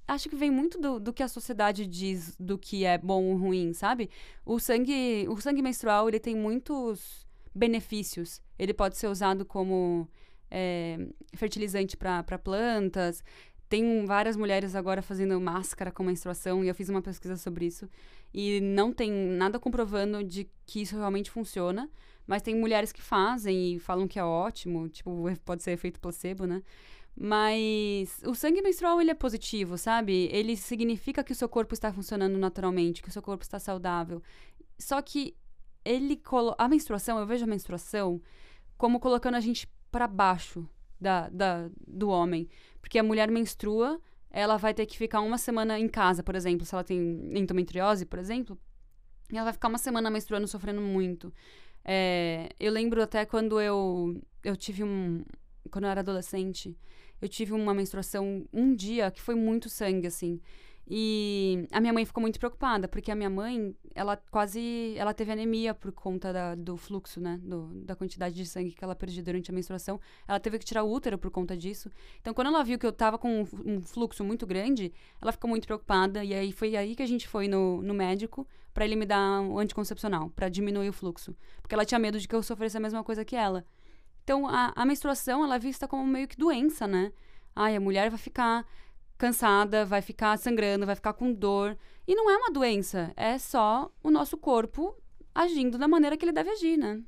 acho 0.07 0.29
que 0.29 0.35
vem 0.35 0.51
muito 0.51 0.79
do, 0.79 0.99
do 0.99 1.13
que 1.13 1.23
a 1.23 1.27
sociedade 1.27 1.85
diz 1.85 2.35
do 2.39 2.57
que 2.57 2.85
é 2.85 2.97
bom 2.97 3.23
ou 3.25 3.37
ruim, 3.37 3.73
sabe? 3.73 4.09
O 4.45 4.59
sangue, 4.59 5.25
o 5.29 5.39
sangue 5.39 5.61
menstrual, 5.61 6.07
ele 6.07 6.19
tem 6.19 6.35
muitos 6.35 7.25
benefícios. 7.53 8.41
Ele 8.59 8.73
pode 8.73 8.97
ser 8.97 9.07
usado 9.07 9.45
como 9.45 10.07
é, 10.51 11.07
fertilizante 11.33 11.97
para 11.97 12.37
plantas. 12.37 13.23
Tem 13.67 14.05
várias 14.05 14.37
mulheres 14.37 14.75
agora 14.75 15.01
fazendo 15.01 15.39
máscara 15.41 15.91
com 15.91 16.03
menstruação 16.03 16.63
e 16.63 16.67
eu 16.67 16.75
fiz 16.75 16.89
uma 16.89 17.01
pesquisa 17.01 17.35
sobre 17.35 17.65
isso. 17.65 17.89
E 18.33 18.59
não 18.61 18.93
tem 18.93 19.11
nada 19.11 19.59
comprovando 19.59 20.23
de 20.23 20.47
que 20.65 20.81
isso 20.81 20.95
realmente 20.95 21.31
funciona. 21.31 21.89
Mas 22.27 22.41
tem 22.41 22.55
mulheres 22.55 22.91
que 22.91 23.01
fazem 23.01 23.75
e 23.75 23.79
falam 23.79 24.07
que 24.07 24.19
é 24.19 24.23
ótimo. 24.23 24.89
Tipo, 24.89 25.25
pode 25.43 25.63
ser 25.63 25.71
efeito 25.71 25.99
placebo, 25.99 26.45
né? 26.45 26.61
Mas 27.17 28.21
o 28.25 28.35
sangue 28.35 28.61
menstrual 28.61 28.99
ele 28.99 29.11
é 29.11 29.15
positivo, 29.15 29.77
sabe? 29.77 30.27
Ele 30.31 30.57
significa 30.57 31.23
que 31.23 31.31
o 31.31 31.35
seu 31.35 31.47
corpo 31.47 31.73
está 31.73 31.91
funcionando 31.93 32.37
naturalmente, 32.37 33.01
que 33.01 33.07
o 33.07 33.11
seu 33.11 33.21
corpo 33.21 33.43
está 33.43 33.57
saudável. 33.57 34.21
Só 34.77 35.01
que 35.01 35.35
ele 35.85 36.17
colo 36.17 36.53
a 36.57 36.67
menstruação, 36.67 37.17
eu 37.17 37.25
vejo 37.25 37.45
a 37.45 37.47
menstruação 37.47 38.21
como 38.77 38.99
colocando 38.99 39.35
a 39.35 39.39
gente 39.39 39.67
para 39.89 40.07
baixo 40.07 40.67
da, 40.99 41.29
da, 41.29 41.69
do 41.87 42.09
homem, 42.09 42.49
porque 42.81 42.99
a 42.99 43.03
mulher 43.03 43.31
menstrua, 43.31 44.01
ela 44.29 44.57
vai 44.57 44.73
ter 44.73 44.85
que 44.85 44.97
ficar 44.97 45.21
uma 45.21 45.37
semana 45.37 45.79
em 45.79 45.87
casa, 45.87 46.21
por 46.21 46.35
exemplo, 46.35 46.65
se 46.65 46.75
ela 46.75 46.83
tem 46.83 46.99
endometriose, 47.37 48.05
por 48.05 48.19
exemplo, 48.19 48.57
ela 49.31 49.45
vai 49.45 49.53
ficar 49.53 49.69
uma 49.69 49.77
semana 49.77 50.09
menstruando, 50.09 50.47
sofrendo 50.47 50.81
muito. 50.81 51.33
É, 51.83 52.49
eu 52.59 52.71
lembro 52.71 53.01
até 53.01 53.25
quando 53.25 53.61
eu, 53.61 54.19
eu 54.43 54.55
tive 54.55 54.83
um. 54.83 55.23
Quando 55.71 55.85
eu 55.85 55.89
era 55.89 56.01
adolescente, 56.01 56.77
eu 57.25 57.29
tive 57.29 57.53
uma 57.53 57.73
menstruação 57.73 58.45
um 58.53 58.73
dia 58.75 59.09
que 59.09 59.21
foi 59.21 59.35
muito 59.35 59.69
sangue, 59.69 60.07
assim. 60.07 60.39
E 60.87 61.67
a 61.71 61.81
minha 61.81 61.91
mãe 61.91 62.05
ficou 62.05 62.21
muito 62.21 62.37
preocupada, 62.37 62.87
porque 62.87 63.09
a 63.09 63.15
minha 63.15 63.29
mãe, 63.29 63.75
ela 63.95 64.15
quase, 64.29 64.93
ela 64.95 65.15
teve 65.15 65.31
anemia 65.31 65.73
por 65.73 65.91
conta 65.91 66.31
da, 66.31 66.53
do 66.53 66.77
fluxo, 66.77 67.19
né, 67.19 67.39
do, 67.41 67.65
da 67.83 67.95
quantidade 67.95 68.35
de 68.35 68.45
sangue 68.45 68.71
que 68.71 68.83
ela 68.83 68.95
perdia 68.95 69.23
durante 69.23 69.49
a 69.49 69.53
menstruação. 69.53 69.99
Ela 70.27 70.39
teve 70.39 70.59
que 70.59 70.65
tirar 70.65 70.83
o 70.83 70.91
útero 70.91 71.17
por 71.17 71.31
conta 71.31 71.57
disso. 71.57 71.89
Então, 72.21 72.35
quando 72.35 72.47
ela 72.47 72.63
viu 72.63 72.77
que 72.77 72.85
eu 72.85 72.93
tava 72.93 73.17
com 73.17 73.41
um, 73.65 73.81
fluxo 73.81 74.23
muito 74.23 74.45
grande, 74.45 74.93
ela 75.19 75.31
ficou 75.31 75.49
muito 75.49 75.65
preocupada. 75.65 76.23
E 76.23 76.35
aí 76.35 76.51
foi 76.51 76.75
aí 76.75 76.95
que 76.95 77.01
a 77.01 77.07
gente 77.07 77.27
foi 77.27 77.47
no, 77.47 77.81
no 77.81 77.93
médico 77.95 78.47
para 78.71 78.85
ele 78.85 78.95
me 78.95 79.07
dar 79.07 79.41
um 79.41 79.57
anticoncepcional, 79.57 80.29
para 80.35 80.49
diminuir 80.49 80.89
o 80.89 80.93
fluxo. 80.93 81.35
Porque 81.63 81.73
ela 81.73 81.85
tinha 81.85 81.97
medo 81.97 82.19
de 82.19 82.27
que 82.27 82.35
eu 82.35 82.43
sofresse 82.43 82.77
a 82.77 82.79
mesma 82.79 83.03
coisa 83.03 83.25
que 83.25 83.35
ela. 83.35 83.65
Então, 84.25 84.47
a, 84.47 84.73
a 84.75 84.85
menstruação, 84.85 85.43
ela 85.43 85.55
é 85.55 85.59
vista 85.59 85.87
como 85.87 86.03
meio 86.03 86.27
que 86.27 86.35
doença, 86.35 86.87
né? 86.87 87.13
Ai, 87.55 87.75
a 87.75 87.79
mulher 87.79 88.09
vai 88.09 88.17
ficar 88.17 88.65
cansada, 89.19 89.85
vai 89.85 90.01
ficar 90.01 90.35
sangrando, 90.39 90.83
vai 90.83 90.95
ficar 90.95 91.13
com 91.13 91.31
dor. 91.31 91.77
E 92.07 92.15
não 92.15 92.27
é 92.29 92.35
uma 92.35 92.49
doença, 92.51 93.13
é 93.15 93.37
só 93.37 93.91
o 94.01 94.09
nosso 94.09 94.35
corpo 94.35 94.95
agindo 95.33 95.77
da 95.77 95.87
maneira 95.87 96.17
que 96.17 96.25
ele 96.25 96.31
deve 96.31 96.49
agir, 96.49 96.75
né? 96.75 97.03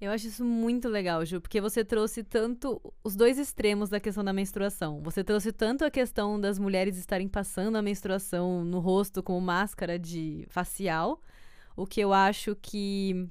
Eu 0.00 0.10
acho 0.10 0.26
isso 0.26 0.44
muito 0.44 0.88
legal, 0.88 1.24
Ju, 1.24 1.40
porque 1.40 1.60
você 1.60 1.84
trouxe 1.84 2.24
tanto 2.24 2.80
os 3.04 3.14
dois 3.14 3.38
extremos 3.38 3.88
da 3.88 4.00
questão 4.00 4.24
da 4.24 4.32
menstruação. 4.32 5.00
Você 5.02 5.22
trouxe 5.22 5.52
tanto 5.52 5.84
a 5.84 5.90
questão 5.90 6.40
das 6.40 6.58
mulheres 6.58 6.96
estarem 6.96 7.28
passando 7.28 7.76
a 7.76 7.82
menstruação 7.82 8.64
no 8.64 8.80
rosto 8.80 9.22
como 9.22 9.40
máscara 9.40 9.96
de 9.96 10.44
facial, 10.48 11.20
o 11.76 11.86
que 11.86 12.00
eu 12.00 12.12
acho 12.12 12.56
que 12.60 13.28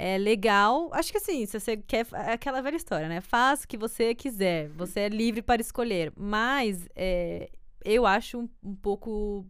é 0.00 0.16
legal. 0.16 0.88
Acho 0.94 1.12
que 1.12 1.18
assim, 1.18 1.44
se 1.44 1.60
você 1.60 1.76
quer. 1.76 2.06
É 2.14 2.32
aquela 2.32 2.62
velha 2.62 2.76
história, 2.76 3.06
né? 3.06 3.20
Faz 3.20 3.64
o 3.64 3.68
que 3.68 3.76
você 3.76 4.14
quiser. 4.14 4.70
Você 4.70 5.00
é 5.00 5.08
livre 5.10 5.42
para 5.42 5.60
escolher. 5.60 6.10
Mas 6.16 6.88
é, 6.96 7.50
eu 7.84 8.06
acho 8.06 8.38
um, 8.38 8.48
um, 8.64 8.74
pouco 8.74 9.44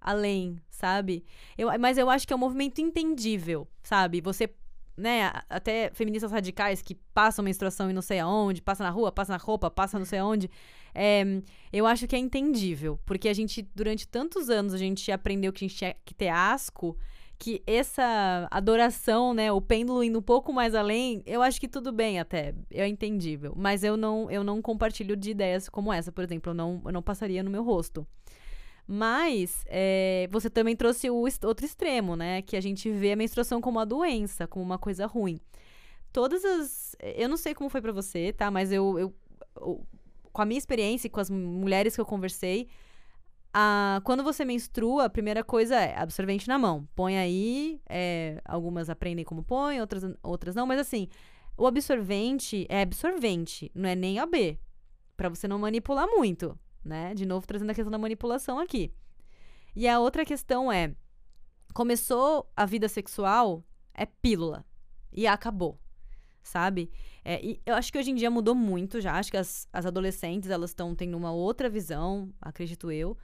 além, 0.00 0.60
sabe? 0.68 1.24
Eu, 1.56 1.68
mas 1.78 1.98
eu 1.98 2.10
acho 2.10 2.26
que 2.26 2.32
é 2.32 2.36
um 2.36 2.40
movimento 2.40 2.80
entendível, 2.80 3.68
sabe? 3.82 4.20
Você. 4.20 4.52
Né, 4.98 5.30
até 5.50 5.90
feministas 5.92 6.32
radicais 6.32 6.80
que 6.80 6.94
passam 7.12 7.44
menstruação 7.44 7.90
e 7.90 7.92
não 7.92 8.00
sei 8.00 8.18
aonde, 8.18 8.62
passa 8.62 8.82
na 8.82 8.88
rua, 8.88 9.12
passa 9.12 9.30
na 9.30 9.36
roupa, 9.36 9.70
passa 9.70 9.98
não 9.98 10.06
sei 10.06 10.20
aonde. 10.20 10.50
É, 10.94 11.22
eu 11.70 11.86
acho 11.86 12.08
que 12.08 12.16
é 12.16 12.18
entendível. 12.18 12.98
Porque 13.04 13.28
a 13.28 13.34
gente, 13.34 13.60
durante 13.74 14.08
tantos 14.08 14.48
anos, 14.48 14.72
a 14.72 14.78
gente 14.78 15.12
aprendeu 15.12 15.52
que 15.52 15.64
a 15.64 15.68
gente 15.68 15.76
tinha 15.76 15.94
que 16.02 16.14
ter 16.14 16.28
asco 16.28 16.96
que 17.38 17.62
essa 17.66 18.48
adoração, 18.50 19.34
né, 19.34 19.52
o 19.52 19.60
pêndulo 19.60 20.02
indo 20.02 20.18
um 20.18 20.22
pouco 20.22 20.52
mais 20.52 20.74
além, 20.74 21.22
eu 21.26 21.42
acho 21.42 21.60
que 21.60 21.68
tudo 21.68 21.92
bem 21.92 22.18
até, 22.18 22.54
é 22.70 22.88
entendível. 22.88 23.52
Mas 23.56 23.84
eu 23.84 23.96
não, 23.96 24.30
eu 24.30 24.42
não 24.42 24.62
compartilho 24.62 25.16
de 25.16 25.30
ideias 25.30 25.68
como 25.68 25.92
essa, 25.92 26.10
por 26.10 26.24
exemplo, 26.24 26.50
eu 26.50 26.54
não, 26.54 26.82
eu 26.84 26.92
não 26.92 27.02
passaria 27.02 27.42
no 27.42 27.50
meu 27.50 27.62
rosto. 27.62 28.06
Mas 28.86 29.64
é, 29.66 30.28
você 30.30 30.48
também 30.48 30.76
trouxe 30.76 31.10
o 31.10 31.16
outro 31.16 31.66
extremo, 31.66 32.14
né? 32.14 32.40
Que 32.42 32.56
a 32.56 32.60
gente 32.60 32.90
vê 32.90 33.12
a 33.12 33.16
menstruação 33.16 33.60
como 33.60 33.78
uma 33.78 33.86
doença, 33.86 34.46
como 34.46 34.64
uma 34.64 34.78
coisa 34.78 35.06
ruim. 35.06 35.40
Todas 36.12 36.44
as. 36.44 36.96
Eu 37.00 37.28
não 37.28 37.36
sei 37.36 37.52
como 37.52 37.68
foi 37.68 37.82
para 37.82 37.92
você, 37.92 38.32
tá? 38.32 38.48
Mas 38.50 38.70
eu, 38.70 38.98
eu, 38.98 39.14
eu, 39.56 39.86
Com 40.32 40.40
a 40.42 40.44
minha 40.44 40.58
experiência 40.58 41.08
e 41.08 41.10
com 41.10 41.18
as 41.18 41.28
mulheres 41.28 41.96
que 41.96 42.00
eu 42.00 42.06
conversei, 42.06 42.68
a, 43.52 44.00
quando 44.04 44.22
você 44.22 44.44
menstrua, 44.44 45.06
a 45.06 45.10
primeira 45.10 45.42
coisa 45.42 45.76
é 45.76 45.98
absorvente 45.98 46.46
na 46.48 46.58
mão. 46.58 46.86
Põe 46.94 47.16
aí, 47.16 47.80
é, 47.88 48.40
algumas 48.44 48.90
aprendem 48.90 49.24
como 49.24 49.42
põe, 49.42 49.80
outras, 49.80 50.04
outras 50.22 50.54
não, 50.54 50.66
mas 50.66 50.78
assim, 50.78 51.08
o 51.56 51.66
absorvente 51.66 52.66
é 52.68 52.82
absorvente, 52.82 53.70
não 53.74 53.88
é 53.88 53.94
nem 53.94 54.18
AB. 54.18 54.58
para 55.16 55.30
você 55.30 55.48
não 55.48 55.58
manipular 55.58 56.06
muito, 56.06 56.58
né? 56.84 57.14
De 57.14 57.24
novo, 57.24 57.46
trazendo 57.46 57.70
a 57.70 57.74
questão 57.74 57.90
da 57.90 57.98
manipulação 57.98 58.58
aqui. 58.58 58.92
E 59.74 59.88
a 59.88 59.98
outra 59.98 60.24
questão 60.24 60.70
é: 60.70 60.94
começou 61.72 62.50
a 62.54 62.66
vida 62.66 62.88
sexual, 62.88 63.64
é 63.94 64.04
pílula. 64.04 64.66
E 65.12 65.26
acabou. 65.26 65.80
Sabe? 66.42 66.90
É, 67.24 67.44
e 67.44 67.60
eu 67.64 67.74
acho 67.74 67.90
que 67.90 67.98
hoje 67.98 68.10
em 68.10 68.14
dia 68.14 68.30
mudou 68.30 68.54
muito 68.54 69.00
já. 69.00 69.14
Acho 69.14 69.30
que 69.30 69.36
as, 69.36 69.66
as 69.72 69.86
adolescentes 69.86 70.50
elas 70.50 70.70
estão 70.70 70.94
tendo 70.94 71.16
uma 71.16 71.32
outra 71.32 71.70
visão, 71.70 72.30
acredito 72.40 72.92
eu 72.92 73.16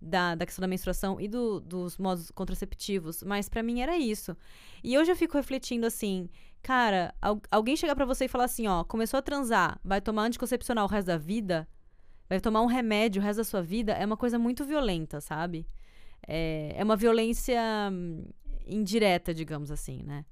da, 0.00 0.34
da 0.34 0.46
questão 0.46 0.62
da 0.62 0.68
menstruação 0.68 1.20
e 1.20 1.28
do, 1.28 1.60
dos 1.60 1.98
modos 1.98 2.30
contraceptivos, 2.30 3.22
mas 3.22 3.48
para 3.48 3.62
mim 3.62 3.80
era 3.80 3.98
isso. 3.98 4.36
E 4.82 4.94
eu 4.94 5.04
já 5.04 5.14
fico 5.14 5.36
refletindo 5.36 5.86
assim, 5.86 6.28
cara, 6.62 7.14
al 7.20 7.40
alguém 7.50 7.76
chegar 7.76 7.94
para 7.94 8.06
você 8.06 8.24
e 8.24 8.28
falar 8.28 8.44
assim, 8.44 8.66
ó, 8.66 8.82
começou 8.84 9.18
a 9.18 9.22
transar, 9.22 9.78
vai 9.84 10.00
tomar 10.00 10.24
anticoncepcional 10.24 10.86
o 10.86 10.88
resto 10.88 11.08
da 11.08 11.18
vida, 11.18 11.68
vai 12.28 12.40
tomar 12.40 12.62
um 12.62 12.66
remédio 12.66 13.20
o 13.20 13.24
resto 13.24 13.38
da 13.38 13.44
sua 13.44 13.62
vida, 13.62 13.92
é 13.92 14.06
uma 14.06 14.16
coisa 14.16 14.38
muito 14.38 14.64
violenta, 14.64 15.20
sabe? 15.20 15.66
É, 16.26 16.74
é 16.76 16.84
uma 16.84 16.96
violência 16.96 17.60
hum, 17.92 18.24
indireta, 18.66 19.34
digamos 19.34 19.70
assim, 19.70 20.02
né? 20.02 20.24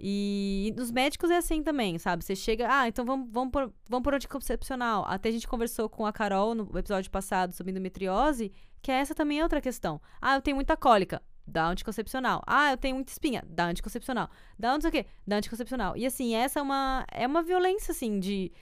E 0.00 0.72
nos 0.76 0.92
médicos 0.92 1.28
é 1.28 1.36
assim 1.38 1.60
também, 1.60 1.98
sabe? 1.98 2.24
Você 2.24 2.36
chega, 2.36 2.68
ah, 2.70 2.86
então 2.86 3.04
vamos, 3.04 3.28
vamos, 3.32 3.50
por, 3.50 3.72
vamos 3.88 4.04
por 4.04 4.14
anticoncepcional. 4.14 5.04
Até 5.06 5.28
a 5.28 5.32
gente 5.32 5.48
conversou 5.48 5.88
com 5.88 6.06
a 6.06 6.12
Carol 6.12 6.54
no 6.54 6.78
episódio 6.78 7.10
passado 7.10 7.52
sobre 7.52 7.72
endometriose, 7.72 8.52
que 8.82 8.90
essa 8.90 9.14
também 9.14 9.40
é 9.40 9.42
outra 9.42 9.60
questão. 9.60 10.00
Ah, 10.20 10.36
eu 10.36 10.42
tenho 10.42 10.56
muita 10.56 10.76
cólica. 10.76 11.22
Dá 11.46 11.68
anticoncepcional. 11.68 12.42
Ah, 12.46 12.72
eu 12.72 12.76
tenho 12.76 12.94
muita 12.94 13.10
espinha. 13.10 13.42
Dá 13.48 13.66
anticoncepcional. 13.66 14.28
Dá 14.58 14.72
não 14.72 14.80
sei 14.80 14.90
o 14.90 14.92
quê. 14.92 15.06
Dá 15.26 15.36
anticoncepcional. 15.36 15.96
E 15.96 16.04
assim, 16.04 16.34
essa 16.34 16.58
é 16.58 16.62
uma, 16.62 17.06
é 17.10 17.26
uma 17.26 17.42
violência, 17.42 17.92
assim, 17.92 18.20
de, 18.20 18.52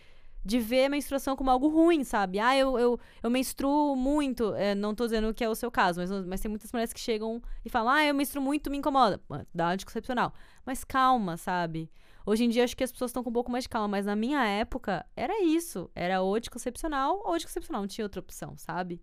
de 0.44 0.60
ver 0.60 0.84
a 0.84 0.88
menstruação 0.88 1.34
como 1.34 1.50
algo 1.50 1.66
ruim, 1.68 2.04
sabe? 2.04 2.38
Ah, 2.38 2.56
eu, 2.56 2.78
eu, 2.78 3.00
eu 3.22 3.30
menstruo 3.30 3.96
muito. 3.96 4.54
É, 4.54 4.74
não 4.74 4.94
tô 4.94 5.04
dizendo 5.04 5.34
que 5.34 5.42
é 5.42 5.48
o 5.48 5.54
seu 5.54 5.70
caso, 5.70 6.00
mas, 6.00 6.10
mas 6.26 6.40
tem 6.40 6.48
muitas 6.48 6.70
mulheres 6.72 6.92
que 6.92 7.00
chegam 7.00 7.42
e 7.64 7.68
falam: 7.68 7.92
Ah, 7.92 8.04
eu 8.04 8.14
menstruo 8.14 8.42
muito, 8.42 8.70
me 8.70 8.78
incomoda. 8.78 9.20
Dá 9.52 9.70
anticoncepcional. 9.70 10.32
Mas 10.64 10.84
calma, 10.84 11.36
sabe? 11.36 11.90
Hoje 12.24 12.44
em 12.44 12.48
dia 12.48 12.64
acho 12.64 12.76
que 12.76 12.82
as 12.84 12.90
pessoas 12.90 13.10
estão 13.10 13.22
com 13.22 13.30
um 13.30 13.32
pouco 13.32 13.50
mais 13.50 13.64
de 13.64 13.68
calma, 13.68 13.88
mas 13.88 14.06
na 14.06 14.16
minha 14.16 14.44
época 14.44 15.04
era 15.16 15.42
isso. 15.44 15.90
Era 15.94 16.22
ou 16.22 16.34
anticoncepcional 16.34 17.22
ou 17.24 17.34
anticoncepcional, 17.34 17.82
não 17.82 17.88
tinha 17.88 18.04
outra 18.04 18.20
opção, 18.20 18.56
sabe? 18.56 19.00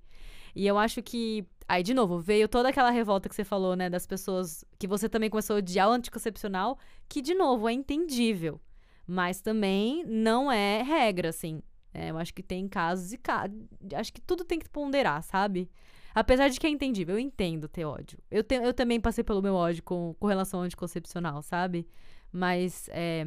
E 0.55 0.67
eu 0.67 0.77
acho 0.77 1.01
que. 1.01 1.45
Aí, 1.67 1.81
de 1.81 1.93
novo, 1.93 2.19
veio 2.19 2.47
toda 2.47 2.69
aquela 2.69 2.89
revolta 2.89 3.29
que 3.29 3.35
você 3.35 3.43
falou, 3.43 3.75
né? 3.75 3.89
Das 3.89 4.05
pessoas. 4.05 4.63
Que 4.77 4.87
você 4.87 5.09
também 5.09 5.29
começou 5.29 5.55
a 5.55 5.59
odiar 5.59 5.89
o 5.89 5.93
anticoncepcional, 5.93 6.77
que, 7.09 7.21
de 7.21 7.33
novo, 7.33 7.67
é 7.67 7.73
entendível. 7.73 8.59
Mas 9.07 9.41
também 9.41 10.03
não 10.05 10.51
é 10.51 10.81
regra, 10.81 11.29
assim. 11.29 11.61
É, 11.93 12.09
eu 12.09 12.17
acho 12.17 12.33
que 12.33 12.41
tem 12.43 12.67
casos 12.67 13.13
e 13.13 13.17
casos. 13.17 13.55
Acho 13.93 14.13
que 14.13 14.21
tudo 14.21 14.43
tem 14.43 14.59
que 14.59 14.69
ponderar, 14.69 15.21
sabe? 15.23 15.69
Apesar 16.15 16.47
de 16.47 16.59
que 16.59 16.67
é 16.67 16.69
entendível, 16.69 17.15
eu 17.15 17.19
entendo 17.19 17.67
ter 17.67 17.85
ódio. 17.85 18.19
Eu, 18.29 18.43
te, 18.43 18.55
eu 18.55 18.73
também 18.73 18.99
passei 18.99 19.23
pelo 19.23 19.41
meu 19.41 19.55
ódio 19.55 19.83
com, 19.83 20.15
com 20.19 20.27
relação 20.27 20.59
ao 20.59 20.65
anticoncepcional, 20.65 21.41
sabe? 21.41 21.87
Mas 22.31 22.87
é, 22.91 23.25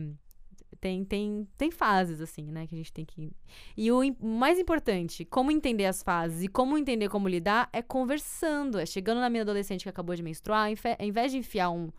tem, 0.87 1.05
tem, 1.05 1.49
tem 1.57 1.70
fases, 1.70 2.20
assim, 2.20 2.53
né? 2.53 2.64
Que 2.66 2.74
a 2.76 2.78
gente 2.78 2.93
tem 2.93 3.05
que. 3.05 3.32
E 3.76 3.91
o 3.91 4.01
mais 4.22 4.57
importante, 4.57 5.24
como 5.24 5.51
entender 5.51 5.87
as 5.87 6.01
fases 6.01 6.45
e 6.45 6.49
como 6.49 6.78
entender 6.78 7.09
como 7.09 7.28
lidar, 7.28 7.68
é 7.72 7.82
conversando. 7.82 8.78
É 8.78 8.87
chegando 8.87 9.20
na 9.20 9.28
minha 9.28 9.43
adolescente 9.43 9.82
que 9.82 9.89
acabou 9.89 10.14
de 10.14 10.22
menstruar, 10.22 10.68
ao 10.68 11.07
invés 11.07 11.32
de 11.32 11.39
enfiar 11.39 11.70
um, 11.70 11.91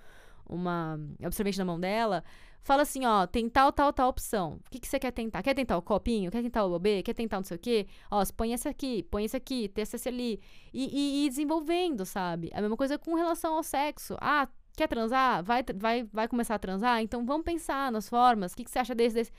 uma 0.47 0.97
absorvente 1.21 1.57
na 1.57 1.65
mão 1.65 1.77
dela, 1.77 2.23
fala 2.61 2.83
assim, 2.83 3.05
ó, 3.05 3.27
tem 3.27 3.49
tal, 3.49 3.73
tal, 3.73 3.91
tal 3.91 4.09
opção. 4.09 4.61
O 4.65 4.69
que, 4.69 4.79
que 4.79 4.87
você 4.87 4.97
quer 4.97 5.11
tentar? 5.11 5.43
Quer 5.43 5.53
tentar 5.53 5.77
o 5.77 5.81
copinho? 5.81 6.31
Quer 6.31 6.41
tentar 6.41 6.63
o 6.63 6.69
bobê? 6.69 7.03
Quer 7.03 7.13
tentar 7.13 7.37
não 7.37 7.43
sei 7.43 7.57
o 7.57 7.59
quê? 7.59 7.87
Ó, 8.09 8.23
põe 8.37 8.53
esse 8.53 8.69
aqui, 8.69 9.03
põe 9.03 9.25
esse 9.25 9.35
aqui, 9.35 9.67
testa 9.67 9.97
esse 9.97 10.07
ali. 10.07 10.39
E, 10.73 11.23
e, 11.23 11.25
e 11.25 11.29
desenvolvendo, 11.29 12.05
sabe? 12.05 12.49
A 12.53 12.61
mesma 12.61 12.77
coisa 12.77 12.97
com 12.97 13.15
relação 13.15 13.55
ao 13.55 13.63
sexo. 13.63 14.15
Ah, 14.21 14.47
quer 14.77 14.87
transar? 14.87 15.43
Vai, 15.43 15.63
vai, 15.75 16.03
vai 16.03 16.27
começar 16.27 16.55
a 16.55 16.59
transar? 16.59 17.01
Então 17.01 17.25
vamos 17.25 17.43
pensar 17.43 17.91
nas 17.91 18.07
formas. 18.07 18.53
O 18.53 18.55
que, 18.55 18.63
que 18.63 18.71
você 18.71 18.79
acha 18.79 18.95
desse, 18.95 19.15
desse? 19.15 19.31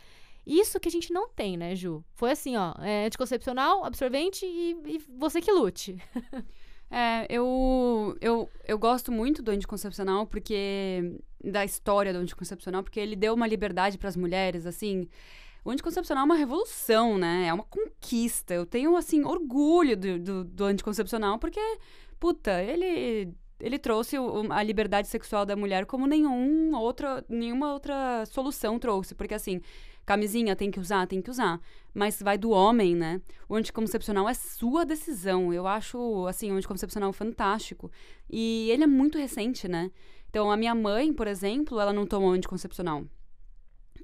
Isso 0.47 0.81
que 0.81 0.89
a 0.89 0.91
gente 0.91 1.13
não 1.13 1.29
tem, 1.29 1.57
né, 1.57 1.75
Ju? 1.75 2.05
Foi 2.15 2.33
assim, 2.33 2.57
ó, 2.57 2.75
é 2.81 3.07
anticoncepcional, 3.07 3.85
absorvente 3.85 4.45
e, 4.45 4.77
e 4.87 4.99
você 5.17 5.41
que 5.41 5.53
lute. 5.53 5.97
É, 6.91 7.27
eu, 7.29 8.17
eu, 8.19 8.49
eu 8.67 8.79
gosto 8.79 9.13
muito 9.13 9.43
do 9.43 9.51
anticoncepcional 9.51 10.27
porque 10.27 11.21
da 11.45 11.65
história 11.65 12.13
do 12.15 12.19
anticoncepcional, 12.19 12.83
porque 12.83 12.99
ele 12.99 13.15
deu 13.15 13.35
uma 13.35 13.47
liberdade 13.47 13.99
para 13.99 14.09
as 14.09 14.17
mulheres, 14.17 14.67
assim. 14.67 15.07
O 15.65 15.71
anticoncepcional 15.71 16.23
é 16.23 16.25
uma 16.25 16.35
revolução, 16.35 17.19
né? 17.19 17.47
É 17.47 17.53
uma 17.53 17.65
conquista. 17.65 18.55
Eu 18.55 18.65
tenho, 18.65 18.97
assim, 18.97 19.23
orgulho 19.25 19.97
do, 19.97 20.19
do, 20.19 20.45
do 20.45 20.65
anticoncepcional, 20.65 21.39
porque, 21.39 21.61
puta, 22.19 22.63
ele, 22.63 23.35
ele 23.61 23.79
trouxe 23.79 24.17
a 24.51 24.63
liberdade 24.63 25.09
sexual 25.09 25.45
da 25.45 25.57
mulher 25.57 25.87
como 25.87 26.07
nenhum 26.07 26.75
outra, 26.77 27.25
nenhuma 27.29 27.73
outra 27.73 28.25
solução 28.27 28.79
trouxe. 28.79 29.15
Porque, 29.15 29.35
assim, 29.35 29.61
camisinha 30.07 30.55
tem 30.55 30.71
que 30.71 30.79
usar, 30.81 31.07
tem 31.07 31.21
que 31.21 31.31
usar. 31.31 31.61
Mas 31.93 32.23
vai 32.23 32.39
do 32.39 32.51
homem, 32.51 32.95
né? 32.95 33.21
O 33.49 33.57
anticoncepcional 33.57 34.29
é 34.29 34.35
sua 34.35 34.85
decisão. 34.85 35.53
Eu 35.53 35.67
acho, 35.67 36.27
assim, 36.27 36.53
o 36.53 36.55
anticoncepcional 36.55 37.13
fantástico. 37.13 37.91
E 38.31 38.71
ele 38.71 38.85
é 38.85 38.87
muito 38.87 39.19
recente, 39.19 39.67
né? 39.67 39.91
Então, 40.31 40.51
a 40.51 40.57
minha 40.57 40.75
mãe, 40.75 41.13
por 41.13 41.27
exemplo, 41.27 41.81
ela 41.81 41.93
não 41.93 42.07
tomou 42.07 42.31
anticoncepcional. 42.31 43.05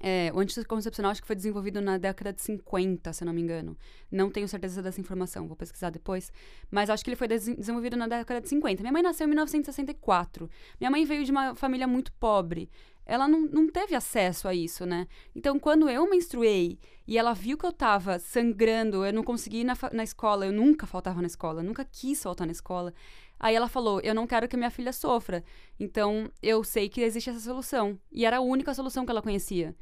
É, 0.00 0.30
o 0.34 0.40
anticoncepcional 0.40 1.12
acho 1.12 1.20
que 1.20 1.26
foi 1.26 1.36
desenvolvido 1.36 1.80
na 1.80 1.98
década 1.98 2.32
de 2.32 2.42
50, 2.42 3.12
se 3.12 3.24
não 3.24 3.32
me 3.32 3.40
engano. 3.40 3.76
Não 4.10 4.30
tenho 4.30 4.48
certeza 4.48 4.82
dessa 4.82 5.00
informação, 5.00 5.46
vou 5.46 5.56
pesquisar 5.56 5.90
depois. 5.90 6.32
Mas 6.70 6.90
acho 6.90 7.04
que 7.04 7.10
ele 7.10 7.16
foi 7.16 7.28
desenvolvido 7.28 7.96
na 7.96 8.06
década 8.06 8.40
de 8.40 8.48
50. 8.48 8.82
Minha 8.82 8.92
mãe 8.92 9.02
nasceu 9.02 9.24
em 9.24 9.28
1964. 9.28 10.50
Minha 10.80 10.90
mãe 10.90 11.04
veio 11.04 11.24
de 11.24 11.30
uma 11.30 11.54
família 11.54 11.86
muito 11.86 12.12
pobre 12.12 12.68
ela 13.06 13.28
não, 13.28 13.42
não 13.42 13.68
teve 13.68 13.94
acesso 13.94 14.48
a 14.48 14.54
isso, 14.54 14.86
né? 14.86 15.06
Então, 15.34 15.58
quando 15.58 15.88
eu 15.88 16.08
menstruei 16.08 16.78
e 17.06 17.18
ela 17.18 17.34
viu 17.34 17.58
que 17.58 17.66
eu 17.66 17.72
tava 17.72 18.18
sangrando, 18.18 19.04
eu 19.04 19.12
não 19.12 19.22
consegui 19.22 19.58
ir 19.58 19.64
na, 19.64 19.76
na 19.92 20.02
escola, 20.02 20.46
eu 20.46 20.52
nunca 20.52 20.86
faltava 20.86 21.20
na 21.20 21.26
escola, 21.26 21.62
nunca 21.62 21.84
quis 21.84 22.22
faltar 22.22 22.46
na 22.46 22.52
escola. 22.52 22.94
Aí 23.38 23.54
ela 23.54 23.68
falou: 23.68 24.00
Eu 24.00 24.14
não 24.14 24.26
quero 24.26 24.48
que 24.48 24.56
minha 24.56 24.70
filha 24.70 24.92
sofra. 24.92 25.44
Então, 25.78 26.30
eu 26.42 26.62
sei 26.64 26.88
que 26.88 27.00
existe 27.00 27.30
essa 27.30 27.40
solução. 27.40 27.98
E 28.10 28.24
era 28.24 28.38
a 28.38 28.40
única 28.40 28.74
solução 28.74 29.04
que 29.04 29.10
ela 29.10 29.22
conhecia. 29.22 29.74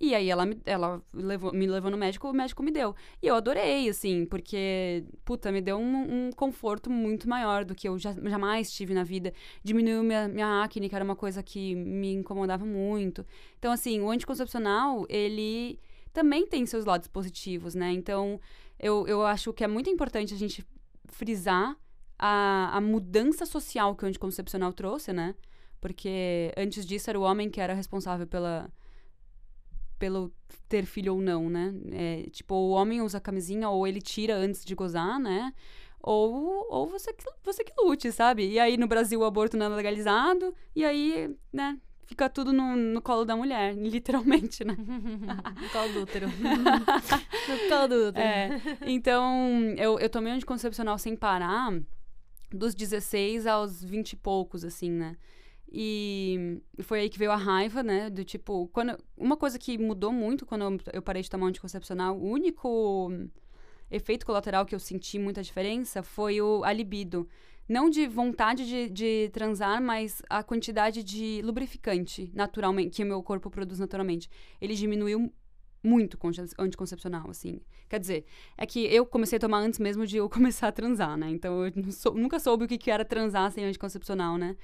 E 0.00 0.14
aí 0.14 0.30
ela, 0.30 0.48
ela 0.64 1.02
levou, 1.12 1.52
me 1.52 1.66
levou 1.66 1.90
no 1.90 1.96
médico, 1.98 2.30
o 2.30 2.32
médico 2.32 2.62
me 2.62 2.70
deu. 2.70 2.94
E 3.22 3.26
eu 3.26 3.34
adorei, 3.34 3.86
assim, 3.86 4.24
porque, 4.24 5.04
puta, 5.26 5.52
me 5.52 5.60
deu 5.60 5.76
um, 5.76 6.28
um 6.28 6.32
conforto 6.32 6.88
muito 6.88 7.28
maior 7.28 7.66
do 7.66 7.74
que 7.74 7.86
eu 7.86 7.98
já, 7.98 8.14
jamais 8.14 8.72
tive 8.72 8.94
na 8.94 9.04
vida. 9.04 9.34
Diminuiu 9.62 10.02
minha, 10.02 10.26
minha 10.26 10.62
acne, 10.62 10.88
que 10.88 10.94
era 10.94 11.04
uma 11.04 11.14
coisa 11.14 11.42
que 11.42 11.74
me 11.74 12.14
incomodava 12.14 12.64
muito. 12.64 13.26
Então, 13.58 13.70
assim, 13.70 14.00
o 14.00 14.10
anticoncepcional, 14.10 15.04
ele 15.06 15.78
também 16.14 16.46
tem 16.46 16.64
seus 16.64 16.86
lados 16.86 17.06
positivos, 17.06 17.74
né? 17.74 17.92
Então, 17.92 18.40
eu, 18.78 19.06
eu 19.06 19.26
acho 19.26 19.52
que 19.52 19.62
é 19.62 19.68
muito 19.68 19.90
importante 19.90 20.32
a 20.32 20.38
gente 20.38 20.64
frisar 21.08 21.76
a, 22.20 22.76
a 22.76 22.80
mudança 22.82 23.46
social 23.46 23.96
que 23.96 24.04
o 24.04 24.08
anticoncepcional 24.08 24.74
trouxe, 24.74 25.10
né? 25.10 25.34
Porque 25.80 26.52
antes 26.54 26.84
disso 26.84 27.08
era 27.08 27.18
o 27.18 27.22
homem 27.22 27.48
que 27.48 27.60
era 27.60 27.72
responsável 27.72 28.26
pela 28.26 28.70
pelo 29.98 30.32
ter 30.68 30.86
filho 30.86 31.14
ou 31.14 31.20
não, 31.20 31.50
né? 31.50 31.74
É, 31.92 32.30
tipo, 32.30 32.54
o 32.54 32.70
homem 32.70 33.02
usa 33.02 33.20
camisinha 33.20 33.68
ou 33.68 33.86
ele 33.86 34.00
tira 34.00 34.34
antes 34.34 34.64
de 34.64 34.74
gozar, 34.74 35.18
né? 35.18 35.52
Ou, 36.02 36.66
ou 36.70 36.86
você, 36.86 37.12
que, 37.12 37.24
você 37.42 37.62
que 37.64 37.72
lute, 37.78 38.10
sabe? 38.12 38.48
E 38.48 38.58
aí 38.58 38.76
no 38.78 38.86
Brasil 38.86 39.20
o 39.20 39.24
aborto 39.24 39.56
não 39.56 39.66
é 39.66 39.68
legalizado, 39.68 40.54
e 40.74 40.82
aí, 40.84 41.36
né, 41.52 41.78
fica 42.06 42.30
tudo 42.30 42.50
no, 42.50 42.74
no 42.74 43.02
colo 43.02 43.26
da 43.26 43.36
mulher, 43.36 43.74
literalmente, 43.76 44.64
né? 44.64 44.74
no 44.78 45.68
colo 45.70 45.92
do 45.92 46.00
útero. 46.02 46.26
no 46.32 47.68
colo 47.68 47.88
do 47.88 48.08
útero. 48.08 48.26
É, 48.26 48.62
então, 48.86 49.74
eu, 49.76 49.98
eu 49.98 50.08
tomei 50.08 50.32
um 50.32 50.36
anticoncepcional 50.36 50.96
sem 50.98 51.14
parar 51.14 51.70
dos 52.50 52.74
16 52.74 53.46
aos 53.46 53.82
20 53.82 54.12
e 54.12 54.16
poucos, 54.16 54.64
assim, 54.64 54.90
né? 54.90 55.16
E 55.72 56.60
foi 56.82 57.00
aí 57.00 57.08
que 57.08 57.18
veio 57.18 57.30
a 57.30 57.36
raiva, 57.36 57.82
né? 57.82 58.10
Do 58.10 58.24
tipo, 58.24 58.68
quando, 58.68 58.98
uma 59.16 59.36
coisa 59.36 59.58
que 59.58 59.78
mudou 59.78 60.12
muito 60.12 60.44
quando 60.44 60.80
eu 60.92 61.00
parei 61.00 61.22
de 61.22 61.30
tomar 61.30 61.46
um 61.46 61.48
anticoncepcional, 61.48 62.18
o 62.18 62.28
único 62.28 63.10
efeito 63.90 64.26
colateral 64.26 64.66
que 64.66 64.74
eu 64.74 64.80
senti 64.80 65.18
muita 65.18 65.42
diferença 65.42 66.02
foi 66.02 66.40
o, 66.40 66.64
a 66.64 66.72
libido. 66.72 67.28
Não 67.68 67.88
de 67.88 68.08
vontade 68.08 68.66
de, 68.66 68.88
de 68.88 69.30
transar, 69.32 69.80
mas 69.80 70.20
a 70.28 70.42
quantidade 70.42 71.04
de 71.04 71.40
lubrificante 71.44 72.28
naturalmente, 72.34 72.96
que 72.96 73.04
o 73.04 73.06
meu 73.06 73.22
corpo 73.22 73.48
produz 73.48 73.78
naturalmente. 73.78 74.28
Ele 74.60 74.74
diminuiu 74.74 75.32
muito 75.82 76.18
anticoncepcional, 76.58 77.30
assim. 77.30 77.60
Quer 77.88 77.98
dizer, 77.98 78.24
é 78.56 78.66
que 78.66 78.80
eu 78.86 79.06
comecei 79.06 79.36
a 79.36 79.40
tomar 79.40 79.58
antes 79.58 79.78
mesmo 79.78 80.06
de 80.06 80.18
eu 80.18 80.28
começar 80.30 80.68
a 80.68 80.72
transar, 80.72 81.16
né? 81.16 81.30
Então 81.30 81.66
eu 81.66 81.92
sou, 81.92 82.14
nunca 82.14 82.38
soube 82.38 82.64
o 82.64 82.68
que, 82.68 82.78
que 82.78 82.90
era 82.90 83.04
transar 83.04 83.50
sem 83.50 83.64
anticoncepcional, 83.64 84.36
né? 84.36 84.56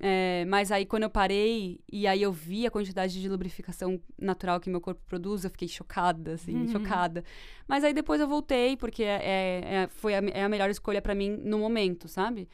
É, 0.00 0.44
mas 0.46 0.72
aí, 0.72 0.84
quando 0.84 1.04
eu 1.04 1.10
parei 1.10 1.80
e 1.90 2.06
aí 2.06 2.20
eu 2.20 2.32
vi 2.32 2.66
a 2.66 2.70
quantidade 2.70 3.20
de 3.20 3.28
lubrificação 3.28 4.00
natural 4.20 4.60
que 4.60 4.68
meu 4.68 4.80
corpo 4.80 5.00
produz, 5.06 5.44
eu 5.44 5.50
fiquei 5.50 5.68
chocada, 5.68 6.34
assim, 6.34 6.54
uhum. 6.54 6.68
chocada. 6.68 7.24
Mas 7.66 7.84
aí 7.84 7.94
depois 7.94 8.20
eu 8.20 8.28
voltei, 8.28 8.76
porque 8.76 9.04
é, 9.04 9.20
é, 9.22 9.74
é 9.74 9.88
foi 9.88 10.14
a, 10.14 10.18
é 10.18 10.42
a 10.42 10.48
melhor 10.48 10.68
escolha 10.68 11.00
para 11.00 11.14
mim 11.14 11.38
no 11.42 11.58
momento, 11.58 12.08
sabe? 12.08 12.48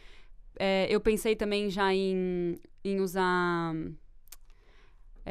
É, 0.58 0.86
eu 0.90 1.00
pensei 1.00 1.34
também 1.34 1.70
já 1.70 1.92
em, 1.92 2.56
em 2.84 3.00
usar 3.00 3.74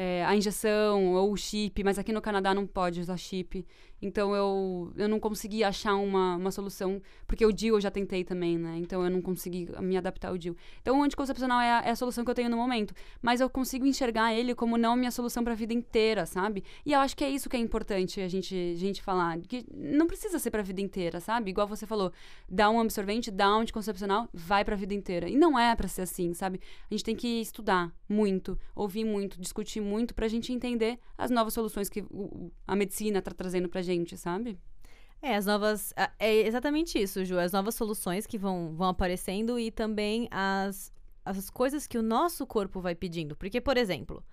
é, 0.02 0.24
a 0.24 0.34
injeção 0.34 1.12
ou 1.12 1.30
o 1.30 1.36
chip, 1.36 1.84
mas 1.84 1.98
aqui 1.98 2.10
no 2.10 2.22
Canadá 2.22 2.54
não 2.54 2.66
pode 2.66 3.02
usar 3.02 3.18
chip. 3.18 3.66
Então 4.02 4.34
eu, 4.34 4.92
eu 4.96 5.08
não 5.08 5.20
consegui 5.20 5.62
achar 5.62 5.94
uma, 5.94 6.36
uma 6.36 6.50
solução, 6.50 7.02
porque 7.26 7.44
o 7.44 7.52
DIU 7.52 7.76
eu 7.76 7.80
já 7.80 7.90
tentei 7.90 8.24
também, 8.24 8.56
né? 8.56 8.78
Então 8.78 9.04
eu 9.04 9.10
não 9.10 9.20
consegui 9.20 9.68
me 9.80 9.96
adaptar 9.96 10.28
ao 10.28 10.38
DIU. 10.38 10.56
Então 10.80 10.98
o 10.98 11.02
anticoncepcional 11.02 11.60
é 11.60 11.70
a, 11.70 11.82
é 11.86 11.90
a 11.90 11.96
solução 11.96 12.24
que 12.24 12.30
eu 12.30 12.34
tenho 12.34 12.48
no 12.48 12.56
momento, 12.56 12.94
mas 13.20 13.40
eu 13.40 13.50
consigo 13.50 13.84
enxergar 13.84 14.32
ele 14.32 14.54
como 14.54 14.78
não 14.78 14.96
minha 14.96 15.10
solução 15.10 15.44
para 15.44 15.52
a 15.52 15.56
vida 15.56 15.74
inteira, 15.74 16.24
sabe? 16.24 16.64
E 16.84 16.92
eu 16.92 17.00
acho 17.00 17.16
que 17.16 17.24
é 17.24 17.28
isso 17.28 17.48
que 17.48 17.56
é 17.56 17.60
importante 17.60 18.20
a 18.20 18.28
gente, 18.28 18.54
a 18.54 18.78
gente 18.78 19.02
falar, 19.02 19.38
que 19.40 19.66
não 19.74 20.06
precisa 20.06 20.38
ser 20.38 20.50
para 20.50 20.60
a 20.60 20.64
vida 20.64 20.80
inteira, 20.80 21.20
sabe? 21.20 21.50
Igual 21.50 21.66
você 21.66 21.86
falou, 21.86 22.10
dá 22.48 22.70
um 22.70 22.80
absorvente, 22.80 23.30
dá 23.30 23.54
um 23.54 23.60
anticoncepcional, 23.60 24.28
vai 24.32 24.64
para 24.64 24.74
a 24.74 24.78
vida 24.78 24.94
inteira. 24.94 25.28
E 25.28 25.36
não 25.36 25.58
é 25.58 25.74
para 25.76 25.88
ser 25.88 26.02
assim, 26.02 26.32
sabe? 26.32 26.58
A 26.90 26.94
gente 26.94 27.04
tem 27.04 27.14
que 27.14 27.40
estudar 27.40 27.92
muito, 28.08 28.58
ouvir 28.74 29.04
muito, 29.04 29.38
discutir 29.38 29.80
muito 29.80 30.14
para 30.14 30.24
a 30.24 30.28
gente 30.28 30.52
entender 30.52 30.98
as 31.18 31.30
novas 31.30 31.52
soluções 31.52 31.88
que 31.88 32.02
a 32.66 32.74
medicina 32.74 33.18
está 33.18 33.30
trazendo 33.30 33.68
para 33.68 33.82
gente 33.82 33.89
gente, 33.90 34.16
sabe? 34.16 34.58
É, 35.22 35.34
as 35.34 35.46
novas. 35.46 35.92
É 36.18 36.46
exatamente 36.46 36.98
isso, 36.98 37.24
Ju. 37.24 37.38
As 37.38 37.52
novas 37.52 37.74
soluções 37.74 38.26
que 38.26 38.38
vão, 38.38 38.74
vão 38.74 38.88
aparecendo 38.88 39.58
e 39.58 39.70
também 39.70 40.28
as, 40.30 40.92
as 41.24 41.50
coisas 41.50 41.86
que 41.86 41.98
o 41.98 42.02
nosso 42.02 42.46
corpo 42.46 42.80
vai 42.80 42.94
pedindo. 42.94 43.36
Porque, 43.36 43.60
por 43.60 43.76
exemplo, 43.76 44.24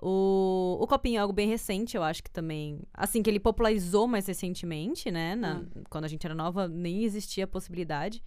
o, 0.00 0.78
o 0.80 0.86
copinho 0.86 1.16
é 1.16 1.20
algo 1.20 1.32
bem 1.32 1.48
recente, 1.48 1.96
eu 1.96 2.02
acho 2.02 2.22
que 2.22 2.30
também. 2.30 2.80
Assim, 2.92 3.22
que 3.22 3.30
ele 3.30 3.40
popularizou 3.40 4.06
mais 4.06 4.26
recentemente, 4.26 5.10
né? 5.10 5.34
Na, 5.34 5.56
hum. 5.56 5.82
Quando 5.90 6.04
a 6.04 6.08
gente 6.08 6.24
era 6.24 6.34
nova, 6.34 6.68
nem 6.68 7.04
existia 7.04 7.44
a 7.44 7.48
possibilidade. 7.48 8.22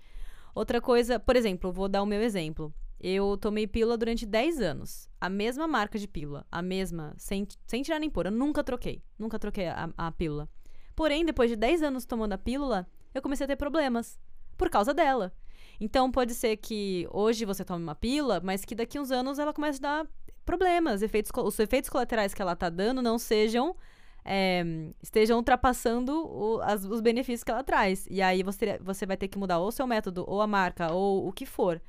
Outra 0.53 0.81
coisa, 0.81 1.19
por 1.19 1.35
exemplo, 1.35 1.71
vou 1.71 1.87
dar 1.87 2.01
o 2.01 2.05
meu 2.05 2.21
exemplo. 2.21 2.73
Eu 2.99 3.37
tomei 3.37 3.67
pílula 3.67 3.97
durante 3.97 4.25
10 4.25 4.59
anos. 4.61 5.09
A 5.21 5.29
mesma 5.29 5.67
marca 5.67 5.99
de 5.99 6.07
pílula. 6.07 6.45
A 6.51 6.61
mesma, 6.61 7.13
sem, 7.17 7.47
sem 7.65 7.83
tirar 7.83 7.99
nem 7.99 8.09
pôr. 8.09 8.25
Eu 8.25 8.31
nunca 8.31 8.63
troquei. 8.63 9.03
Nunca 9.17 9.37
troquei 9.37 9.67
a, 9.67 9.89
a 9.97 10.11
pílula. 10.11 10.49
Porém, 10.95 11.23
depois 11.23 11.49
de 11.49 11.55
10 11.55 11.83
anos 11.83 12.05
tomando 12.05 12.33
a 12.33 12.37
pílula, 12.37 12.87
eu 13.13 13.21
comecei 13.21 13.45
a 13.45 13.47
ter 13.47 13.55
problemas. 13.55 14.19
por 14.57 14.69
causa 14.69 14.93
dela. 14.93 15.33
Então 15.79 16.11
pode 16.11 16.33
ser 16.33 16.57
que 16.57 17.07
hoje 17.11 17.45
você 17.45 17.63
tome 17.63 17.83
uma 17.83 17.95
pílula, 17.95 18.41
mas 18.43 18.65
que 18.65 18.73
daqui 18.73 18.99
uns 18.99 19.11
anos 19.11 19.37
ela 19.37 19.53
comece 19.53 19.77
a 19.79 19.81
dar 19.81 20.07
problemas, 20.43 21.01
efeitos, 21.01 21.31
os 21.35 21.59
efeitos 21.59 21.89
colaterais 21.89 22.33
que 22.33 22.41
ela 22.41 22.55
tá 22.55 22.69
dando 22.69 23.01
não 23.01 23.19
sejam 23.19 23.75
é, 24.27 24.63
estejam 25.01 25.37
ultrapassando 25.37 26.11
o, 26.13 26.59
as, 26.61 26.83
os 26.83 26.99
benefícios 26.99 27.43
que 27.43 27.51
ela 27.51 27.63
traz. 27.63 28.05
E 28.09 28.21
aí 28.21 28.43
você, 28.43 28.77
você 28.81 29.05
vai 29.05 29.15
ter 29.15 29.29
que 29.29 29.37
mudar 29.37 29.59
ou 29.59 29.69
o 29.69 29.71
seu 29.71 29.87
método, 29.87 30.25
ou 30.27 30.41
a 30.41 30.47
marca, 30.47 30.91
ou 30.91 31.27
o 31.27 31.31
que 31.31 31.45
for. 31.45 31.81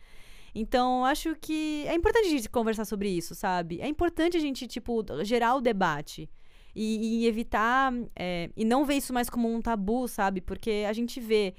Então, 0.54 1.04
acho 1.04 1.34
que 1.36 1.84
é 1.86 1.94
importante 1.94 2.26
a 2.26 2.30
gente 2.30 2.48
conversar 2.48 2.84
sobre 2.84 3.08
isso, 3.08 3.34
sabe? 3.34 3.80
É 3.80 3.88
importante 3.88 4.36
a 4.36 4.40
gente, 4.40 4.66
tipo, 4.66 5.04
gerar 5.22 5.54
o 5.54 5.60
debate. 5.60 6.28
E, 6.74 7.22
e 7.22 7.26
evitar. 7.26 7.92
É, 8.14 8.50
e 8.56 8.64
não 8.64 8.84
ver 8.84 8.94
isso 8.94 9.12
mais 9.12 9.28
como 9.28 9.52
um 9.52 9.60
tabu, 9.60 10.06
sabe? 10.06 10.40
Porque 10.40 10.84
a 10.88 10.92
gente 10.92 11.20
vê. 11.20 11.54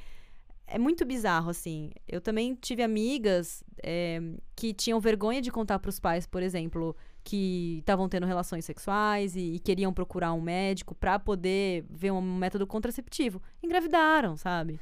É 0.66 0.78
muito 0.78 1.04
bizarro, 1.04 1.50
assim. 1.50 1.92
Eu 2.08 2.22
também 2.22 2.56
tive 2.56 2.84
amigas 2.84 3.64
é, 3.84 4.22
que 4.56 4.72
tinham 4.74 5.00
vergonha 5.00 5.42
de 5.42 5.52
contar 5.52 5.80
para 5.80 5.90
os 5.90 6.00
pais, 6.00 6.28
por 6.28 6.44
exemplo, 6.44 6.96
que 7.24 7.78
estavam 7.80 8.08
tendo 8.08 8.28
relações 8.28 8.66
sexuais 8.66 9.36
e, 9.36 9.56
e, 9.56 9.60
queriam 9.60 9.92
procurar 9.92 10.32
um 10.34 10.42
médico 10.42 10.94
para 10.94 11.18
poder 11.18 11.86
ver 11.90 12.12
um 12.12 12.22
método 12.22 12.68
contraceptivo. 12.68 13.42
Engravidaram, 13.64 14.38
sabe? 14.38 14.80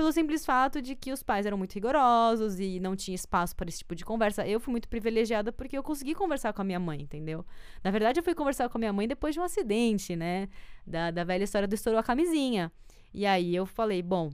Pelo 0.00 0.12
simples 0.12 0.46
fato 0.46 0.80
de 0.80 0.96
que 0.96 1.12
os 1.12 1.22
pais 1.22 1.44
eram 1.44 1.58
muito 1.58 1.74
rigorosos 1.74 2.58
e 2.58 2.80
não 2.80 2.96
tinha 2.96 3.14
espaço 3.14 3.54
para 3.54 3.68
esse 3.68 3.80
tipo 3.80 3.94
de 3.94 4.02
conversa. 4.02 4.48
Eu 4.48 4.58
fui 4.58 4.70
muito 4.72 4.88
privilegiada 4.88 5.52
porque 5.52 5.76
eu 5.76 5.82
consegui 5.82 6.14
conversar 6.14 6.54
com 6.54 6.62
a 6.62 6.64
minha 6.64 6.80
mãe, 6.80 7.02
entendeu? 7.02 7.44
Na 7.84 7.90
verdade, 7.90 8.18
eu 8.18 8.24
fui 8.24 8.34
conversar 8.34 8.70
com 8.70 8.78
a 8.78 8.80
minha 8.80 8.94
mãe 8.94 9.06
depois 9.06 9.34
de 9.34 9.40
um 9.40 9.42
acidente, 9.42 10.16
né? 10.16 10.48
Da, 10.86 11.10
da 11.10 11.22
velha 11.22 11.44
história 11.44 11.68
do 11.68 11.74
estourou 11.74 12.00
a 12.00 12.02
camisinha. 12.02 12.72
E 13.12 13.26
aí 13.26 13.54
eu 13.54 13.66
falei, 13.66 14.00
bom, 14.00 14.30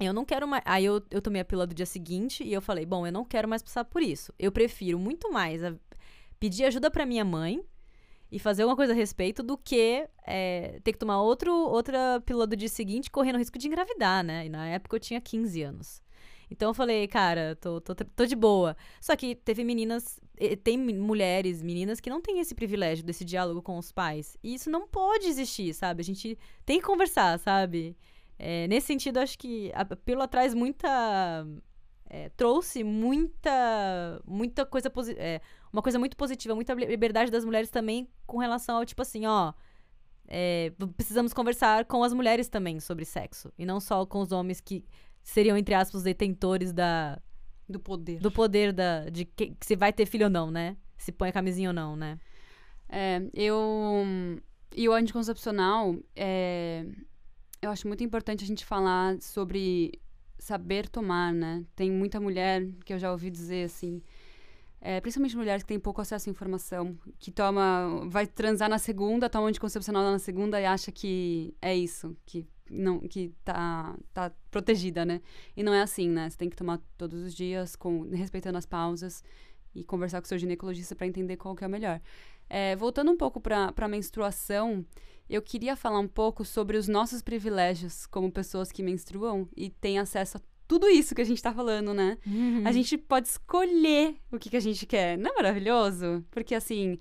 eu 0.00 0.12
não 0.12 0.24
quero 0.24 0.48
mais. 0.48 0.64
Aí 0.66 0.86
eu, 0.86 1.00
eu 1.08 1.22
tomei 1.22 1.40
a 1.40 1.44
pílula 1.44 1.68
do 1.68 1.74
dia 1.74 1.86
seguinte 1.86 2.42
e 2.42 2.52
eu 2.52 2.60
falei, 2.60 2.84
bom, 2.84 3.06
eu 3.06 3.12
não 3.12 3.24
quero 3.24 3.46
mais 3.46 3.62
passar 3.62 3.84
por 3.84 4.02
isso. 4.02 4.34
Eu 4.40 4.50
prefiro 4.50 4.98
muito 4.98 5.32
mais 5.32 5.62
a, 5.62 5.72
pedir 6.40 6.64
ajuda 6.64 6.90
para 6.90 7.06
minha 7.06 7.24
mãe 7.24 7.62
e 8.30 8.38
fazer 8.38 8.62
alguma 8.62 8.76
coisa 8.76 8.92
a 8.92 8.96
respeito 8.96 9.42
do 9.42 9.56
que 9.58 10.08
é, 10.26 10.80
ter 10.84 10.92
que 10.92 10.98
tomar 10.98 11.20
outro, 11.22 11.52
outra 11.52 12.22
pílula 12.24 12.46
do 12.46 12.56
dia 12.56 12.68
seguinte 12.68 13.10
correndo 13.10 13.36
o 13.36 13.38
risco 13.38 13.58
de 13.58 13.66
engravidar, 13.66 14.22
né? 14.22 14.46
E 14.46 14.48
na 14.48 14.68
época 14.68 14.96
eu 14.96 15.00
tinha 15.00 15.20
15 15.20 15.62
anos. 15.62 16.02
Então 16.50 16.70
eu 16.70 16.74
falei, 16.74 17.06
cara, 17.06 17.56
tô, 17.56 17.80
tô, 17.80 17.94
tô 17.94 18.26
de 18.26 18.34
boa. 18.34 18.76
Só 19.00 19.14
que 19.14 19.36
teve 19.36 19.62
meninas, 19.62 20.18
tem 20.64 20.76
mulheres, 20.76 21.62
meninas 21.62 22.00
que 22.00 22.10
não 22.10 22.20
têm 22.20 22.40
esse 22.40 22.54
privilégio 22.54 23.04
desse 23.04 23.24
diálogo 23.24 23.62
com 23.62 23.78
os 23.78 23.92
pais. 23.92 24.36
E 24.42 24.54
isso 24.54 24.68
não 24.68 24.88
pode 24.88 25.26
existir, 25.26 25.72
sabe? 25.72 26.00
A 26.00 26.04
gente 26.04 26.36
tem 26.66 26.80
que 26.80 26.86
conversar, 26.86 27.38
sabe? 27.38 27.96
É, 28.36 28.66
nesse 28.66 28.88
sentido, 28.88 29.18
acho 29.18 29.38
que 29.38 29.70
a 29.74 29.84
pílula 29.84 30.26
traz 30.26 30.52
muita. 30.52 31.46
É, 32.12 32.28
trouxe 32.30 32.82
muita 32.82 34.20
muita 34.26 34.66
coisa 34.66 34.90
é, 35.16 35.40
uma 35.72 35.80
coisa 35.80 35.96
muito 35.96 36.16
positiva, 36.16 36.56
muita 36.56 36.74
liberdade 36.74 37.30
das 37.30 37.44
mulheres 37.44 37.70
também 37.70 38.08
com 38.26 38.38
relação 38.38 38.78
ao 38.78 38.84
tipo 38.84 39.00
assim, 39.00 39.26
ó. 39.26 39.52
É, 40.26 40.72
precisamos 40.96 41.32
conversar 41.32 41.84
com 41.84 42.02
as 42.02 42.12
mulheres 42.12 42.48
também 42.48 42.80
sobre 42.80 43.04
sexo. 43.04 43.52
E 43.56 43.64
não 43.64 43.80
só 43.80 44.04
com 44.04 44.20
os 44.20 44.32
homens 44.32 44.60
que 44.60 44.84
seriam, 45.22 45.56
entre 45.56 45.74
aspas, 45.74 46.02
detentores 46.02 46.72
da. 46.72 47.20
Do 47.68 47.78
poder. 47.78 48.18
Do 48.18 48.30
poder 48.30 48.72
da, 48.72 49.08
de 49.08 49.24
que, 49.24 49.54
se 49.60 49.76
vai 49.76 49.92
ter 49.92 50.06
filho 50.06 50.24
ou 50.24 50.30
não, 50.30 50.50
né? 50.50 50.76
Se 50.96 51.12
põe 51.12 51.28
a 51.28 51.32
camisinha 51.32 51.70
ou 51.70 51.74
não, 51.74 51.94
né? 51.94 52.18
É, 52.88 53.22
eu. 53.32 54.04
E 54.74 54.88
o 54.88 54.92
anticoncepcional, 54.92 55.96
é, 56.14 56.84
eu 57.62 57.70
acho 57.70 57.86
muito 57.86 58.02
importante 58.02 58.44
a 58.44 58.46
gente 58.46 58.64
falar 58.64 59.20
sobre 59.20 60.00
saber 60.40 60.88
tomar, 60.88 61.32
né? 61.32 61.64
Tem 61.76 61.90
muita 61.90 62.18
mulher 62.18 62.66
que 62.84 62.92
eu 62.92 62.98
já 62.98 63.12
ouvi 63.12 63.30
dizer 63.30 63.66
assim 63.66 64.02
é, 64.80 65.00
principalmente 65.00 65.36
mulheres 65.36 65.62
que 65.62 65.68
têm 65.68 65.78
pouco 65.78 66.00
acesso 66.00 66.28
à 66.28 66.32
informação, 66.32 66.96
que 67.18 67.30
toma, 67.30 68.06
vai 68.08 68.26
transar 68.26 68.68
na 68.68 68.78
segunda, 68.78 69.28
toma 69.28 69.48
anticoncepcional 69.48 70.02
na 70.02 70.18
segunda 70.18 70.58
e 70.58 70.64
acha 70.64 70.90
que 70.90 71.54
é 71.60 71.76
isso, 71.76 72.16
que 72.24 72.46
não, 72.70 73.00
que 73.00 73.34
tá, 73.44 73.94
tá 74.14 74.32
protegida, 74.50 75.04
né? 75.04 75.20
E 75.54 75.62
não 75.62 75.74
é 75.74 75.82
assim, 75.82 76.08
né? 76.08 76.30
Você 76.30 76.38
tem 76.38 76.48
que 76.48 76.56
tomar 76.56 76.80
todos 76.96 77.22
os 77.22 77.34
dias, 77.34 77.76
com, 77.76 78.08
respeitando 78.10 78.56
as 78.56 78.64
pausas 78.64 79.22
e 79.74 79.84
conversar 79.84 80.20
com 80.20 80.24
o 80.24 80.28
seu 80.28 80.38
ginecologista 80.38 80.96
para 80.96 81.06
entender 81.06 81.36
qual 81.36 81.54
que 81.54 81.62
é 81.62 81.66
o 81.66 81.70
melhor. 81.70 82.00
É, 82.48 82.74
voltando 82.74 83.10
um 83.10 83.16
pouco 83.16 83.38
para 83.40 83.74
a 83.76 83.88
menstruação, 83.88 84.84
eu 85.30 85.40
queria 85.40 85.76
falar 85.76 86.00
um 86.00 86.08
pouco 86.08 86.44
sobre 86.44 86.76
os 86.76 86.88
nossos 86.88 87.22
privilégios 87.22 88.04
como 88.06 88.32
pessoas 88.32 88.72
que 88.72 88.82
menstruam 88.82 89.48
e 89.56 89.70
têm 89.70 89.98
acesso 89.98 90.38
a 90.38 90.40
tudo 90.66 90.88
isso 90.88 91.14
que 91.14 91.22
a 91.22 91.24
gente 91.24 91.42
tá 91.42 91.52
falando, 91.52 91.94
né? 91.94 92.18
Uhum. 92.26 92.62
A 92.66 92.72
gente 92.72 92.98
pode 92.98 93.28
escolher 93.28 94.16
o 94.30 94.38
que, 94.38 94.50
que 94.50 94.56
a 94.56 94.60
gente 94.60 94.86
quer. 94.86 95.16
Não 95.16 95.30
é 95.30 95.34
maravilhoso? 95.34 96.24
Porque, 96.30 96.54
assim, 96.54 96.98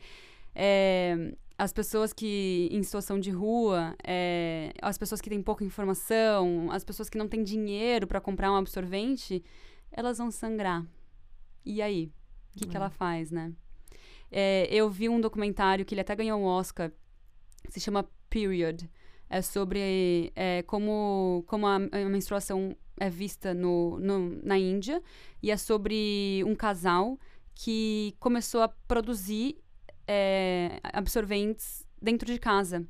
é, 0.55 1.35
as 1.57 1.73
pessoas 1.73 2.13
que 2.13 2.69
em 2.71 2.81
situação 2.83 3.19
de 3.19 3.31
rua, 3.31 3.95
é, 4.03 4.73
as 4.81 4.97
pessoas 4.97 5.21
que 5.21 5.29
têm 5.29 5.41
pouca 5.41 5.63
informação, 5.63 6.71
as 6.71 6.83
pessoas 6.83 7.09
que 7.09 7.17
não 7.17 7.27
têm 7.27 7.43
dinheiro 7.43 8.07
para 8.07 8.21
comprar 8.21 8.51
um 8.51 8.55
absorvente, 8.55 9.43
elas 9.91 10.17
vão 10.17 10.31
sangrar. 10.31 10.85
E 11.65 11.81
aí? 11.81 12.11
O 12.55 12.59
que, 12.59 12.67
que 12.67 12.75
ela 12.75 12.87
uhum. 12.87 12.91
faz, 12.91 13.31
né? 13.31 13.53
É, 14.31 14.67
eu 14.71 14.89
vi 14.89 15.09
um 15.09 15.19
documentário 15.19 15.85
que 15.85 15.93
ele 15.93 16.01
até 16.01 16.15
ganhou 16.15 16.39
um 16.39 16.45
Oscar, 16.45 16.91
se 17.69 17.79
chama 17.79 18.07
Period. 18.29 18.89
É 19.29 19.41
sobre 19.41 20.31
é, 20.35 20.63
como, 20.63 21.43
como 21.47 21.67
a, 21.67 21.75
a 21.75 22.09
menstruação 22.09 22.75
é 22.99 23.09
vista 23.09 23.53
no, 23.53 23.99
no, 23.99 24.39
na 24.43 24.57
Índia 24.57 25.01
e 25.41 25.51
é 25.51 25.57
sobre 25.57 26.43
um 26.45 26.55
casal 26.55 27.17
que 27.53 28.15
começou 28.19 28.61
a 28.61 28.67
produzir 28.67 29.57
é, 30.07 30.79
absorventes 30.83 31.85
dentro 32.01 32.25
de 32.31 32.39
casa. 32.39 32.85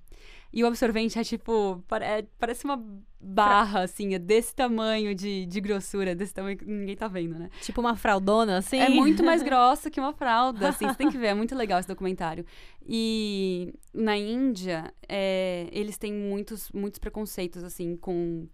E 0.52 0.64
o 0.64 0.68
absorvente 0.68 1.20
é 1.20 1.24
tipo, 1.24 1.84
é, 2.02 2.26
parece 2.40 2.66
uma 2.66 2.84
barra, 3.22 3.84
assim, 3.84 4.14
é 4.16 4.20
desse 4.20 4.56
tamanho 4.56 5.14
de, 5.14 5.46
de 5.46 5.62
grossura, 5.62 6.16
desse 6.16 6.34
tamanho 6.34 6.58
que 6.58 6.66
ninguém 6.66 6.96
tá 6.96 7.08
vendo, 7.08 7.38
né? 7.38 7.50
Tipo 7.62 7.82
uma 7.82 7.96
fraldona, 7.96 8.58
assim? 8.58 8.80
É 8.80 8.90
muito 8.90 9.24
mais 9.24 9.44
grossa 9.44 9.92
que 9.92 10.00
uma 10.00 10.14
fralda, 10.14 10.70
assim, 10.70 10.88
você 10.88 10.96
tem 10.96 11.10
que 11.10 11.18
ver, 11.20 11.28
é 11.28 11.34
muito 11.34 11.56
legal 11.56 11.80
esse 11.80 11.88
documentário. 11.88 12.46
E 12.84 13.74
na 13.94 14.18
Índia, 14.18 14.94
é, 15.08 15.68
eles 15.72 15.98
têm 15.98 16.14
muitos, 16.14 16.72
muitos 16.72 16.98
preconceitos, 17.00 17.64
assim, 17.64 17.96
com, 17.98 18.48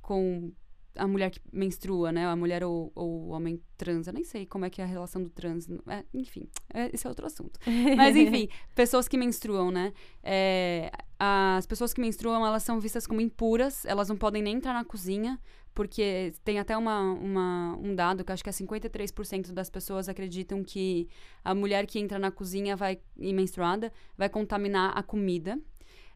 com 0.00 0.50
a 0.96 1.06
mulher 1.06 1.30
que 1.30 1.40
menstrua, 1.52 2.10
né? 2.10 2.26
A 2.26 2.34
mulher 2.34 2.64
ou, 2.64 2.90
ou 2.94 3.26
o 3.26 3.28
homem 3.28 3.60
trans. 3.76 4.06
Eu 4.06 4.12
nem 4.12 4.24
sei 4.24 4.46
como 4.46 4.64
é 4.64 4.70
que 4.70 4.80
é 4.80 4.84
a 4.84 4.86
relação 4.86 5.22
do 5.22 5.30
trans. 5.30 5.68
É, 5.86 6.04
enfim, 6.12 6.48
é, 6.72 6.90
esse 6.92 7.06
é 7.06 7.10
outro 7.10 7.26
assunto. 7.26 7.60
Mas, 7.96 8.16
enfim, 8.16 8.48
pessoas 8.74 9.06
que 9.06 9.16
menstruam, 9.16 9.70
né? 9.70 9.92
É, 10.22 10.90
as 11.18 11.66
pessoas 11.66 11.94
que 11.94 12.00
menstruam, 12.00 12.46
elas 12.46 12.62
são 12.62 12.78
vistas 12.80 13.06
como 13.06 13.20
impuras. 13.20 13.84
Elas 13.84 14.08
não 14.08 14.16
podem 14.16 14.42
nem 14.42 14.56
entrar 14.56 14.74
na 14.74 14.84
cozinha. 14.84 15.38
Porque 15.74 16.32
tem 16.42 16.58
até 16.58 16.74
uma, 16.74 17.02
uma, 17.12 17.76
um 17.76 17.94
dado 17.94 18.24
que 18.24 18.32
acho 18.32 18.42
que 18.42 18.48
é 18.48 18.52
53% 18.52 19.52
das 19.52 19.68
pessoas 19.68 20.08
acreditam 20.08 20.64
que 20.64 21.06
a 21.44 21.54
mulher 21.54 21.86
que 21.86 21.98
entra 21.98 22.18
na 22.18 22.30
cozinha 22.30 22.74
vai, 22.74 22.98
e 23.18 23.30
menstruada 23.34 23.92
vai 24.16 24.30
contaminar 24.30 24.96
a 24.96 25.02
comida. 25.02 25.58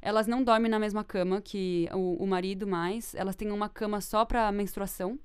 Elas 0.00 0.26
não 0.26 0.42
dormem 0.42 0.70
na 0.70 0.78
mesma 0.78 1.04
cama 1.04 1.42
que 1.42 1.86
o, 1.92 2.24
o 2.24 2.26
marido 2.26 2.66
mais. 2.66 3.14
Elas 3.14 3.36
têm 3.36 3.50
uma 3.50 3.68
cama 3.68 4.00
só 4.00 4.24
para 4.24 4.50
menstruação, 4.50 5.18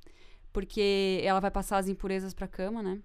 porque 0.51 1.21
ela 1.23 1.39
vai 1.39 1.49
passar 1.49 1.77
as 1.77 1.87
impurezas 1.87 2.33
para 2.33 2.43
a 2.43 2.49
cama, 2.49 2.83
né? 2.83 2.99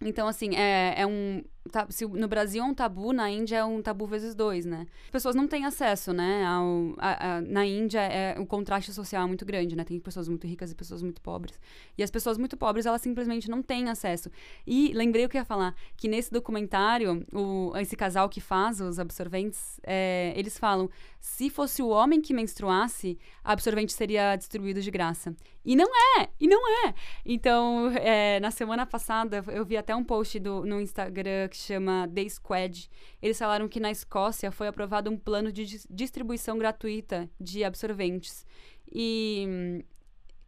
Então, 0.00 0.28
assim, 0.28 0.54
é, 0.54 0.94
é 0.96 1.06
um. 1.06 1.42
Tá, 1.70 1.86
se 1.90 2.04
no 2.04 2.26
Brasil 2.26 2.62
é 2.62 2.66
um 2.66 2.74
tabu, 2.74 3.12
na 3.12 3.30
Índia 3.30 3.58
é 3.58 3.64
um 3.64 3.80
tabu 3.80 4.04
vezes 4.04 4.34
dois, 4.34 4.66
né? 4.66 4.84
As 5.04 5.10
pessoas 5.10 5.36
não 5.36 5.46
têm 5.46 5.64
acesso, 5.64 6.12
né? 6.12 6.44
Ao, 6.44 6.94
a, 6.98 7.36
a, 7.36 7.40
na 7.40 7.64
Índia, 7.64 8.00
é, 8.00 8.36
o 8.38 8.44
contraste 8.44 8.92
social 8.92 9.22
é 9.22 9.26
muito 9.26 9.44
grande, 9.44 9.76
né? 9.76 9.84
Tem 9.84 10.00
pessoas 10.00 10.28
muito 10.28 10.44
ricas 10.44 10.72
e 10.72 10.74
pessoas 10.74 11.02
muito 11.02 11.20
pobres. 11.20 11.60
E 11.96 12.02
as 12.02 12.10
pessoas 12.10 12.36
muito 12.36 12.56
pobres, 12.56 12.84
elas 12.84 13.00
simplesmente 13.00 13.48
não 13.48 13.62
têm 13.62 13.88
acesso. 13.88 14.28
E 14.66 14.92
lembrei 14.92 15.24
o 15.24 15.28
que 15.28 15.36
eu 15.36 15.40
ia 15.40 15.44
falar, 15.44 15.74
que 15.96 16.08
nesse 16.08 16.32
documentário, 16.32 17.24
o, 17.32 17.72
esse 17.76 17.94
casal 17.94 18.28
que 18.28 18.40
faz 18.40 18.80
os 18.80 18.98
absorventes, 18.98 19.78
é, 19.84 20.32
eles 20.36 20.58
falam, 20.58 20.90
se 21.20 21.48
fosse 21.48 21.80
o 21.80 21.88
homem 21.88 22.20
que 22.20 22.34
menstruasse, 22.34 23.16
absorvente 23.44 23.92
seria 23.92 24.34
distribuído 24.34 24.80
de 24.80 24.90
graça. 24.90 25.32
E 25.64 25.76
não 25.76 25.88
é! 26.18 26.28
E 26.40 26.48
não 26.48 26.88
é! 26.88 26.94
Então, 27.24 27.92
é, 27.92 28.40
na 28.40 28.50
semana 28.50 28.84
passada, 28.84 29.44
eu 29.52 29.64
vi 29.64 29.76
até 29.76 29.94
um 29.94 30.02
post 30.02 30.40
do, 30.40 30.66
no 30.66 30.80
Instagram 30.80 31.48
que 31.52 31.58
chama 31.58 32.08
The 32.08 32.28
Squad. 32.30 32.90
Eles 33.20 33.38
falaram 33.38 33.68
que 33.68 33.78
na 33.78 33.90
Escócia 33.90 34.50
foi 34.50 34.68
aprovado 34.68 35.10
um 35.10 35.18
plano 35.18 35.52
de 35.52 35.86
distribuição 35.90 36.56
gratuita 36.56 37.28
de 37.38 37.62
absorventes. 37.62 38.46
E 38.90 39.84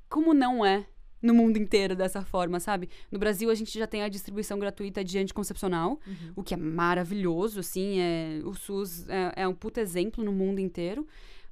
como 0.09 0.33
não 0.33 0.65
é 0.65 0.87
no 1.21 1.35
mundo 1.35 1.59
inteiro 1.59 1.95
dessa 1.95 2.23
forma, 2.23 2.59
sabe? 2.59 2.89
No 3.11 3.19
Brasil 3.19 3.51
a 3.51 3.55
gente 3.55 3.79
já 3.79 3.87
tem 3.87 4.03
a 4.03 4.09
distribuição 4.09 4.59
gratuita 4.59 5.05
de 5.05 5.19
anticoncepcional, 5.19 6.01
uhum. 6.07 6.33
o 6.37 6.43
que 6.43 6.55
é 6.55 6.57
maravilhoso, 6.57 7.61
assim, 7.61 8.01
é, 8.01 8.41
o 8.45 8.55
SUS 8.55 9.07
é, 9.09 9.43
é 9.43 9.49
um 9.49 9.55
puto 9.55 9.81
exemplo 9.81 10.25
no 10.25 10.33
mundo 10.33 10.59
inteiro. 10.59 11.07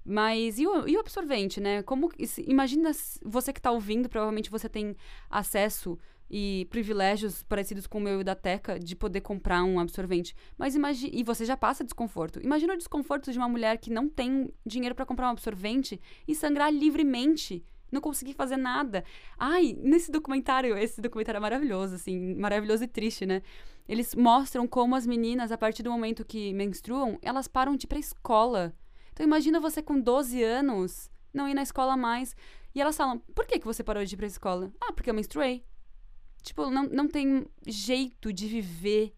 Mas 0.05 0.59
e 0.59 0.67
o, 0.67 0.89
e 0.89 0.97
o 0.97 1.01
absorvente, 1.01 1.61
né? 1.61 1.83
Como 1.83 2.11
imagina 2.47 2.91
você 3.25 3.53
que 3.53 3.61
está 3.61 3.71
ouvindo, 3.71 4.09
provavelmente 4.09 4.51
você 4.51 4.69
tem 4.69 4.97
acesso 5.31 5.99
e 6.33 6.66
privilégios 6.70 7.43
parecidos 7.43 7.87
com 7.87 7.99
o 7.99 8.01
meu 8.01 8.22
e 8.22 8.24
da 8.24 8.35
Teca 8.35 8.78
de 8.78 8.97
poder 8.97 9.20
comprar 9.20 9.62
um 9.62 9.78
absorvente. 9.78 10.35
Mas 10.57 10.74
imagine 10.74 11.11
e 11.12 11.22
você 11.22 11.45
já 11.45 11.59
passa 11.59 11.85
desconforto. 11.85 12.41
Imagina 12.43 12.72
o 12.72 12.78
desconforto 12.78 13.30
de 13.30 13.37
uma 13.37 13.51
mulher 13.51 13.76
que 13.76 13.91
não 13.91 14.09
tem 14.09 14.51
dinheiro 14.64 14.95
para 14.95 15.05
comprar 15.05 15.28
um 15.28 15.33
absorvente 15.33 16.01
e 16.26 16.35
sangrar 16.35 16.72
livremente 16.72 17.62
não 17.91 18.01
consegui 18.01 18.33
fazer 18.33 18.57
nada. 18.57 19.05
Ai, 19.39 19.76
nesse 19.78 20.11
documentário, 20.11 20.74
esse 20.78 20.99
documentário 20.99 21.37
é 21.37 21.41
maravilhoso, 21.41 21.97
assim, 21.97 22.35
maravilhoso 22.37 22.83
e 22.83 22.89
triste, 22.89 23.26
né? 23.26 23.43
Eles 23.87 24.14
mostram 24.14 24.66
como 24.66 24.97
as 24.97 25.07
meninas, 25.07 25.53
a 25.53 25.59
partir 25.59 25.83
do 25.83 25.91
momento 25.91 26.24
que 26.24 26.55
menstruam, 26.55 27.18
elas 27.20 27.47
param 27.47 27.76
de 27.76 27.85
ir 27.85 27.89
pra 27.89 27.99
escola. 27.99 28.74
Então 29.12 29.26
imagina 29.26 29.61
você 29.61 29.83
com 29.83 30.01
12 30.01 30.43
anos 30.43 31.11
não 31.35 31.47
ir 31.47 31.53
na 31.53 31.62
escola 31.62 31.95
mais. 31.95 32.35
E 32.74 32.80
elas 32.80 32.97
falam, 32.97 33.18
por 33.35 33.45
que, 33.45 33.59
que 33.59 33.66
você 33.66 33.85
parou 33.85 34.03
de 34.03 34.14
ir 34.14 34.16
pra 34.16 34.26
escola? 34.26 34.72
Ah, 34.80 34.95
porque 34.95 35.11
eu 35.11 35.14
menstruei. 35.14 35.62
Tipo, 36.43 36.70
não, 36.70 36.84
não 36.84 37.09
tem 37.09 37.47
jeito 37.66 38.32
de 38.32 38.47
viver 38.47 39.14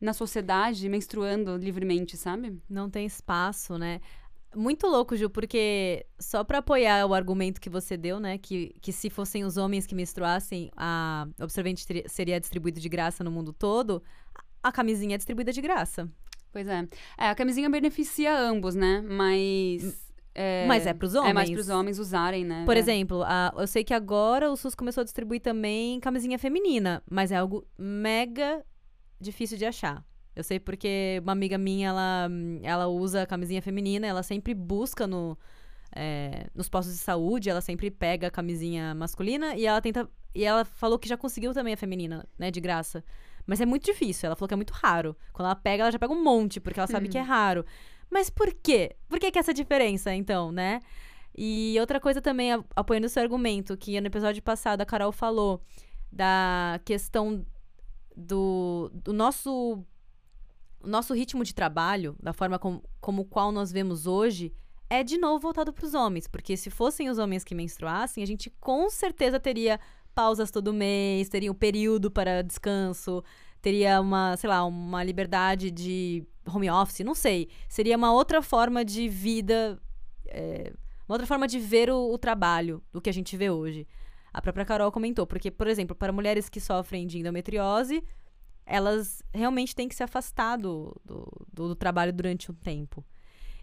na 0.00 0.12
sociedade 0.12 0.88
menstruando 0.88 1.56
livremente, 1.56 2.16
sabe? 2.16 2.60
Não 2.68 2.90
tem 2.90 3.06
espaço, 3.06 3.78
né? 3.78 4.00
Muito 4.54 4.86
louco, 4.86 5.16
Ju, 5.16 5.30
porque 5.30 6.04
só 6.18 6.44
para 6.44 6.58
apoiar 6.58 7.06
o 7.06 7.14
argumento 7.14 7.60
que 7.60 7.70
você 7.70 7.96
deu, 7.96 8.20
né, 8.20 8.36
que, 8.36 8.74
que 8.82 8.92
se 8.92 9.08
fossem 9.08 9.44
os 9.44 9.56
homens 9.56 9.86
que 9.86 9.94
menstruassem, 9.94 10.70
a 10.76 11.26
absorvente 11.40 11.86
seria 12.06 12.38
distribuído 12.38 12.78
de 12.78 12.88
graça 12.88 13.24
no 13.24 13.30
mundo 13.30 13.52
todo, 13.52 14.02
a 14.62 14.70
camisinha 14.70 15.14
é 15.14 15.16
distribuída 15.16 15.52
de 15.52 15.60
graça. 15.62 16.06
Pois 16.52 16.68
é. 16.68 16.86
É, 17.16 17.28
a 17.30 17.34
camisinha 17.34 17.70
beneficia 17.70 18.38
ambos, 18.38 18.74
né? 18.74 19.00
Mas. 19.00 20.11
É, 20.34 20.66
Mas 20.66 20.86
é 20.86 20.94
pros 20.94 21.14
homens. 21.14 21.30
É 21.30 21.34
mais 21.34 21.50
pros 21.50 21.68
homens 21.68 21.98
usarem, 21.98 22.44
né? 22.44 22.64
Por 22.64 22.76
é. 22.76 22.80
exemplo, 22.80 23.22
a, 23.22 23.52
eu 23.56 23.66
sei 23.66 23.84
que 23.84 23.92
agora 23.92 24.50
o 24.50 24.56
SUS 24.56 24.74
começou 24.74 25.02
a 25.02 25.04
distribuir 25.04 25.40
também 25.40 26.00
camisinha 26.00 26.38
feminina, 26.38 27.02
mas 27.10 27.30
é 27.30 27.36
algo 27.36 27.66
mega 27.78 28.64
difícil 29.20 29.58
de 29.58 29.66
achar. 29.66 30.04
Eu 30.34 30.42
sei 30.42 30.58
porque 30.58 31.20
uma 31.22 31.32
amiga 31.32 31.58
minha, 31.58 31.88
ela, 31.88 32.28
ela 32.62 32.86
usa 32.86 33.26
camisinha 33.26 33.60
feminina, 33.60 34.06
ela 34.06 34.22
sempre 34.22 34.54
busca 34.54 35.06
no, 35.06 35.38
é, 35.94 36.46
nos 36.54 36.68
postos 36.68 36.94
de 36.94 37.00
saúde, 37.00 37.50
ela 37.50 37.60
sempre 37.60 37.90
pega 37.90 38.28
a 38.28 38.30
camisinha 38.30 38.94
masculina 38.94 39.54
e 39.54 39.66
ela 39.66 39.80
tenta. 39.80 40.08
E 40.34 40.44
ela 40.44 40.64
falou 40.64 40.98
que 40.98 41.06
já 41.06 41.16
conseguiu 41.16 41.52
também 41.52 41.74
a 41.74 41.76
feminina, 41.76 42.26
né, 42.38 42.50
de 42.50 42.60
graça. 42.60 43.04
Mas 43.46 43.60
é 43.60 43.66
muito 43.66 43.84
difícil, 43.84 44.26
ela 44.26 44.36
falou 44.36 44.48
que 44.48 44.54
é 44.54 44.56
muito 44.56 44.72
raro. 44.72 45.14
Quando 45.32 45.46
ela 45.46 45.56
pega, 45.56 45.82
ela 45.82 45.90
já 45.90 45.98
pega 45.98 46.12
um 46.12 46.22
monte, 46.22 46.60
porque 46.60 46.80
ela 46.80 46.86
sabe 46.86 47.08
que 47.08 47.18
é 47.18 47.20
raro. 47.20 47.66
Mas 48.12 48.28
por 48.28 48.52
quê? 48.52 48.94
Por 49.08 49.18
que, 49.18 49.30
que 49.30 49.38
essa 49.38 49.54
diferença, 49.54 50.14
então, 50.14 50.52
né? 50.52 50.80
E 51.34 51.74
outra 51.80 51.98
coisa 51.98 52.20
também, 52.20 52.52
apoiando 52.76 53.06
o 53.06 53.10
seu 53.10 53.22
argumento, 53.22 53.74
que 53.74 53.98
no 53.98 54.06
episódio 54.06 54.42
passado 54.42 54.82
a 54.82 54.84
Carol 54.84 55.10
falou 55.10 55.62
da 56.12 56.78
questão 56.84 57.42
do, 58.14 58.90
do 58.92 59.14
nosso 59.14 59.82
nosso 60.84 61.14
ritmo 61.14 61.44
de 61.44 61.54
trabalho, 61.54 62.14
da 62.20 62.32
forma 62.32 62.58
com, 62.58 62.82
como 63.00 63.24
qual 63.24 63.50
nós 63.52 63.70
vemos 63.70 64.06
hoje, 64.06 64.52
é 64.90 65.02
de 65.04 65.16
novo 65.16 65.38
voltado 65.38 65.72
para 65.72 65.86
os 65.86 65.94
homens. 65.94 66.26
Porque 66.26 66.56
se 66.56 66.68
fossem 66.68 67.08
os 67.08 67.18
homens 67.18 67.44
que 67.44 67.54
menstruassem, 67.54 68.22
a 68.22 68.26
gente 68.26 68.50
com 68.60 68.90
certeza 68.90 69.40
teria 69.40 69.80
pausas 70.12 70.50
todo 70.50 70.74
mês, 70.74 71.28
teria 71.28 71.52
um 71.52 71.54
período 71.54 72.10
para 72.10 72.42
descanso, 72.42 73.24
teria 73.62 74.00
uma, 74.00 74.36
sei 74.36 74.50
lá, 74.50 74.64
uma 74.64 75.02
liberdade 75.02 75.70
de 75.70 76.26
home 76.46 76.68
office, 76.68 77.00
não 77.00 77.14
sei. 77.14 77.48
Seria 77.68 77.96
uma 77.96 78.12
outra 78.12 78.42
forma 78.42 78.84
de 78.84 79.08
vida, 79.08 79.80
é, 80.26 80.72
uma 81.08 81.14
outra 81.14 81.26
forma 81.26 81.46
de 81.46 81.60
ver 81.60 81.88
o, 81.88 82.12
o 82.12 82.18
trabalho 82.18 82.82
do 82.92 83.00
que 83.00 83.08
a 83.08 83.12
gente 83.12 83.36
vê 83.36 83.48
hoje. 83.48 83.86
A 84.32 84.42
própria 84.42 84.64
Carol 84.64 84.90
comentou, 84.90 85.26
porque, 85.26 85.50
por 85.50 85.68
exemplo, 85.68 85.94
para 85.94 86.12
mulheres 86.12 86.48
que 86.48 86.60
sofrem 86.60 87.06
de 87.06 87.18
endometriose, 87.18 88.02
elas 88.66 89.22
realmente 89.32 89.74
têm 89.74 89.88
que 89.88 89.94
se 89.94 90.02
afastar 90.02 90.56
do, 90.56 91.00
do, 91.04 91.46
do, 91.52 91.74
trabalho 91.74 92.12
durante 92.12 92.50
um 92.50 92.54
tempo. 92.54 93.04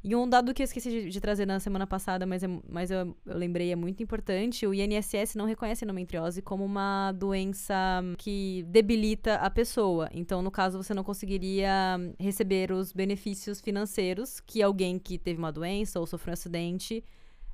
E 0.02 0.16
um 0.16 0.28
dado 0.28 0.54
que 0.54 0.62
eu 0.62 0.64
esqueci 0.64 0.90
de, 0.90 1.10
de 1.10 1.20
trazer 1.20 1.46
na 1.46 1.60
semana 1.60 1.86
passada, 1.86 2.26
mas, 2.26 2.42
é, 2.42 2.48
mas 2.70 2.90
eu, 2.90 3.16
eu, 3.26 3.38
lembrei, 3.38 3.72
é 3.72 3.76
muito 3.76 4.02
importante: 4.02 4.66
o 4.66 4.74
INSS 4.74 5.36
não 5.36 5.46
reconhece 5.46 5.84
a 5.84 5.86
endometriose 5.86 6.42
como 6.42 6.64
uma 6.64 7.12
doença 7.12 7.76
que 8.18 8.64
debilita 8.68 9.36
a 9.36 9.50
pessoa. 9.50 10.10
Então, 10.14 10.42
no 10.42 10.50
caso, 10.50 10.82
você 10.82 10.94
não 10.94 11.04
conseguiria 11.04 11.98
receber 12.18 12.72
os 12.72 12.94
benefícios 12.94 13.60
financeiros 13.60 14.40
que 14.40 14.62
alguém 14.62 14.98
que 14.98 15.18
teve 15.18 15.38
uma 15.38 15.52
doença 15.52 16.00
ou 16.00 16.08
sofreu 16.08 16.32
um 16.32 16.34
acidente 16.34 17.04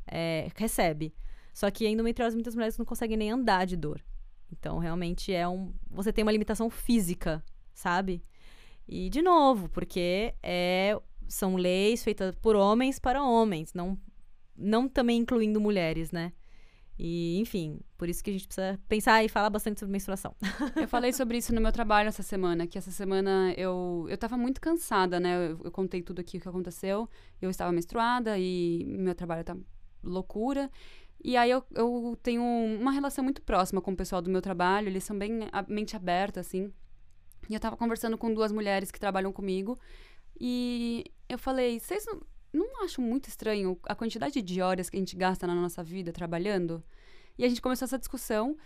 é, 0.05 0.47
recebe. 0.55 1.15
Só 1.51 1.71
que 1.71 1.87
a 1.87 1.89
endometriose, 1.89 2.35
muitas 2.35 2.53
mulheres 2.53 2.77
não 2.77 2.85
conseguem 2.85 3.17
nem 3.17 3.31
andar 3.31 3.65
de 3.65 3.75
dor. 3.75 4.03
Então, 4.51 4.77
realmente 4.77 5.33
é 5.33 5.47
um. 5.47 5.73
Você 5.89 6.13
tem 6.13 6.21
uma 6.21 6.31
limitação 6.31 6.69
física, 6.69 7.43
sabe? 7.73 8.21
E, 8.87 9.09
de 9.09 9.21
novo, 9.21 9.67
porque 9.69 10.35
é, 10.43 10.99
são 11.27 11.55
leis 11.55 12.03
feitas 12.03 12.35
por 12.35 12.55
homens 12.55 12.99
para 12.99 13.23
homens, 13.23 13.73
não, 13.73 13.97
não 14.55 14.87
também 14.87 15.19
incluindo 15.19 15.59
mulheres, 15.59 16.11
né? 16.11 16.33
E, 16.97 17.37
enfim, 17.39 17.81
por 17.97 18.07
isso 18.07 18.23
que 18.23 18.29
a 18.29 18.33
gente 18.33 18.47
precisa 18.47 18.79
pensar 18.87 19.23
e 19.23 19.27
falar 19.27 19.49
bastante 19.49 19.79
sobre 19.79 19.91
menstruação. 19.91 20.33
eu 20.81 20.87
falei 20.87 21.11
sobre 21.11 21.37
isso 21.37 21.53
no 21.53 21.59
meu 21.59 21.71
trabalho 21.71 22.07
essa 22.07 22.23
semana, 22.23 22.65
que 22.65 22.77
essa 22.77 22.91
semana 22.91 23.53
eu, 23.57 24.05
eu 24.09 24.17
tava 24.17 24.37
muito 24.37 24.61
cansada, 24.61 25.19
né? 25.19 25.51
Eu, 25.51 25.59
eu 25.65 25.71
contei 25.71 26.01
tudo 26.01 26.21
aqui 26.21 26.37
o 26.37 26.41
que 26.41 26.47
aconteceu. 26.47 27.09
Eu 27.41 27.49
estava 27.49 27.71
menstruada 27.73 28.39
e 28.39 28.85
meu 28.97 29.13
trabalho 29.13 29.43
tá 29.43 29.57
loucura. 30.01 30.71
E 31.21 31.35
aí 31.35 31.51
eu, 31.51 31.63
eu 31.73 32.17
tenho 32.23 32.43
uma 32.43 32.91
relação 32.91 33.23
muito 33.23 33.41
próxima 33.41 33.81
com 33.81 33.91
o 33.91 33.95
pessoal 33.95 34.21
do 34.21 34.29
meu 34.29 34.41
trabalho, 34.41 34.87
eles 34.87 35.03
são 35.03 35.17
bem 35.17 35.49
a 35.51 35.63
mente 35.67 35.95
aberta, 35.95 36.39
assim. 36.39 36.71
E 37.49 37.53
eu 37.53 37.59
tava 37.59 37.75
conversando 37.75 38.17
com 38.17 38.33
duas 38.33 38.51
mulheres 38.51 38.89
que 38.89 38.99
trabalham 38.99 39.33
comigo, 39.33 39.77
e 40.39 41.05
eu 41.29 41.37
falei, 41.37 41.79
vocês 41.79 42.05
não, 42.05 42.21
não 42.53 42.83
acham 42.83 43.03
muito 43.03 43.27
estranho 43.29 43.77
a 43.83 43.95
quantidade 43.95 44.41
de 44.41 44.61
horas 44.61 44.89
que 44.89 44.97
a 44.97 44.99
gente 44.99 45.15
gasta 45.15 45.47
na 45.47 45.55
nossa 45.55 45.83
vida 45.83 46.11
trabalhando? 46.11 46.83
E 47.37 47.43
a 47.43 47.49
gente 47.49 47.61
começou 47.61 47.85
essa 47.85 47.99
discussão, 47.99 48.57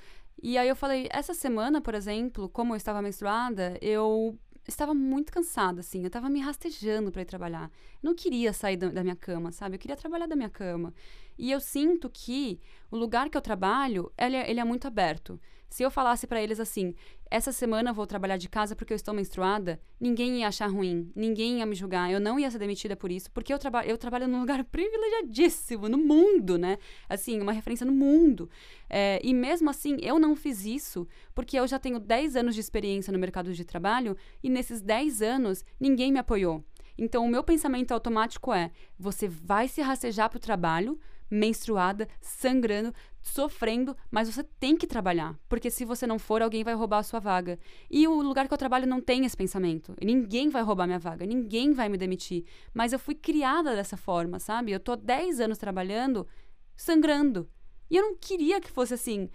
e 0.41 0.57
aí 0.57 0.69
eu 0.69 0.75
falei, 0.75 1.07
essa 1.11 1.33
semana, 1.33 1.81
por 1.81 1.93
exemplo, 1.93 2.47
como 2.49 2.73
eu 2.73 2.77
estava 2.77 3.01
menstruada, 3.01 3.77
eu 3.81 4.37
estava 4.69 4.93
muito 4.93 5.31
cansada, 5.31 5.81
assim. 5.81 6.01
Eu 6.01 6.07
estava 6.07 6.29
me 6.29 6.39
rastejando 6.39 7.11
para 7.11 7.21
ir 7.21 7.25
trabalhar. 7.25 7.71
Eu 8.01 8.07
não 8.09 8.15
queria 8.15 8.53
sair 8.53 8.77
da, 8.77 8.89
da, 8.89 9.03
minha 9.03 9.15
cama, 9.15 9.51
sabe? 9.51 9.75
Eu 9.75 9.79
queria 9.79 9.97
trabalhar 9.97 10.27
da 10.27 10.35
minha 10.35 10.49
cama. 10.49 10.93
E 11.37 11.51
eu 11.51 11.59
sinto 11.59 12.09
que 12.09 12.59
o 12.89 12.97
lugar 12.97 13.29
que 13.29 13.37
eu 13.37 13.41
trabalho, 13.41 14.11
ele 14.17 14.35
é, 14.35 14.49
ele 14.49 14.59
é 14.59 14.63
muito 14.63 14.87
aberto. 14.87 15.39
Se 15.69 15.83
eu 15.83 15.91
falasse 15.91 16.25
para 16.25 16.41
eles 16.41 16.59
assim, 16.59 16.95
essa 17.31 17.51
semana 17.51 17.93
vou 17.93 18.07
trabalhar 18.07 18.37
de 18.37 18.49
casa 18.49 18.75
porque 18.75 18.91
eu 18.91 18.95
estou 18.95 19.13
menstruada, 19.13 19.79
ninguém 19.99 20.39
ia 20.39 20.47
achar 20.47 20.67
ruim, 20.67 21.11
ninguém 21.15 21.59
ia 21.59 21.65
me 21.65 21.75
julgar, 21.75 22.11
eu 22.11 22.19
não 22.19 22.39
ia 22.39 22.49
ser 22.49 22.57
demitida 22.57 22.95
por 22.95 23.11
isso, 23.11 23.29
porque 23.31 23.53
eu, 23.53 23.59
traba 23.59 23.85
eu 23.85 23.97
trabalho 23.97 24.27
num 24.27 24.39
lugar 24.39 24.63
privilegiadíssimo 24.71 25.87
no 25.87 25.97
mundo, 25.97 26.57
né? 26.57 26.77
Assim, 27.07 27.39
uma 27.39 27.51
referência 27.51 27.85
no 27.85 27.91
mundo. 27.91 28.49
É, 28.89 29.19
e 29.23 29.33
mesmo 29.33 29.69
assim, 29.69 29.97
eu 30.01 30.17
não 30.17 30.35
fiz 30.35 30.65
isso 30.65 31.07
porque 31.35 31.59
eu 31.59 31.67
já 31.67 31.77
tenho 31.77 31.99
10 31.99 32.35
anos 32.35 32.55
de 32.55 32.61
experiência 32.61 33.13
no 33.13 33.19
mercado 33.19 33.53
de 33.53 33.63
trabalho 33.63 34.17
e 34.43 34.49
nesses 34.49 34.81
10 34.81 35.21
anos 35.21 35.63
ninguém 35.79 36.11
me 36.11 36.19
apoiou. 36.19 36.63
Então, 36.97 37.25
o 37.25 37.29
meu 37.29 37.43
pensamento 37.43 37.93
automático 37.93 38.53
é: 38.53 38.71
você 38.97 39.27
vai 39.27 39.69
se 39.69 39.81
rastejar 39.81 40.29
para 40.29 40.37
o 40.37 40.41
trabalho, 40.41 40.99
menstruada, 41.29 42.07
sangrando, 42.19 42.93
sofrendo, 43.21 43.95
mas 44.09 44.33
você 44.33 44.43
tem 44.43 44.75
que 44.75 44.87
trabalhar, 44.87 45.37
porque 45.47 45.69
se 45.69 45.85
você 45.85 46.07
não 46.07 46.17
for, 46.17 46.41
alguém 46.41 46.63
vai 46.63 46.73
roubar 46.73 46.99
a 46.99 47.03
sua 47.03 47.19
vaga. 47.19 47.59
E 47.89 48.07
o 48.07 48.21
lugar 48.21 48.47
que 48.47 48.53
eu 48.53 48.57
trabalho 48.57 48.87
não 48.87 49.01
tem 49.01 49.25
esse 49.25 49.37
pensamento. 49.37 49.95
Ninguém 50.01 50.49
vai 50.49 50.63
roubar 50.63 50.87
minha 50.87 50.99
vaga, 50.99 51.25
ninguém 51.25 51.73
vai 51.73 51.89
me 51.89 51.97
demitir. 51.97 52.45
Mas 52.73 52.93
eu 52.93 52.99
fui 52.99 53.15
criada 53.15 53.75
dessa 53.75 53.97
forma, 53.97 54.39
sabe? 54.39 54.71
Eu 54.71 54.79
tô 54.79 54.95
10 54.95 55.39
anos 55.39 55.57
trabalhando, 55.57 56.27
sangrando. 56.75 57.49
E 57.89 57.97
eu 57.97 58.03
não 58.03 58.15
queria 58.15 58.61
que 58.61 58.71
fosse 58.71 58.93
assim. 58.93 59.29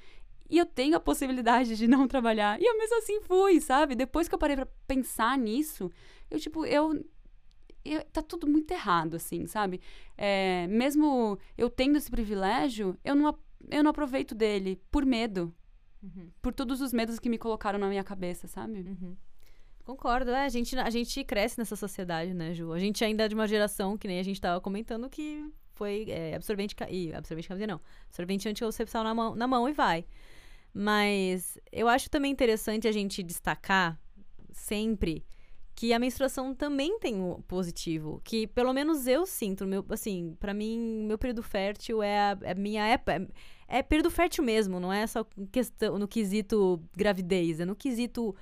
E 0.49 0.59
eu 0.59 0.67
tenho 0.67 0.97
a 0.97 1.01
possibilidade 1.01 1.77
de 1.77 1.89
não 1.89 2.07
trabalhar. 2.07 2.61
E 2.61 2.65
eu 2.65 2.77
mesmo 2.79 2.99
assim 2.99 3.21
fui, 3.21 3.61
sabe? 3.61 3.95
Depois 3.95 4.29
que 4.29 4.35
eu 4.35 4.39
parei 4.39 4.57
para 4.57 4.69
pensar 4.87 5.37
nisso, 5.39 5.91
eu 6.31 6.39
tipo, 6.39 6.65
eu 6.67 7.05
eu, 7.85 8.03
tá 8.05 8.23
tudo 8.23 8.47
muito 8.47 8.71
errado, 8.71 9.17
assim, 9.17 9.47
sabe? 9.47 9.81
É, 10.17 10.67
mesmo 10.69 11.39
eu 11.57 11.69
tendo 11.69 11.99
esse 11.99 12.11
privilégio, 12.11 12.99
eu 13.05 13.15
não, 13.15 13.37
eu 13.71 13.83
não 13.83 13.91
aproveito 13.91 14.35
dele 14.35 14.81
por 14.91 15.05
medo. 15.05 15.55
Uhum. 16.03 16.31
Por 16.43 16.53
todos 16.53 16.81
os 16.81 16.93
medos 16.93 17.19
que 17.19 17.29
me 17.29 17.39
colocaram 17.39 17.79
na 17.79 17.89
minha 17.89 18.05
cabeça, 18.05 18.47
sabe? 18.47 18.81
Uhum. 18.81 19.17
Concordo, 19.85 20.31
é, 20.31 20.47
a 20.47 20.49
gente, 20.49 20.77
a 20.79 20.91
gente 20.91 21.23
cresce 21.25 21.59
nessa 21.59 21.77
sociedade, 21.77 22.33
né, 22.33 22.55
Ju? 22.55 22.73
A 22.73 22.79
gente 22.79 23.05
ainda 23.05 23.25
é 23.25 23.29
de 23.29 23.35
uma 23.35 23.47
geração, 23.47 23.99
que 23.99 24.09
nem 24.09 24.19
a 24.19 24.23
gente 24.23 24.41
tava 24.41 24.61
comentando, 24.61 25.09
que 25.11 25.45
foi 25.75 26.07
é, 26.09 26.35
absorvente, 26.35 26.75
e 26.89 27.13
absorvente 27.13 27.49
camisinha 27.49 27.67
não, 27.67 27.81
absorvente 28.07 28.49
anticoncepcional 28.49 29.05
na 29.05 29.15
mão, 29.15 29.35
na 29.35 29.47
mão 29.47 29.69
e 29.69 29.73
vai. 29.73 30.07
Mas 30.73 31.59
eu 31.71 31.87
acho 31.87 32.09
também 32.09 32.33
interessante 32.33 32.89
a 32.89 32.93
gente 32.93 33.23
destacar 33.23 34.01
sempre 34.53 35.25
que 35.75 35.93
a 35.93 35.99
menstruação 35.99 36.55
também 36.55 36.99
tem 36.99 37.21
o 37.21 37.43
positivo, 37.49 38.21
que 38.25 38.47
pelo 38.47 38.73
menos 38.73 39.07
eu 39.07 39.27
sinto, 39.27 39.67
meu, 39.67 39.85
assim, 39.91 40.37
para 40.39 40.55
mim, 40.55 41.05
meu 41.07 41.19
período 41.19 41.43
fértil 41.43 42.03
é 42.03 42.19
a, 42.19 42.39
é 42.43 42.55
minha 42.55 42.87
época, 42.87 43.29
é, 43.69 43.79
é 43.79 43.83
período 43.83 44.11
fértil 44.11 44.45
mesmo, 44.45 44.79
não 44.79 44.93
é 44.93 45.07
só 45.07 45.27
questão 45.51 45.99
no 45.99 46.07
quesito 46.07 46.81
gravidez, 46.97 47.59
é 47.59 47.65
no 47.65 47.75
quesito 47.75 48.35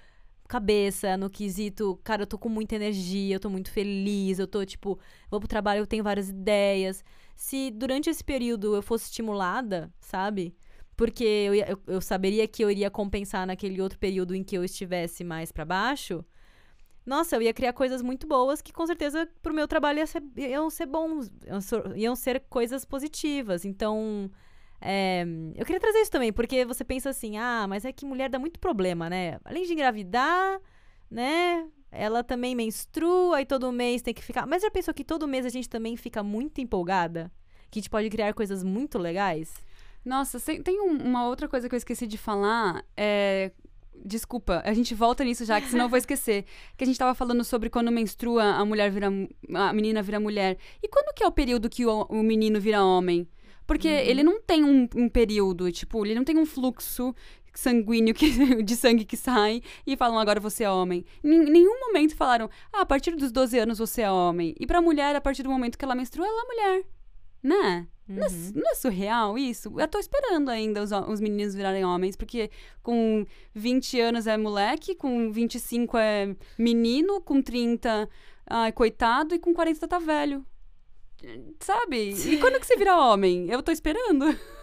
cabeça, 0.47 1.17
no 1.17 1.31
quesito, 1.31 1.99
cara, 2.05 2.23
eu 2.23 2.27
tô 2.27 2.37
com 2.37 2.49
muita 2.51 2.77
energia, 2.77 3.37
eu 3.37 3.41
tô 3.41 3.49
muito 3.49 3.71
feliz, 3.71 4.39
eu 4.39 4.47
tô 4.47 4.65
tipo, 4.67 4.99
vou 5.31 5.41
pro 5.41 5.49
trabalho, 5.49 5.81
eu 5.81 5.87
tenho 5.87 6.05
várias 6.05 6.29
ideias. 6.29 7.03
Se 7.35 7.71
durante 7.71 8.11
esse 8.11 8.23
período 8.23 8.77
eu 8.77 8.83
fosse 8.83 9.07
estimulada, 9.07 9.91
sabe? 10.01 10.55
Porque 10.95 11.25
eu, 11.25 11.55
eu, 11.55 11.83
eu 11.87 12.01
saberia 12.03 12.47
que 12.47 12.63
eu 12.63 12.71
iria 12.71 12.91
compensar 12.91 13.47
naquele 13.47 13.81
outro 13.81 13.99
período 13.99 14.35
em 14.35 14.45
que 14.45 14.57
eu 14.57 14.63
estivesse 14.63 15.25
mais 15.25 15.51
para 15.51 15.65
baixo 15.65 16.23
nossa, 17.05 17.37
eu 17.37 17.43
ia 17.43 17.53
criar 17.53 17.73
coisas 17.73 18.01
muito 18.01 18.27
boas 18.27 18.63
que 18.63 18.73
com 18.73 18.87
certeza 18.87 19.29
pro 19.43 19.53
meu 19.53 19.67
trabalho 19.67 19.99
ia 19.99 20.07
ser, 20.07 20.23
iam 20.37 20.71
ser 20.71 20.87
bons, 20.87 21.31
iam 21.97 22.15
ser 22.15 22.41
coisas 22.49 22.85
positivas. 22.85 23.65
Então, 23.65 24.31
é, 24.81 25.25
eu 25.57 25.65
queria 25.65 25.81
trazer 25.81 26.01
isso 26.01 26.11
também, 26.11 26.33
porque 26.33 26.65
você 26.65 26.85
pensa 26.85 27.11
assim, 27.11 27.39
ah, 27.39 27.67
mas 27.69 27.85
é 27.85 27.93
que 27.93 28.05
mulher 28.05 28.29
dá 28.29 28.39
muito 28.39 28.61
problema, 28.61 29.11
né? 29.11 29.39
Além 29.45 29.65
de 29.65 29.73
engravidar, 29.73 30.61
né? 31.11 31.67
Ela 31.91 32.25
também 32.25 32.55
menstrua 32.55 33.41
e 33.43 33.47
todo 33.47 33.71
mês 33.71 34.01
tem 34.01 34.15
que 34.15 34.23
ficar. 34.23 34.47
Mas 34.47 34.63
já 34.63 34.71
pensou 34.71 34.95
que 34.95 35.05
todo 35.05 35.29
mês 35.29 35.45
a 35.45 35.51
gente 35.51 35.69
também 35.69 35.97
fica 35.97 36.23
muito 36.23 36.61
empolgada? 36.61 37.31
Que 37.71 37.79
a 37.79 37.81
gente 37.81 37.91
pode 37.91 38.09
criar 38.11 38.33
coisas 38.33 38.65
muito 38.65 38.99
legais? 38.99 39.55
Nossa, 40.05 40.41
tem 40.41 40.81
uma 40.81 41.29
outra 41.29 41.49
coisa 41.49 41.69
que 41.69 41.75
eu 41.75 41.79
esqueci 41.79 42.07
de 42.07 42.19
falar. 42.19 42.85
É, 42.97 43.53
Desculpa, 44.05 44.63
a 44.65 44.73
gente 44.75 44.95
volta 44.95 45.23
nisso 45.23 45.45
já, 45.45 45.61
que 45.61 45.69
senão 45.69 45.85
eu 45.85 45.89
vou 45.89 45.99
esquecer. 45.99 46.45
Que 46.77 46.85
a 46.85 46.87
gente 46.87 46.99
tava 46.99 47.15
falando 47.15 47.45
sobre 47.45 47.71
quando 47.71 47.91
menstrua, 47.93 48.45
a 48.45 48.65
mulher 48.65 48.91
vira. 48.91 49.09
a 49.55 49.73
menina 49.73 50.03
vira 50.03 50.19
mulher. 50.19 50.59
E 50.83 50.89
quando 50.89 51.15
que 51.15 51.23
é 51.23 51.27
o 51.27 51.33
período 51.33 51.69
que 51.69 51.87
o, 51.87 52.03
o 52.05 52.23
menino 52.23 52.61
vira 52.61 52.85
homem? 52.85 53.29
Porque 53.67 53.89
uhum. 53.89 53.95
ele 53.95 54.23
não 54.23 54.41
tem 54.41 54.65
um, 54.65 54.89
um, 54.97 55.09
período, 55.09 55.71
tipo, 55.71 56.05
ele 56.05 56.15
não 56.15 56.25
tem 56.25 56.37
um 56.37 56.45
fluxo 56.45 57.15
sanguíneo 57.55 58.15
que, 58.15 58.31
de 58.63 58.77
sangue 58.77 59.05
que 59.05 59.17
sai 59.17 59.63
e 59.87 59.97
falam 59.97 60.19
agora 60.19 60.41
você 60.41 60.65
é 60.65 60.71
homem. 60.71 61.05
Em 61.23 61.39
nenhum 61.45 61.79
momento 61.81 62.17
falaram, 62.17 62.51
ah, 62.73 62.81
a 62.81 62.87
partir 62.87 63.15
dos 63.15 63.31
12 63.31 63.59
anos 63.59 63.79
você 63.79 64.03
é 64.03 64.11
homem. 64.11 64.55
E 64.59 64.67
pra 64.67 64.83
mulher, 64.83 65.15
a 65.15 65.21
partir 65.21 65.43
do 65.43 65.51
momento 65.51 65.79
que 65.79 65.85
ela 65.85 65.95
menstrua, 65.95 66.27
ela 66.27 66.43
é 66.43 66.47
mulher. 66.47 66.85
Né? 67.43 67.87
Uhum. 68.09 68.17
Não, 68.17 68.27
é, 68.27 68.29
uhum. 68.29 68.53
não, 68.55 68.71
é, 68.71 68.75
surreal 68.75 69.39
isso? 69.39 69.73
Eu 69.79 69.89
tô 69.89 69.99
esperando 69.99 70.49
ainda 70.51 70.83
os, 70.83 70.91
os 70.93 71.21
meninos 71.21 71.55
virarem 71.55 71.85
homens, 71.85 72.17
porque 72.17 72.51
com 72.83 73.25
20 73.55 74.01
anos 74.01 74.27
é 74.27 74.37
moleque, 74.37 74.95
com 74.95 75.33
25 75.33 75.97
é 75.99 76.37
menino, 76.59 77.21
com 77.21 77.41
30 77.41 78.09
ai, 78.47 78.73
coitado, 78.73 79.35
e 79.35 79.39
com 79.39 79.55
40 79.55 79.89
tá 79.89 79.99
velho. 79.99 80.45
Sabe? 81.61 82.13
E 82.13 82.37
quando 82.41 82.61
que 82.61 82.67
você 82.67 82.77
vira 82.77 82.97
homem? 82.97 83.49
Eu 83.49 83.63
tô 83.63 83.73
esperando. 83.73 84.27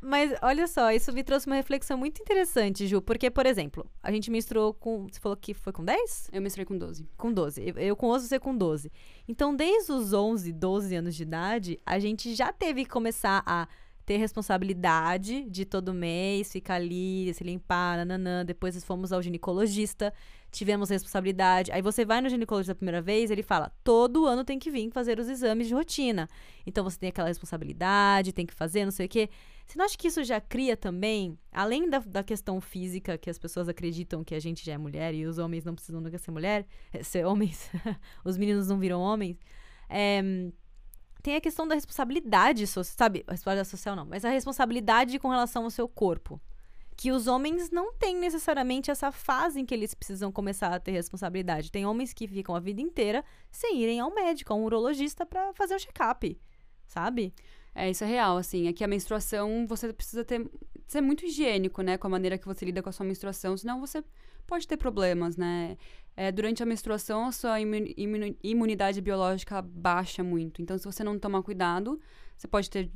Mas 0.00 0.32
olha 0.42 0.66
só, 0.68 0.92
isso 0.92 1.12
me 1.12 1.24
trouxe 1.24 1.46
uma 1.46 1.56
reflexão 1.56 1.98
muito 1.98 2.22
interessante, 2.22 2.86
Ju. 2.86 3.02
Porque, 3.02 3.30
por 3.30 3.46
exemplo, 3.46 3.84
a 4.02 4.12
gente 4.12 4.30
misturou 4.30 4.72
com. 4.72 5.08
Você 5.08 5.18
falou 5.18 5.36
que 5.36 5.52
foi 5.52 5.72
com 5.72 5.84
10? 5.84 6.30
Eu 6.32 6.40
misturei 6.40 6.64
com 6.64 6.78
12. 6.78 7.08
Com 7.16 7.32
12. 7.32 7.74
Eu 7.76 7.96
com 7.96 8.08
11, 8.08 8.28
você 8.28 8.38
com 8.38 8.56
12. 8.56 8.92
Então, 9.26 9.54
desde 9.54 9.90
os 9.90 10.12
11, 10.12 10.52
12 10.52 10.94
anos 10.94 11.16
de 11.16 11.22
idade, 11.24 11.78
a 11.84 11.98
gente 11.98 12.34
já 12.34 12.52
teve 12.52 12.84
que 12.84 12.90
começar 12.90 13.42
a 13.44 13.66
ter 14.08 14.16
responsabilidade 14.16 15.44
de 15.50 15.66
todo 15.66 15.92
mês 15.92 16.50
ficar 16.50 16.76
ali, 16.76 17.30
se 17.34 17.44
limpar, 17.44 17.98
nananã. 17.98 18.42
Depois 18.42 18.82
fomos 18.82 19.12
ao 19.12 19.20
ginecologista, 19.20 20.14
tivemos 20.50 20.88
responsabilidade. 20.88 21.70
Aí 21.70 21.82
você 21.82 22.06
vai 22.06 22.22
no 22.22 22.28
ginecologista 22.30 22.72
a 22.72 22.74
primeira 22.74 23.02
vez, 23.02 23.30
ele 23.30 23.42
fala: 23.42 23.70
todo 23.84 24.24
ano 24.24 24.44
tem 24.44 24.58
que 24.58 24.70
vir 24.70 24.90
fazer 24.90 25.18
os 25.18 25.28
exames 25.28 25.68
de 25.68 25.74
rotina. 25.74 26.26
Então 26.66 26.82
você 26.82 26.98
tem 26.98 27.10
aquela 27.10 27.28
responsabilidade, 27.28 28.32
tem 28.32 28.46
que 28.46 28.54
fazer, 28.54 28.86
não 28.86 28.92
sei 28.92 29.04
o 29.04 29.08
quê. 29.10 29.28
Você 29.68 29.78
não 29.78 29.84
acha 29.84 29.98
que 29.98 30.08
isso 30.08 30.24
já 30.24 30.40
cria 30.40 30.78
também, 30.78 31.38
além 31.52 31.90
da, 31.90 31.98
da 31.98 32.24
questão 32.24 32.58
física, 32.58 33.18
que 33.18 33.28
as 33.28 33.38
pessoas 33.38 33.68
acreditam 33.68 34.24
que 34.24 34.34
a 34.34 34.40
gente 34.40 34.64
já 34.64 34.72
é 34.72 34.78
mulher 34.78 35.12
e 35.12 35.26
os 35.26 35.36
homens 35.36 35.62
não 35.62 35.74
precisam 35.74 36.00
nunca 36.00 36.16
ser 36.16 36.30
mulher, 36.30 36.66
eh, 36.90 37.02
ser 37.02 37.26
homens, 37.26 37.70
os 38.24 38.38
meninos 38.38 38.66
não 38.68 38.78
viram 38.78 38.98
homens, 38.98 39.38
é, 39.90 40.22
tem 41.22 41.36
a 41.36 41.40
questão 41.40 41.68
da 41.68 41.74
responsabilidade, 41.74 42.66
sabe? 42.66 43.22
A 43.26 43.32
responsabilidade 43.32 43.68
social 43.68 43.94
não, 43.94 44.06
mas 44.06 44.24
a 44.24 44.30
responsabilidade 44.30 45.18
com 45.18 45.28
relação 45.28 45.64
ao 45.64 45.70
seu 45.70 45.86
corpo. 45.86 46.40
Que 46.96 47.12
os 47.12 47.26
homens 47.26 47.70
não 47.70 47.92
têm 47.92 48.16
necessariamente 48.16 48.90
essa 48.90 49.12
fase 49.12 49.60
em 49.60 49.66
que 49.66 49.74
eles 49.74 49.92
precisam 49.92 50.32
começar 50.32 50.72
a 50.72 50.80
ter 50.80 50.92
responsabilidade. 50.92 51.70
Tem 51.70 51.84
homens 51.84 52.14
que 52.14 52.26
ficam 52.26 52.56
a 52.56 52.60
vida 52.60 52.80
inteira 52.80 53.22
sem 53.50 53.82
irem 53.82 54.00
ao 54.00 54.12
médico, 54.12 54.50
a 54.50 54.56
um 54.56 54.64
urologista 54.64 55.26
para 55.26 55.52
fazer 55.52 55.74
o 55.74 55.78
check-up, 55.78 56.40
sabe? 56.86 57.34
É, 57.74 57.90
isso 57.90 58.04
é 58.04 58.06
real, 58.06 58.36
assim. 58.36 58.68
É 58.68 58.72
que 58.72 58.82
a 58.82 58.88
menstruação, 58.88 59.66
você 59.66 59.92
precisa 59.92 60.24
ter, 60.24 60.48
ser 60.86 61.00
muito 61.00 61.24
higiênico, 61.24 61.82
né? 61.82 61.96
Com 61.96 62.06
a 62.06 62.10
maneira 62.10 62.38
que 62.38 62.46
você 62.46 62.64
lida 62.64 62.82
com 62.82 62.88
a 62.88 62.92
sua 62.92 63.06
menstruação, 63.06 63.56
senão 63.56 63.80
você 63.80 64.02
pode 64.46 64.66
ter 64.66 64.76
problemas, 64.76 65.36
né? 65.36 65.76
É, 66.16 66.32
durante 66.32 66.62
a 66.62 66.66
menstruação, 66.66 67.26
a 67.26 67.32
sua 67.32 67.58
imunidade 67.60 69.00
biológica 69.00 69.62
baixa 69.62 70.24
muito. 70.24 70.60
Então, 70.60 70.76
se 70.76 70.84
você 70.84 71.04
não 71.04 71.18
tomar 71.18 71.42
cuidado, 71.42 72.00
você 72.36 72.48
pode 72.48 72.68
ter 72.68 72.90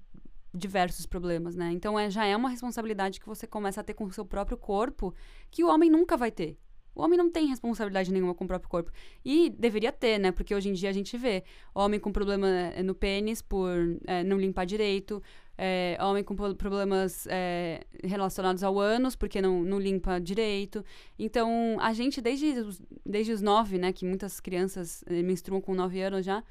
diversos 0.52 1.06
problemas, 1.06 1.54
né? 1.54 1.70
Então, 1.72 1.98
é, 1.98 2.10
já 2.10 2.24
é 2.24 2.36
uma 2.36 2.48
responsabilidade 2.48 3.20
que 3.20 3.26
você 3.26 3.46
começa 3.46 3.80
a 3.80 3.84
ter 3.84 3.94
com 3.94 4.04
o 4.04 4.12
seu 4.12 4.24
próprio 4.24 4.56
corpo, 4.56 5.14
que 5.50 5.62
o 5.62 5.68
homem 5.68 5.88
nunca 5.88 6.16
vai 6.16 6.30
ter. 6.30 6.58
O 6.94 7.02
homem 7.02 7.16
não 7.16 7.30
tem 7.30 7.46
responsabilidade 7.46 8.12
nenhuma 8.12 8.34
com 8.34 8.44
o 8.44 8.46
próprio 8.46 8.68
corpo. 8.68 8.92
E 9.24 9.50
deveria 9.50 9.90
ter, 9.90 10.18
né? 10.18 10.30
Porque 10.30 10.54
hoje 10.54 10.68
em 10.68 10.72
dia 10.72 10.90
a 10.90 10.92
gente 10.92 11.16
vê 11.16 11.42
homem 11.74 11.98
com 11.98 12.12
problema 12.12 12.48
eh, 12.48 12.82
no 12.82 12.94
pênis 12.94 13.40
por 13.40 13.70
é, 14.06 14.22
não 14.22 14.38
limpar 14.38 14.66
direito, 14.66 15.22
é, 15.56 15.96
homem 16.00 16.24
com 16.24 16.34
problemas 16.34 17.26
é, 17.28 17.84
relacionados 18.02 18.62
ao 18.62 18.78
ânus 18.78 19.14
porque 19.14 19.40
não, 19.40 19.62
não 19.62 19.78
limpa 19.78 20.20
direito. 20.20 20.84
Então, 21.18 21.76
a 21.80 21.92
gente, 21.92 22.20
desde 22.20 22.46
os, 22.60 22.80
desde 23.04 23.32
os 23.32 23.40
nove, 23.40 23.78
né? 23.78 23.92
Que 23.92 24.04
muitas 24.04 24.40
crianças 24.40 25.04
menstruam 25.08 25.60
com 25.60 25.74
nove 25.74 26.00
anos 26.02 26.24
já. 26.24 26.42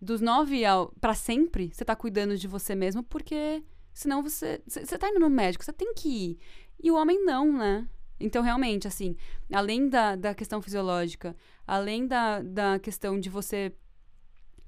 Dos 0.00 0.20
nove 0.20 0.62
para 1.00 1.14
sempre, 1.14 1.70
você 1.72 1.84
tá 1.84 1.96
cuidando 1.96 2.36
de 2.36 2.48
você 2.48 2.74
mesmo 2.74 3.02
porque 3.02 3.62
senão 3.92 4.22
você... 4.22 4.60
Você 4.66 4.98
tá 4.98 5.08
indo 5.08 5.20
no 5.20 5.30
médico, 5.30 5.64
você 5.64 5.72
tem 5.72 5.94
que 5.94 6.08
ir. 6.08 6.38
E 6.82 6.90
o 6.90 6.96
homem 6.96 7.24
não, 7.24 7.52
né? 7.52 7.88
Então, 8.18 8.42
realmente, 8.42 8.86
assim, 8.86 9.16
além 9.52 9.88
da, 9.88 10.16
da 10.16 10.34
questão 10.34 10.62
fisiológica, 10.62 11.36
além 11.66 12.06
da, 12.06 12.40
da 12.40 12.78
questão 12.78 13.18
de 13.18 13.28
você 13.28 13.72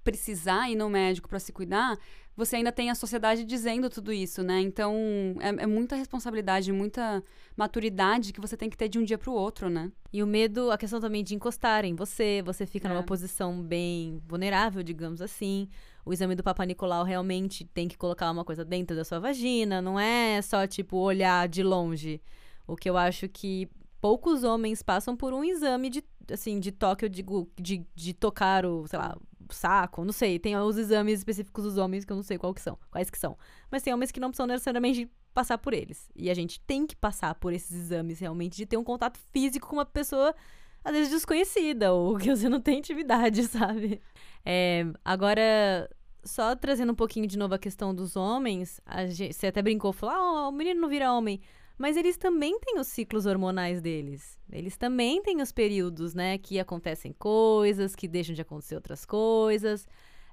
precisar 0.03 0.70
ir 0.70 0.76
no 0.76 0.88
médico 0.88 1.28
para 1.28 1.40
se 1.40 1.53
cuidar, 1.53 1.99
você 2.36 2.57
ainda 2.57 2.70
tem 2.70 2.90
a 2.90 2.94
sociedade 2.94 3.44
dizendo 3.44 3.88
tudo 3.88 4.12
isso, 4.12 4.42
né? 4.42 4.61
Então, 4.61 4.94
é, 5.40 5.64
é, 5.64 5.66
muita 5.66 5.97
responsabilidade, 5.97 6.70
muita 6.70 7.24
maturidade 7.57 8.32
que 8.32 8.40
você 8.40 8.57
tem 8.57 8.68
que 8.68 8.76
ter 8.76 8.88
de 8.88 8.99
um 8.99 9.05
dia 9.05 9.16
para 9.16 9.30
o 9.30 9.34
outro, 9.34 9.70
né? 9.70 9.90
E 10.12 10.22
o 10.22 10.26
medo, 10.26 10.70
a 10.70 10.76
questão 10.76 11.01
também 11.01 11.24
de 11.24 11.34
encostar 11.34 11.84
em 11.84 11.94
você, 11.94 12.42
você 12.44 12.66
fica 12.66 12.86
é. 12.86 12.90
numa 12.90 13.03
posição 13.03 13.62
bem 13.62 14.20
vulnerável, 14.28 14.82
digamos 14.82 15.22
assim. 15.22 15.66
O 16.05 16.12
exame 16.12 16.34
do 16.34 16.42
Papa 16.42 16.64
Nicolau 16.64 17.05
realmente 17.05 17.64
tem 17.64 17.88
que 17.88 17.97
colocar 17.97 18.30
uma 18.30 18.44
coisa 18.44 18.64
dentro 18.64 18.94
da 18.94 19.05
sua 19.05 19.18
vagina, 19.18 19.80
não 19.80 19.99
é 19.99 20.40
só, 20.42 20.66
tipo, 20.66 20.99
olhar 20.99 21.49
de 21.49 21.62
longe. 21.62 22.20
O 22.67 22.77
que 22.77 22.89
eu 22.89 22.97
acho 22.97 23.29
que 23.29 23.69
poucos 24.01 24.45
homens 24.45 24.83
passam 24.83 25.17
por 25.17 25.33
um 25.33 25.43
exame 25.43 25.91
de, 25.91 26.05
assim, 26.31 26.61
de 26.61 26.73
toque, 26.73 27.05
eu 27.05 27.09
digo, 27.09 27.51
de, 27.57 27.87
de 27.95 28.12
tocar 28.12 28.64
o, 28.67 28.87
sei 28.87 28.99
lá, 28.99 29.17
saco, 29.51 30.05
não 30.05 30.12
sei. 30.12 30.39
Tem 30.39 30.57
os 30.57 30.77
exames 30.77 31.21
específicos 31.21 31.64
dos 31.64 31.77
homens 31.77 32.05
que 32.05 32.12
eu 32.12 32.17
não 32.17 32.23
sei 32.23 32.39
qual 32.39 32.53
que 32.55 32.61
são, 32.61 32.79
quais 32.91 33.11
que 33.11 33.19
são. 33.19 33.37
Mas 33.71 33.83
tem 33.83 33.93
homens 33.95 34.11
que 34.11 34.21
não 34.21 34.31
precisam 34.31 34.47
necessariamente 34.47 35.11
passar 35.33 35.59
por 35.59 35.75
eles. 35.75 36.09
E 36.17 36.31
a 36.31 36.35
gente 36.35 36.61
tem 36.61 36.87
que 36.87 36.97
passar 36.97 37.35
por 37.35 37.53
esses 37.53 37.77
exames 37.77 38.19
realmente, 38.19 38.57
de 38.57 38.67
ter 38.67 38.77
um 38.77 38.85
contato 38.85 39.19
físico 39.33 39.69
com 39.69 39.77
uma 39.77 39.85
pessoa, 39.85 40.35
às 40.83 40.93
vezes 40.93 41.11
desconhecida, 41.11 41.93
ou 41.93 42.17
que 42.17 42.35
você 42.35 42.49
não 42.49 42.61
tem 42.61 42.79
intimidade, 42.79 43.45
sabe? 43.49 44.01
É, 44.45 44.87
agora, 45.05 45.91
só 46.25 46.57
trazendo 46.57 46.93
um 46.93 46.97
pouquinho 46.97 47.27
de 47.27 47.37
novo 47.39 47.55
a 47.55 47.59
questão 47.59 47.95
dos 47.95 48.17
homens, 48.17 48.81
gente, 49.09 49.35
você 49.35 49.49
até 49.49 49.61
brincou, 49.61 49.93
falou, 49.93 50.14
ah, 50.14 50.49
o 50.49 50.53
menino 50.53 50.81
não 50.81 50.89
vira 50.89 51.12
homem. 51.12 51.41
Mas 51.79 51.97
eles 51.97 52.16
também 52.16 52.59
têm 52.61 52.79
os 52.79 52.87
ciclos 52.87 53.27
hormonais 53.27 53.81
deles. 53.81 54.39
Eles 54.51 54.77
também 54.77 55.22
têm 55.22 55.43
os 55.43 55.53
períodos, 55.53 56.14
né? 56.14 56.39
Que 56.39 56.59
acontecem 56.59 57.12
coisas, 57.12 57.95
que 57.95 58.09
deixam 58.09 58.35
de 58.35 58.41
acontecer 58.41 58.74
outras 58.74 59.05
coisas. 59.05 59.87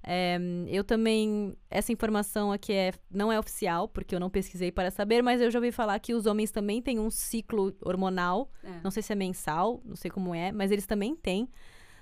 É, 0.05 0.37
eu 0.67 0.83
também. 0.83 1.55
Essa 1.69 1.91
informação 1.91 2.51
aqui 2.51 2.73
é, 2.73 2.93
não 3.09 3.31
é 3.31 3.39
oficial, 3.39 3.87
porque 3.87 4.13
eu 4.13 4.19
não 4.19 4.29
pesquisei 4.29 4.71
para 4.71 4.91
saber, 4.91 5.21
mas 5.21 5.41
eu 5.41 5.49
já 5.49 5.59
ouvi 5.59 5.71
falar 5.71 5.97
que 5.99 6.13
os 6.13 6.25
homens 6.25 6.51
também 6.51 6.81
têm 6.81 6.99
um 6.99 7.09
ciclo 7.09 7.73
hormonal. 7.81 8.49
É. 8.63 8.81
Não 8.83 8.91
sei 8.91 9.01
se 9.01 9.13
é 9.13 9.15
mensal, 9.15 9.81
não 9.85 9.95
sei 9.95 10.11
como 10.11 10.35
é, 10.35 10.51
mas 10.51 10.71
eles 10.71 10.85
também 10.85 11.15
têm. 11.15 11.49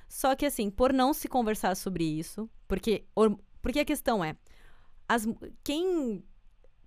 Só 0.08 0.36
que, 0.36 0.46
assim, 0.46 0.70
por 0.70 0.92
não 0.92 1.14
se 1.14 1.28
conversar 1.28 1.76
sobre 1.76 2.04
isso, 2.04 2.50
porque, 2.68 3.06
or, 3.16 3.38
porque 3.62 3.80
a 3.80 3.86
questão 3.86 4.24
é: 4.24 4.36
as, 5.08 5.28
quem. 5.64 6.24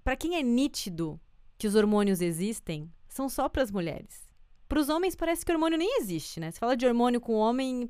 Para 0.03 0.17
quem 0.17 0.37
é 0.37 0.43
nítido 0.43 1.19
que 1.59 1.67
os 1.67 1.75
hormônios 1.75 2.21
existem 2.21 2.91
são 3.09 3.29
só 3.29 3.49
para 3.49 3.63
as 3.63 3.71
mulheres. 3.71 4.25
pros 4.69 4.89
homens 4.89 5.15
parece 5.15 5.45
que 5.45 5.53
hormônio 5.53 5.79
nem 5.79 5.99
existe, 6.01 6.41
né? 6.41 6.51
Você 6.51 6.59
fala 6.59 6.77
de 6.77 6.87
hormônio 6.87 7.21
com 7.21 7.35
homem, 7.35 7.89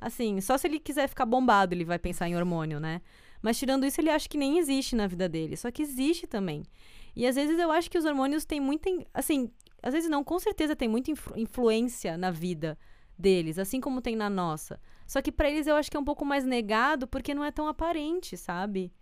assim, 0.00 0.40
só 0.40 0.56
se 0.56 0.68
ele 0.68 0.78
quiser 0.78 1.08
ficar 1.08 1.26
bombado 1.26 1.74
ele 1.74 1.84
vai 1.84 1.98
pensar 1.98 2.28
em 2.28 2.36
hormônio, 2.36 2.78
né? 2.78 3.00
Mas 3.42 3.58
tirando 3.58 3.86
isso, 3.86 4.00
ele 4.00 4.10
acha 4.10 4.28
que 4.28 4.38
nem 4.38 4.58
existe 4.58 4.94
na 4.94 5.06
vida 5.06 5.28
dele. 5.28 5.56
Só 5.56 5.70
que 5.70 5.82
existe 5.82 6.26
também. 6.26 6.62
E 7.16 7.26
às 7.26 7.34
vezes 7.34 7.58
eu 7.58 7.72
acho 7.72 7.90
que 7.90 7.98
os 7.98 8.04
hormônios 8.04 8.44
têm 8.44 8.60
muita. 8.60 8.90
Assim, 9.14 9.50
às 9.82 9.92
vezes 9.92 10.10
não, 10.10 10.22
com 10.22 10.38
certeza 10.38 10.76
tem 10.76 10.88
muita 10.88 11.10
influ 11.10 11.36
influência 11.36 12.16
na 12.16 12.30
vida 12.30 12.78
deles, 13.18 13.58
assim 13.58 13.80
como 13.80 14.00
tem 14.00 14.16
na 14.16 14.30
nossa. 14.30 14.80
Só 15.06 15.20
que 15.20 15.32
para 15.32 15.50
eles 15.50 15.66
eu 15.66 15.74
acho 15.74 15.90
que 15.90 15.96
é 15.96 16.00
um 16.00 16.04
pouco 16.04 16.24
mais 16.24 16.44
negado 16.44 17.06
porque 17.06 17.34
não 17.34 17.44
é 17.44 17.50
tão 17.50 17.66
aparente, 17.66 18.36
sabe? 18.36 18.92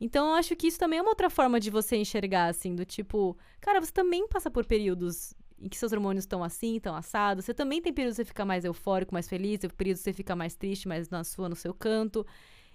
Então 0.00 0.28
eu 0.28 0.34
acho 0.34 0.54
que 0.54 0.66
isso 0.66 0.78
também 0.78 0.98
é 0.98 1.02
uma 1.02 1.10
outra 1.10 1.30
forma 1.30 1.58
de 1.58 1.70
você 1.70 1.96
enxergar, 1.96 2.48
assim, 2.48 2.74
do 2.74 2.84
tipo, 2.84 3.36
cara, 3.60 3.80
você 3.80 3.92
também 3.92 4.28
passa 4.28 4.50
por 4.50 4.66
períodos 4.66 5.34
em 5.58 5.68
que 5.68 5.76
seus 5.76 5.92
hormônios 5.92 6.24
estão 6.24 6.44
assim, 6.44 6.76
estão 6.76 6.94
assados. 6.94 7.44
Você 7.44 7.54
também 7.54 7.80
tem 7.80 7.92
períodos 7.92 8.16
que 8.16 8.24
você 8.24 8.28
fica 8.28 8.44
mais 8.44 8.64
eufórico, 8.64 9.14
mais 9.14 9.28
feliz, 9.28 9.58
tem 9.58 9.70
períodos 9.70 10.02
que 10.02 10.04
você 10.04 10.12
fica 10.12 10.36
mais 10.36 10.54
triste, 10.54 10.86
mais 10.86 11.08
na 11.08 11.24
sua, 11.24 11.48
no 11.48 11.56
seu 11.56 11.72
canto. 11.72 12.26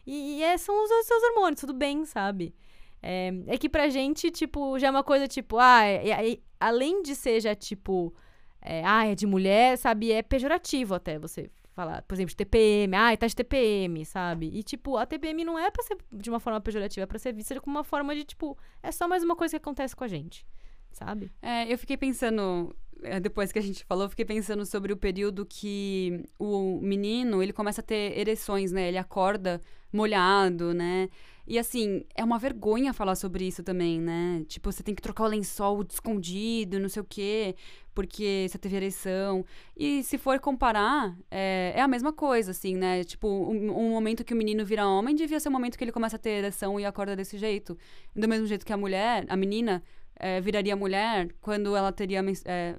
E, 0.06 0.40
e 0.40 0.44
é, 0.44 0.58
são 0.58 0.84
os, 0.84 0.90
os 0.90 1.06
seus 1.06 1.24
hormônios, 1.24 1.60
tudo 1.62 1.74
bem, 1.74 2.06
sabe? 2.06 2.56
É, 3.04 3.32
é, 3.48 3.58
que 3.58 3.70
pra 3.70 3.90
gente, 3.90 4.32
tipo, 4.32 4.78
já 4.80 4.88
é 4.88 4.92
uma 4.92 5.04
coisa, 5.04 5.28
tipo, 5.28 5.58
ah, 5.60 5.84
é, 5.84 6.32
é, 6.34 6.40
além 6.60 7.02
de 7.04 7.16
ser 7.16 7.40
já, 7.40 7.56
tipo, 7.56 8.14
é, 8.62 8.84
ah, 8.86 9.06
é 9.06 9.16
de 9.16 9.26
mulher, 9.26 9.78
sabe? 9.78 10.12
É 10.12 10.22
pejorativo 10.22 10.96
até 10.96 11.20
você 11.20 11.50
falar, 11.82 12.02
por 12.04 12.14
exemplo, 12.14 12.30
de 12.30 12.36
TPM, 12.36 12.96
ah, 12.96 13.18
tá 13.18 13.26
de 13.26 13.36
TPM, 13.36 14.06
sabe? 14.06 14.52
E, 14.54 14.62
tipo, 14.62 14.98
a 14.98 15.06
TPM 15.06 15.44
não 15.44 15.58
é 15.58 15.72
pra 15.72 15.84
ser 15.84 15.98
de 16.12 16.30
uma 16.30 16.40
forma 16.40 16.62
pejorativa, 16.62 17.04
é 17.04 17.08
pra 17.08 17.18
ser 17.18 17.34
vista 17.34 17.60
como 17.60 17.76
uma 17.78 17.84
forma 17.84 18.16
de, 18.16 18.24
tipo, 18.24 18.58
é 18.84 18.92
só 18.92 19.08
mais 19.08 19.24
uma 19.24 19.36
coisa 19.36 19.52
que 19.52 19.64
acontece 19.64 19.96
com 19.96 20.04
a 20.04 20.08
gente, 20.08 20.46
sabe? 20.92 21.32
É, 21.42 21.72
eu 21.72 21.78
fiquei 21.78 21.98
pensando, 21.98 22.76
depois 23.22 23.52
que 23.52 23.60
a 23.60 23.62
gente 23.62 23.84
falou, 23.86 24.10
fiquei 24.10 24.26
pensando 24.26 24.66
sobre 24.66 24.93
o 24.93 24.97
período 24.97 25.45
que 25.45 26.24
o 26.39 26.80
menino, 26.82 27.41
ele 27.41 27.54
começa 27.54 27.82
a 27.82 27.84
ter 27.84 28.18
ereções, 28.18 28.72
né? 28.72 28.88
Ele 28.88 28.97
acorda 28.97 29.62
molhado, 29.91 30.74
né? 30.74 31.10
E 31.47 31.58
assim, 31.58 32.06
é 32.16 32.24
uma 32.24 32.38
vergonha 32.38 32.93
falar 32.93 33.16
sobre 33.16 33.45
isso 33.45 33.64
também, 33.64 33.99
né? 33.99 34.43
Tipo, 34.47 34.72
você 34.72 34.84
tem 34.84 34.93
que 34.95 35.02
trocar 35.02 35.24
o 35.24 35.28
lençol 35.28 35.84
escondido, 35.89 36.80
não 36.80 36.88
sei 36.88 37.02
o 37.02 37.06
quê, 37.06 37.56
porque 37.93 38.47
você 38.49 38.58
teve 38.58 38.76
ereção. 38.76 39.43
E 39.76 40.04
se 40.04 40.18
for 40.18 40.39
comparar, 40.39 41.18
é, 41.30 41.74
é 41.76 41.82
a 41.82 41.88
mesma 41.88 42.14
coisa, 42.14 42.52
assim, 42.52 42.76
né? 42.76 43.04
Tipo, 43.04 43.28
um, 43.28 43.72
um, 43.72 43.89
momento 43.89 44.24
que 44.24 44.34
o 44.34 44.38
menino 44.38 44.64
vira 44.64 44.88
homem 44.88 45.16
devia 45.16 45.39
ser 45.39 45.49
o 45.49 45.52
momento 45.52 45.78
que 45.78 45.84
ele 45.84 45.91
começa 45.91 46.16
a 46.16 46.20
ter 46.20 46.30
ereção 46.30 46.80
e 46.80 46.86
acorda 46.86 47.16
desse 47.16 47.38
jeito. 47.38 47.78
Do 48.16 48.28
mesmo 48.30 48.45
jeito 48.45 48.66
que 48.66 48.72
a 48.72 48.78
mulher, 48.78 49.26
a 49.28 49.36
menina, 49.36 49.84
é, 50.22 50.40
viraria 50.40 50.76
mulher 50.76 51.34
quando 51.42 51.76
ela 51.76 51.92
teria 51.92 52.24
é, 52.46 52.76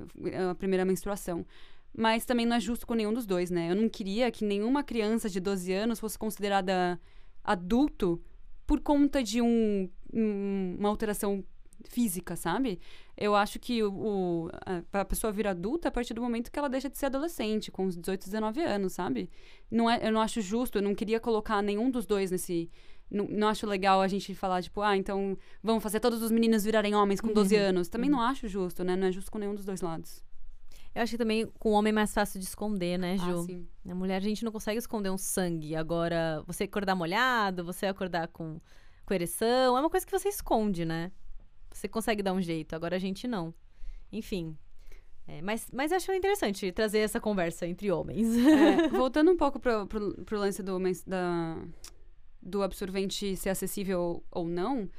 a 0.50 0.54
primeira 0.54 0.84
menstruação. 0.84 1.44
Mas 1.94 2.24
também 2.24 2.46
não 2.46 2.56
é 2.56 2.60
justo 2.60 2.86
com 2.86 2.94
nenhum 2.94 3.12
dos 3.12 3.26
dois, 3.26 3.50
né? 3.50 3.70
Eu 3.70 3.76
não 3.76 3.88
queria 3.88 4.30
que 4.30 4.44
nenhuma 4.44 4.82
criança 4.82 5.28
de 5.28 5.40
12 5.40 5.72
anos 5.72 6.00
fosse 6.00 6.18
considerada 6.18 6.98
adulto 7.44 8.22
por 8.66 8.80
conta 8.80 9.22
de 9.22 9.42
um, 9.42 9.90
um, 10.14 10.76
uma 10.78 10.88
alteração 10.88 11.44
física, 11.84 12.36
sabe? 12.36 12.80
Eu 13.16 13.34
acho 13.34 13.58
que 13.58 13.82
o, 13.82 13.92
o, 13.92 14.50
a, 14.92 15.04
pessoa 15.04 15.32
vir 15.32 15.46
adulta 15.46 15.88
a 15.88 15.90
partir 15.90 16.14
do 16.14 16.22
momento 16.22 16.50
que 16.50 16.58
ela 16.58 16.68
deixa 16.68 16.88
de 16.88 16.96
ser 16.96 17.06
adolescente, 17.06 17.70
com 17.70 17.86
uns 17.86 17.96
18, 17.96 18.24
19 18.24 18.62
anos, 18.62 18.92
sabe? 18.94 19.28
Não 19.70 19.90
é, 19.90 20.06
eu 20.06 20.12
não 20.12 20.20
acho 20.20 20.40
justo, 20.40 20.78
eu 20.78 20.82
não 20.82 20.94
queria 20.94 21.20
colocar 21.20 21.60
nenhum 21.60 21.90
dos 21.90 22.06
dois 22.06 22.30
nesse. 22.30 22.70
Não, 23.12 23.26
não 23.26 23.48
acho 23.48 23.66
legal 23.66 24.00
a 24.00 24.08
gente 24.08 24.34
falar, 24.34 24.62
tipo, 24.62 24.80
ah, 24.80 24.96
então 24.96 25.36
vamos 25.62 25.82
fazer 25.82 26.00
todos 26.00 26.22
os 26.22 26.30
meninos 26.30 26.64
virarem 26.64 26.94
homens 26.94 27.20
com 27.20 27.32
12 27.32 27.54
uhum. 27.54 27.62
anos. 27.62 27.88
Também 27.88 28.10
uhum. 28.10 28.16
não 28.16 28.22
acho 28.22 28.48
justo, 28.48 28.82
né? 28.82 28.96
Não 28.96 29.08
é 29.08 29.12
justo 29.12 29.30
com 29.30 29.38
nenhum 29.38 29.54
dos 29.54 29.64
dois 29.64 29.82
lados. 29.82 30.24
Eu 30.94 31.02
acho 31.02 31.12
que 31.12 31.18
também 31.18 31.46
com 31.58 31.70
o 31.70 31.72
homem 31.72 31.90
é 31.90 31.94
mais 31.94 32.12
fácil 32.12 32.38
de 32.38 32.46
esconder, 32.46 32.98
né, 32.98 33.16
Ju? 33.16 33.40
Ah, 33.40 33.42
sim. 33.44 33.66
A 33.88 33.94
mulher 33.94 34.16
a 34.16 34.20
gente 34.20 34.44
não 34.44 34.52
consegue 34.52 34.78
esconder 34.78 35.10
um 35.10 35.18
sangue. 35.18 35.74
Agora, 35.74 36.42
você 36.46 36.64
acordar 36.64 36.94
molhado, 36.94 37.64
você 37.64 37.86
acordar 37.86 38.28
com, 38.28 38.60
com 39.06 39.14
ereção, 39.14 39.76
é 39.76 39.80
uma 39.80 39.88
coisa 39.90 40.04
que 40.04 40.12
você 40.12 40.28
esconde, 40.28 40.84
né? 40.84 41.10
Você 41.70 41.88
consegue 41.88 42.22
dar 42.22 42.34
um 42.34 42.42
jeito, 42.42 42.74
agora 42.74 42.96
a 42.96 42.98
gente 42.98 43.26
não. 43.26 43.54
Enfim. 44.12 44.56
É, 45.26 45.40
mas, 45.40 45.68
mas 45.72 45.92
acho 45.92 46.12
interessante 46.12 46.70
trazer 46.72 46.98
essa 46.98 47.20
conversa 47.20 47.66
entre 47.66 47.90
homens. 47.90 48.36
É, 48.36 48.88
voltando 48.90 49.30
um 49.30 49.36
pouco 49.36 49.58
pro, 49.58 49.86
pro, 49.86 50.12
pro 50.24 50.38
lance 50.38 50.62
do, 50.62 50.78
da, 51.06 51.56
do 52.42 52.62
absorvente 52.62 53.36
ser 53.36 53.50
acessível 53.50 54.22
ou 54.30 54.46
não, 54.46 54.90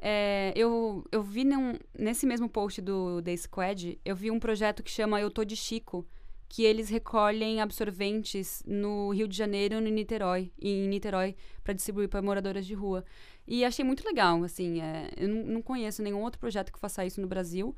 é, 0.00 0.52
eu, 0.54 1.04
eu 1.10 1.22
vi 1.22 1.44
num, 1.44 1.74
nesse 1.98 2.26
mesmo 2.26 2.48
post 2.48 2.80
do 2.80 3.20
The 3.22 3.36
Squad, 3.36 3.98
eu 4.04 4.14
vi 4.14 4.30
um 4.30 4.38
projeto 4.38 4.82
que 4.82 4.90
chama 4.90 5.20
Eu 5.20 5.30
Tô 5.30 5.44
de 5.44 5.56
Chico, 5.56 6.06
que 6.48 6.64
eles 6.64 6.88
recolhem 6.88 7.60
absorventes 7.60 8.62
no 8.66 9.10
Rio 9.10 9.28
de 9.28 9.36
Janeiro 9.36 9.74
e 9.74 9.80
no 9.80 9.90
Niterói, 9.90 10.50
em 10.60 10.88
Niterói, 10.88 11.36
para 11.62 11.74
distribuir 11.74 12.08
para 12.08 12.22
moradoras 12.22 12.64
de 12.64 12.74
rua. 12.74 13.04
E 13.46 13.64
achei 13.64 13.84
muito 13.84 14.04
legal, 14.04 14.42
assim, 14.44 14.80
é, 14.80 15.10
eu 15.16 15.28
não 15.28 15.60
conheço 15.60 16.02
nenhum 16.02 16.22
outro 16.22 16.38
projeto 16.38 16.72
que 16.72 16.78
faça 16.78 17.04
isso 17.04 17.20
no 17.20 17.26
Brasil. 17.26 17.74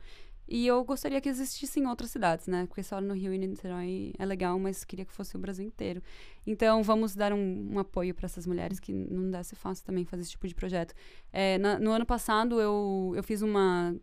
E 0.50 0.66
eu 0.66 0.82
gostaria 0.82 1.20
que 1.20 1.28
existisse 1.28 1.78
em 1.78 1.86
outras 1.86 2.10
cidades, 2.10 2.48
né? 2.48 2.66
Porque 2.66 2.82
só 2.82 3.00
no 3.00 3.14
Rio 3.14 3.32
e 3.32 3.38
Niterói 3.38 4.12
é 4.18 4.26
legal, 4.26 4.58
mas 4.58 4.84
queria 4.84 5.04
que 5.04 5.12
fosse 5.12 5.36
o 5.36 5.38
Brasil 5.38 5.64
inteiro. 5.64 6.02
Então, 6.44 6.82
vamos 6.82 7.14
dar 7.14 7.32
um, 7.32 7.68
um 7.72 7.78
apoio 7.78 8.12
para 8.12 8.26
essas 8.26 8.48
mulheres 8.48 8.80
que 8.80 8.92
não 8.92 9.30
deve 9.30 9.44
ser 9.44 9.54
fácil 9.54 9.84
também 9.84 10.04
fazer 10.04 10.22
esse 10.22 10.32
tipo 10.32 10.48
de 10.48 10.54
projeto. 10.56 10.92
É, 11.32 11.56
na, 11.58 11.78
no 11.78 11.92
ano 11.92 12.04
passado, 12.04 12.60
eu, 12.60 13.12
eu 13.14 13.22
fiz 13.22 13.42
uma, 13.42 13.94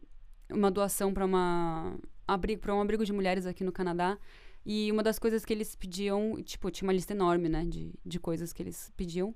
uma 0.50 0.72
doação 0.72 1.14
para 1.14 1.26
uma 1.26 2.00
abrigo, 2.26 2.72
um 2.72 2.80
abrigo 2.80 3.04
de 3.04 3.12
mulheres 3.12 3.46
aqui 3.46 3.66
no 3.66 3.72
Canadá. 3.74 4.18
E 4.66 4.90
uma 4.90 5.04
das 5.04 5.20
coisas 5.20 5.44
que 5.44 5.52
eles 5.52 5.76
pediam, 5.76 6.42
tipo, 6.42 6.72
tinha 6.72 6.88
uma 6.88 6.94
lista 6.94 7.12
enorme, 7.12 7.50
né, 7.50 7.66
de, 7.66 7.94
de 8.06 8.20
coisas 8.22 8.54
que 8.54 8.64
eles 8.64 8.90
pediam. 8.96 9.36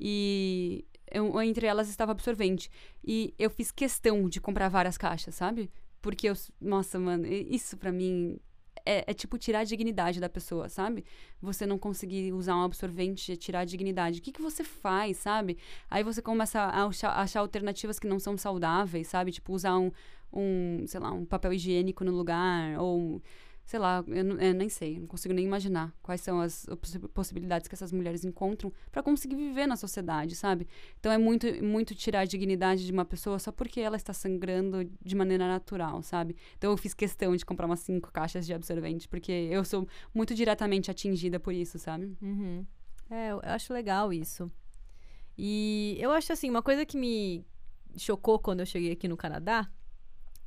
E 0.00 0.86
eu, 1.10 1.38
entre 1.42 1.66
elas 1.66 1.90
estava 1.90 2.12
absorvente. 2.12 2.70
E 3.04 3.34
eu 3.38 3.50
fiz 3.50 3.70
questão 3.70 4.26
de 4.26 4.40
comprar 4.40 4.70
várias 4.70 4.96
caixas, 4.96 5.34
sabe? 5.34 5.70
Porque 6.06 6.28
eu. 6.28 6.34
Nossa, 6.60 7.00
mano, 7.00 7.26
isso 7.26 7.76
para 7.76 7.90
mim 7.90 8.38
é, 8.84 9.10
é, 9.10 9.12
tipo 9.12 9.36
tirar 9.36 9.58
a 9.58 9.64
dignidade 9.64 10.20
da 10.20 10.28
pessoa, 10.28 10.68
sabe? 10.68 11.04
Você 11.42 11.66
não 11.66 11.76
conseguir 11.76 12.32
usar 12.32 12.54
um 12.54 12.62
absorvente 12.62 13.32
é 13.32 13.36
tirar 13.36 13.60
a 13.60 13.64
dignidade. 13.64 14.20
O 14.20 14.22
que, 14.22 14.30
que 14.30 14.40
você 14.40 14.62
faz, 14.62 15.16
sabe? 15.16 15.58
Aí 15.90 16.04
você 16.04 16.22
começa 16.22 16.60
a 16.60 16.86
achar, 16.86 17.10
achar 17.10 17.40
alternativas 17.40 17.98
que 17.98 18.06
não 18.06 18.20
são 18.20 18.38
saudáveis, 18.38 19.08
sabe? 19.08 19.32
Tipo, 19.32 19.52
usar 19.52 19.76
um, 19.76 19.90
um, 20.32 20.84
sei 20.86 21.00
lá, 21.00 21.10
um 21.10 21.24
papel 21.24 21.52
higiênico 21.52 22.04
no 22.04 22.12
lugar, 22.12 22.78
ou 22.78 23.20
sei 23.66 23.80
lá, 23.80 24.02
eu, 24.06 24.38
eu, 24.38 24.54
nem 24.54 24.68
sei, 24.68 25.00
não 25.00 25.08
consigo 25.08 25.34
nem 25.34 25.44
imaginar 25.44 25.92
quais 26.00 26.20
são 26.20 26.40
as 26.40 26.64
possibilidades 27.12 27.66
que 27.66 27.74
essas 27.74 27.90
mulheres 27.90 28.24
encontram 28.24 28.72
para 28.92 29.02
conseguir 29.02 29.34
viver 29.34 29.66
na 29.66 29.74
sociedade, 29.74 30.36
sabe? 30.36 30.68
Então 31.00 31.10
é 31.10 31.18
muito, 31.18 31.46
muito 31.64 31.92
tirar 31.92 32.20
a 32.20 32.24
dignidade 32.24 32.86
de 32.86 32.92
uma 32.92 33.04
pessoa 33.04 33.40
só 33.40 33.50
porque 33.50 33.80
ela 33.80 33.96
está 33.96 34.12
sangrando 34.12 34.88
de 35.04 35.16
maneira 35.16 35.48
natural, 35.48 36.00
sabe? 36.00 36.36
Então 36.56 36.70
eu 36.70 36.76
fiz 36.76 36.94
questão 36.94 37.34
de 37.34 37.44
comprar 37.44 37.66
umas 37.66 37.80
cinco 37.80 38.12
caixas 38.12 38.46
de 38.46 38.54
absorvente, 38.54 39.08
porque 39.08 39.32
eu 39.32 39.64
sou 39.64 39.88
muito 40.14 40.32
diretamente 40.32 40.88
atingida 40.88 41.40
por 41.40 41.52
isso, 41.52 41.76
sabe? 41.76 42.16
Uhum. 42.22 42.64
É, 43.10 43.32
eu 43.32 43.40
acho 43.42 43.72
legal 43.72 44.12
isso. 44.12 44.48
E 45.36 45.96
eu 45.98 46.12
acho 46.12 46.32
assim, 46.32 46.48
uma 46.48 46.62
coisa 46.62 46.86
que 46.86 46.96
me 46.96 47.44
chocou 47.96 48.38
quando 48.38 48.60
eu 48.60 48.66
cheguei 48.66 48.92
aqui 48.92 49.08
no 49.08 49.16
Canadá 49.16 49.68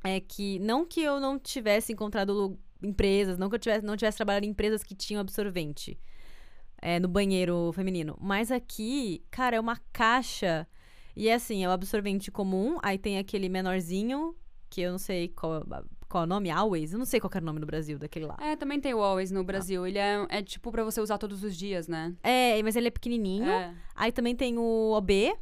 é 0.02 0.18
que 0.20 0.58
não 0.60 0.86
que 0.86 1.02
eu 1.02 1.20
não 1.20 1.38
tivesse 1.38 1.92
encontrado 1.92 2.58
empresas, 2.82 3.38
não 3.38 3.48
que 3.48 3.56
eu 3.56 3.58
tivesse, 3.58 3.84
não 3.84 3.96
tivesse 3.96 4.16
trabalhado 4.16 4.46
em 4.46 4.50
empresas 4.50 4.82
que 4.82 4.94
tinham 4.94 5.20
absorvente 5.20 5.98
é, 6.80 6.98
no 6.98 7.08
banheiro 7.08 7.72
feminino. 7.72 8.16
Mas 8.20 8.50
aqui, 8.50 9.22
cara, 9.30 9.56
é 9.56 9.60
uma 9.60 9.78
caixa. 9.92 10.66
E 11.14 11.28
é 11.28 11.34
assim, 11.34 11.64
é 11.64 11.68
o 11.68 11.72
absorvente 11.72 12.30
comum, 12.30 12.78
aí 12.82 12.96
tem 12.96 13.18
aquele 13.18 13.48
menorzinho, 13.48 14.34
que 14.70 14.80
eu 14.80 14.92
não 14.92 14.98
sei 14.98 15.28
qual, 15.28 15.66
qual 16.08 16.22
é 16.22 16.26
o 16.26 16.28
nome, 16.28 16.50
Always? 16.50 16.92
Eu 16.92 16.98
não 16.98 17.06
sei 17.06 17.20
qual 17.20 17.30
é 17.34 17.38
o 17.38 17.44
nome 17.44 17.60
no 17.60 17.66
Brasil 17.66 17.98
daquele 17.98 18.26
lá. 18.26 18.36
É, 18.40 18.56
também 18.56 18.80
tem 18.80 18.94
o 18.94 19.02
Always 19.02 19.30
no 19.30 19.44
Brasil. 19.44 19.84
Ah. 19.84 19.88
Ele 19.88 19.98
é, 19.98 20.26
é 20.28 20.42
tipo 20.42 20.70
para 20.70 20.84
você 20.84 21.00
usar 21.00 21.18
todos 21.18 21.42
os 21.42 21.56
dias, 21.56 21.88
né? 21.88 22.14
É, 22.22 22.62
mas 22.62 22.76
ele 22.76 22.88
é 22.88 22.90
pequenininho. 22.90 23.50
É. 23.50 23.74
Aí 23.94 24.12
também 24.12 24.34
tem 24.34 24.56
o 24.56 24.92
OB. 24.92 25.34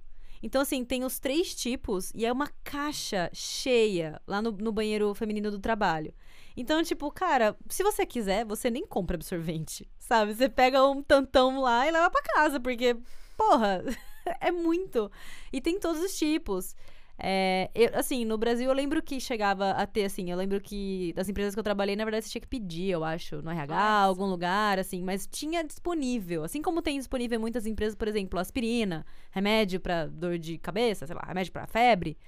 Então, 0.42 0.62
assim, 0.62 0.84
tem 0.84 1.04
os 1.04 1.18
três 1.18 1.54
tipos 1.54 2.12
e 2.14 2.24
é 2.24 2.32
uma 2.32 2.48
caixa 2.62 3.28
cheia 3.32 4.20
lá 4.26 4.40
no, 4.40 4.52
no 4.52 4.70
banheiro 4.70 5.12
feminino 5.14 5.50
do 5.50 5.58
trabalho. 5.58 6.14
Então, 6.60 6.82
tipo, 6.82 7.08
cara, 7.12 7.56
se 7.68 7.84
você 7.84 8.04
quiser, 8.04 8.44
você 8.44 8.68
nem 8.68 8.84
compra 8.84 9.14
absorvente, 9.14 9.88
sabe? 9.96 10.34
Você 10.34 10.48
pega 10.48 10.84
um 10.84 11.00
tantão 11.00 11.60
lá 11.60 11.86
e 11.86 11.92
leva 11.92 12.10
para 12.10 12.20
casa, 12.22 12.58
porque, 12.58 12.96
porra, 13.36 13.84
é 14.40 14.50
muito. 14.50 15.08
E 15.52 15.60
tem 15.60 15.78
todos 15.78 16.02
os 16.02 16.18
tipos. 16.18 16.74
É, 17.16 17.70
eu, 17.76 17.90
assim, 17.94 18.24
no 18.24 18.36
Brasil 18.36 18.68
eu 18.68 18.74
lembro 18.74 19.00
que 19.00 19.20
chegava 19.20 19.70
a 19.70 19.86
ter, 19.86 20.04
assim, 20.04 20.32
eu 20.32 20.36
lembro 20.36 20.60
que 20.60 21.12
das 21.14 21.28
empresas 21.28 21.54
que 21.54 21.60
eu 21.60 21.64
trabalhei, 21.64 21.94
na 21.94 22.04
verdade, 22.04 22.24
você 22.24 22.30
tinha 22.32 22.40
que 22.40 22.48
pedir, 22.48 22.90
eu 22.90 23.04
acho, 23.04 23.40
no 23.40 23.50
RH, 23.50 23.74
Nossa. 23.74 24.06
algum 24.06 24.26
lugar, 24.26 24.80
assim, 24.80 25.00
mas 25.02 25.28
tinha 25.28 25.62
disponível. 25.62 26.42
Assim 26.42 26.60
como 26.60 26.82
tem 26.82 26.98
disponível 26.98 27.36
em 27.36 27.40
muitas 27.40 27.66
empresas, 27.66 27.94
por 27.94 28.08
exemplo, 28.08 28.38
aspirina, 28.38 29.06
remédio 29.30 29.78
para 29.78 30.06
dor 30.06 30.38
de 30.38 30.58
cabeça, 30.58 31.06
sei 31.06 31.14
lá, 31.14 31.22
remédio 31.24 31.52
para 31.52 31.68
febre. 31.68 32.18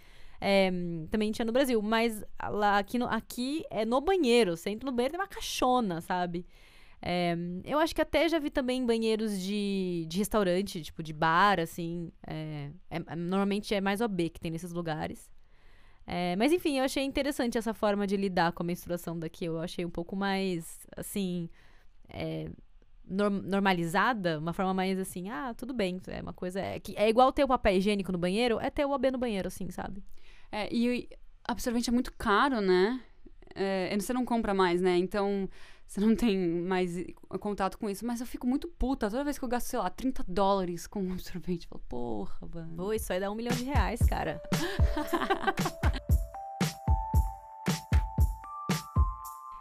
É, 0.41 0.71
também 1.11 1.31
tinha 1.33 1.45
no 1.45 1.53
Brasil, 1.53 1.81
mas 1.83 2.25
lá 2.51 2.79
aqui, 2.79 2.99
no, 2.99 3.07
aqui 3.07 3.65
é 3.71 3.85
no 3.85 4.01
banheiro. 4.01 4.57
Você 4.57 4.71
entra 4.71 4.87
no 4.91 4.97
banheiro 4.97 5.13
tem 5.13 5.21
uma 5.21 5.29
caixona, 5.29 6.01
sabe? 6.01 6.47
É, 7.03 7.35
eu 7.65 7.79
acho 7.79 7.95
que 7.95 8.01
até 8.01 8.29
já 8.29 8.39
vi 8.39 8.51
também 8.51 8.85
banheiros 8.85 9.41
de, 9.41 10.07
de 10.09 10.19
restaurante, 10.19 10.83
tipo 10.83 11.03
de 11.03 11.13
bar, 11.13 11.61
assim. 11.61 12.11
É, 12.27 12.71
é, 12.91 13.17
normalmente 13.17 13.75
é 13.75 13.81
mais 13.81 14.01
OB 14.01 14.31
que 14.31 14.41
tem 14.41 14.51
nesses 14.51 14.73
lugares. 14.73 15.31
É, 16.07 16.35
mas 16.37 16.53
enfim, 16.53 16.79
eu 16.79 16.85
achei 16.85 17.05
interessante 17.05 17.57
essa 17.59 17.73
forma 17.75 18.07
de 18.07 18.17
lidar 18.17 18.53
com 18.53 18.63
a 18.63 18.67
menstruação 18.67 19.19
daqui. 19.19 19.45
Eu 19.45 19.61
achei 19.61 19.85
um 19.85 19.91
pouco 19.91 20.17
mais, 20.17 20.87
assim, 20.97 21.49
é, 22.09 22.51
norm 23.07 23.41
normalizada, 23.45 24.39
uma 24.39 24.53
forma 24.53 24.75
mais 24.75 24.99
assim, 24.99 25.29
ah, 25.31 25.55
tudo 25.55 25.75
bem, 25.75 26.01
é 26.09 26.23
uma 26.23 26.33
coisa. 26.33 26.61
É, 26.61 26.81
que, 26.81 26.97
é 26.97 27.09
igual 27.09 27.33
ter 27.33 27.45
o 27.45 27.49
papel 27.49 27.77
higiênico 27.77 28.13
no 28.13 28.19
banheiro, 28.19 28.59
é 28.61 28.71
ter 28.71 28.85
o 28.85 28.91
OB 28.91 29.11
no 29.11 29.19
banheiro, 29.19 29.49
assim, 29.49 29.71
sabe? 29.71 30.03
É, 30.53 30.73
e 30.75 31.09
absorvente 31.45 31.89
é 31.91 31.93
muito 31.93 32.13
caro, 32.13 32.61
né? 32.61 33.01
É, 33.55 33.97
você 33.99 34.13
não 34.13 34.25
compra 34.25 34.55
mais, 34.55 34.81
né? 34.81 34.97
Então, 34.97 35.49
você 35.87 36.01
não 36.01 36.15
tem 36.15 36.39
mais 36.39 37.05
contato 37.41 37.77
com 37.77 37.91
isso. 37.91 38.07
Mas 38.07 38.21
eu 38.21 38.27
fico 38.27 38.47
muito 38.47 38.69
puta 38.69 39.11
toda 39.11 39.25
vez 39.25 39.39
que 39.39 39.45
eu 39.45 39.49
gasto, 39.49 39.67
sei 39.67 39.79
lá, 39.79 39.91
30 39.91 40.25
dólares 40.27 40.87
com 40.87 41.03
um 41.03 41.13
absorvente. 41.15 41.67
Eu 41.67 41.71
falo, 41.71 41.85
porra, 41.89 42.49
mano. 42.55 42.77
Pô, 42.77 42.93
isso 42.93 43.13
aí 43.13 43.21
dá 43.21 43.31
um 43.31 43.35
milhão 43.35 43.55
de 43.57 43.65
reais, 43.65 44.01
cara. 44.01 44.41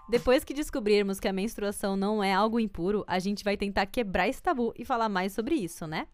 Depois 0.09 0.43
que 0.43 0.55
descobrirmos 0.55 1.19
que 1.19 1.27
a 1.27 1.33
menstruação 1.33 1.95
não 1.95 2.23
é 2.23 2.33
algo 2.33 2.59
impuro, 2.59 3.03
a 3.07 3.19
gente 3.19 3.43
vai 3.43 3.55
tentar 3.55 3.85
quebrar 3.85 4.27
esse 4.27 4.41
tabu 4.41 4.73
e 4.75 4.83
falar 4.83 5.07
mais 5.07 5.33
sobre 5.33 5.53
isso, 5.53 5.85
né? 5.85 6.07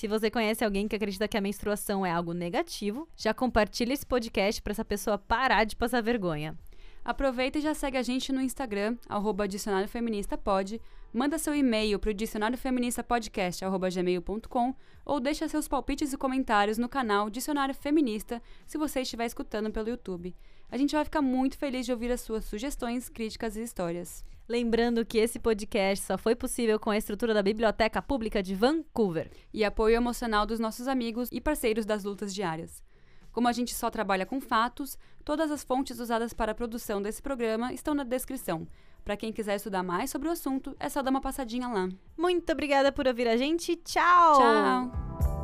Se 0.00 0.08
você 0.08 0.30
conhece 0.30 0.64
alguém 0.64 0.88
que 0.88 0.96
acredita 0.96 1.28
que 1.28 1.36
a 1.36 1.42
menstruação 1.42 2.06
é 2.06 2.10
algo 2.10 2.32
negativo, 2.32 3.06
já 3.14 3.34
compartilha 3.34 3.92
esse 3.92 4.06
podcast 4.06 4.62
para 4.62 4.70
essa 4.70 4.82
pessoa 4.82 5.18
parar 5.18 5.64
de 5.64 5.76
passar 5.76 6.02
vergonha. 6.02 6.56
Aproveita 7.04 7.58
e 7.58 7.60
já 7.60 7.74
segue 7.74 7.98
a 7.98 8.02
gente 8.02 8.32
no 8.32 8.40
Instagram, 8.40 8.96
arroba 9.06 9.46
Dicionário 9.46 9.86
Feminista 9.86 10.38
Pod, 10.38 10.80
manda 11.12 11.36
seu 11.36 11.54
e-mail 11.54 11.98
para 11.98 12.12
o 12.12 12.14
dicionariofeministapodcast.gmail.com 12.14 14.74
ou 15.04 15.20
deixa 15.20 15.46
seus 15.46 15.68
palpites 15.68 16.14
e 16.14 16.16
comentários 16.16 16.78
no 16.78 16.88
canal 16.88 17.28
Dicionário 17.28 17.74
Feminista 17.74 18.42
se 18.66 18.78
você 18.78 19.02
estiver 19.02 19.26
escutando 19.26 19.70
pelo 19.70 19.90
YouTube. 19.90 20.34
A 20.70 20.78
gente 20.78 20.96
vai 20.96 21.04
ficar 21.04 21.20
muito 21.20 21.58
feliz 21.58 21.84
de 21.84 21.92
ouvir 21.92 22.10
as 22.10 22.22
suas 22.22 22.46
sugestões, 22.46 23.10
críticas 23.10 23.54
e 23.54 23.62
histórias. 23.62 24.24
Lembrando 24.50 25.06
que 25.06 25.18
esse 25.18 25.38
podcast 25.38 26.04
só 26.04 26.18
foi 26.18 26.34
possível 26.34 26.76
com 26.80 26.90
a 26.90 26.96
estrutura 26.96 27.32
da 27.32 27.40
Biblioteca 27.40 28.02
Pública 28.02 28.42
de 28.42 28.52
Vancouver 28.52 29.30
e 29.54 29.64
apoio 29.64 29.94
emocional 29.94 30.44
dos 30.44 30.58
nossos 30.58 30.88
amigos 30.88 31.28
e 31.30 31.40
parceiros 31.40 31.86
das 31.86 32.02
lutas 32.02 32.34
diárias. 32.34 32.82
Como 33.30 33.46
a 33.46 33.52
gente 33.52 33.72
só 33.72 33.88
trabalha 33.90 34.26
com 34.26 34.40
fatos, 34.40 34.98
todas 35.24 35.52
as 35.52 35.62
fontes 35.62 36.00
usadas 36.00 36.32
para 36.32 36.50
a 36.50 36.54
produção 36.56 37.00
desse 37.00 37.22
programa 37.22 37.72
estão 37.72 37.94
na 37.94 38.02
descrição. 38.02 38.66
Para 39.04 39.16
quem 39.16 39.32
quiser 39.32 39.54
estudar 39.54 39.84
mais 39.84 40.10
sobre 40.10 40.26
o 40.26 40.32
assunto, 40.32 40.74
é 40.80 40.88
só 40.88 41.00
dar 41.00 41.12
uma 41.12 41.20
passadinha 41.20 41.68
lá. 41.68 41.88
Muito 42.18 42.50
obrigada 42.50 42.90
por 42.90 43.06
ouvir 43.06 43.28
a 43.28 43.36
gente. 43.36 43.76
Tchau! 43.76 44.36
Tchau! 44.36 45.39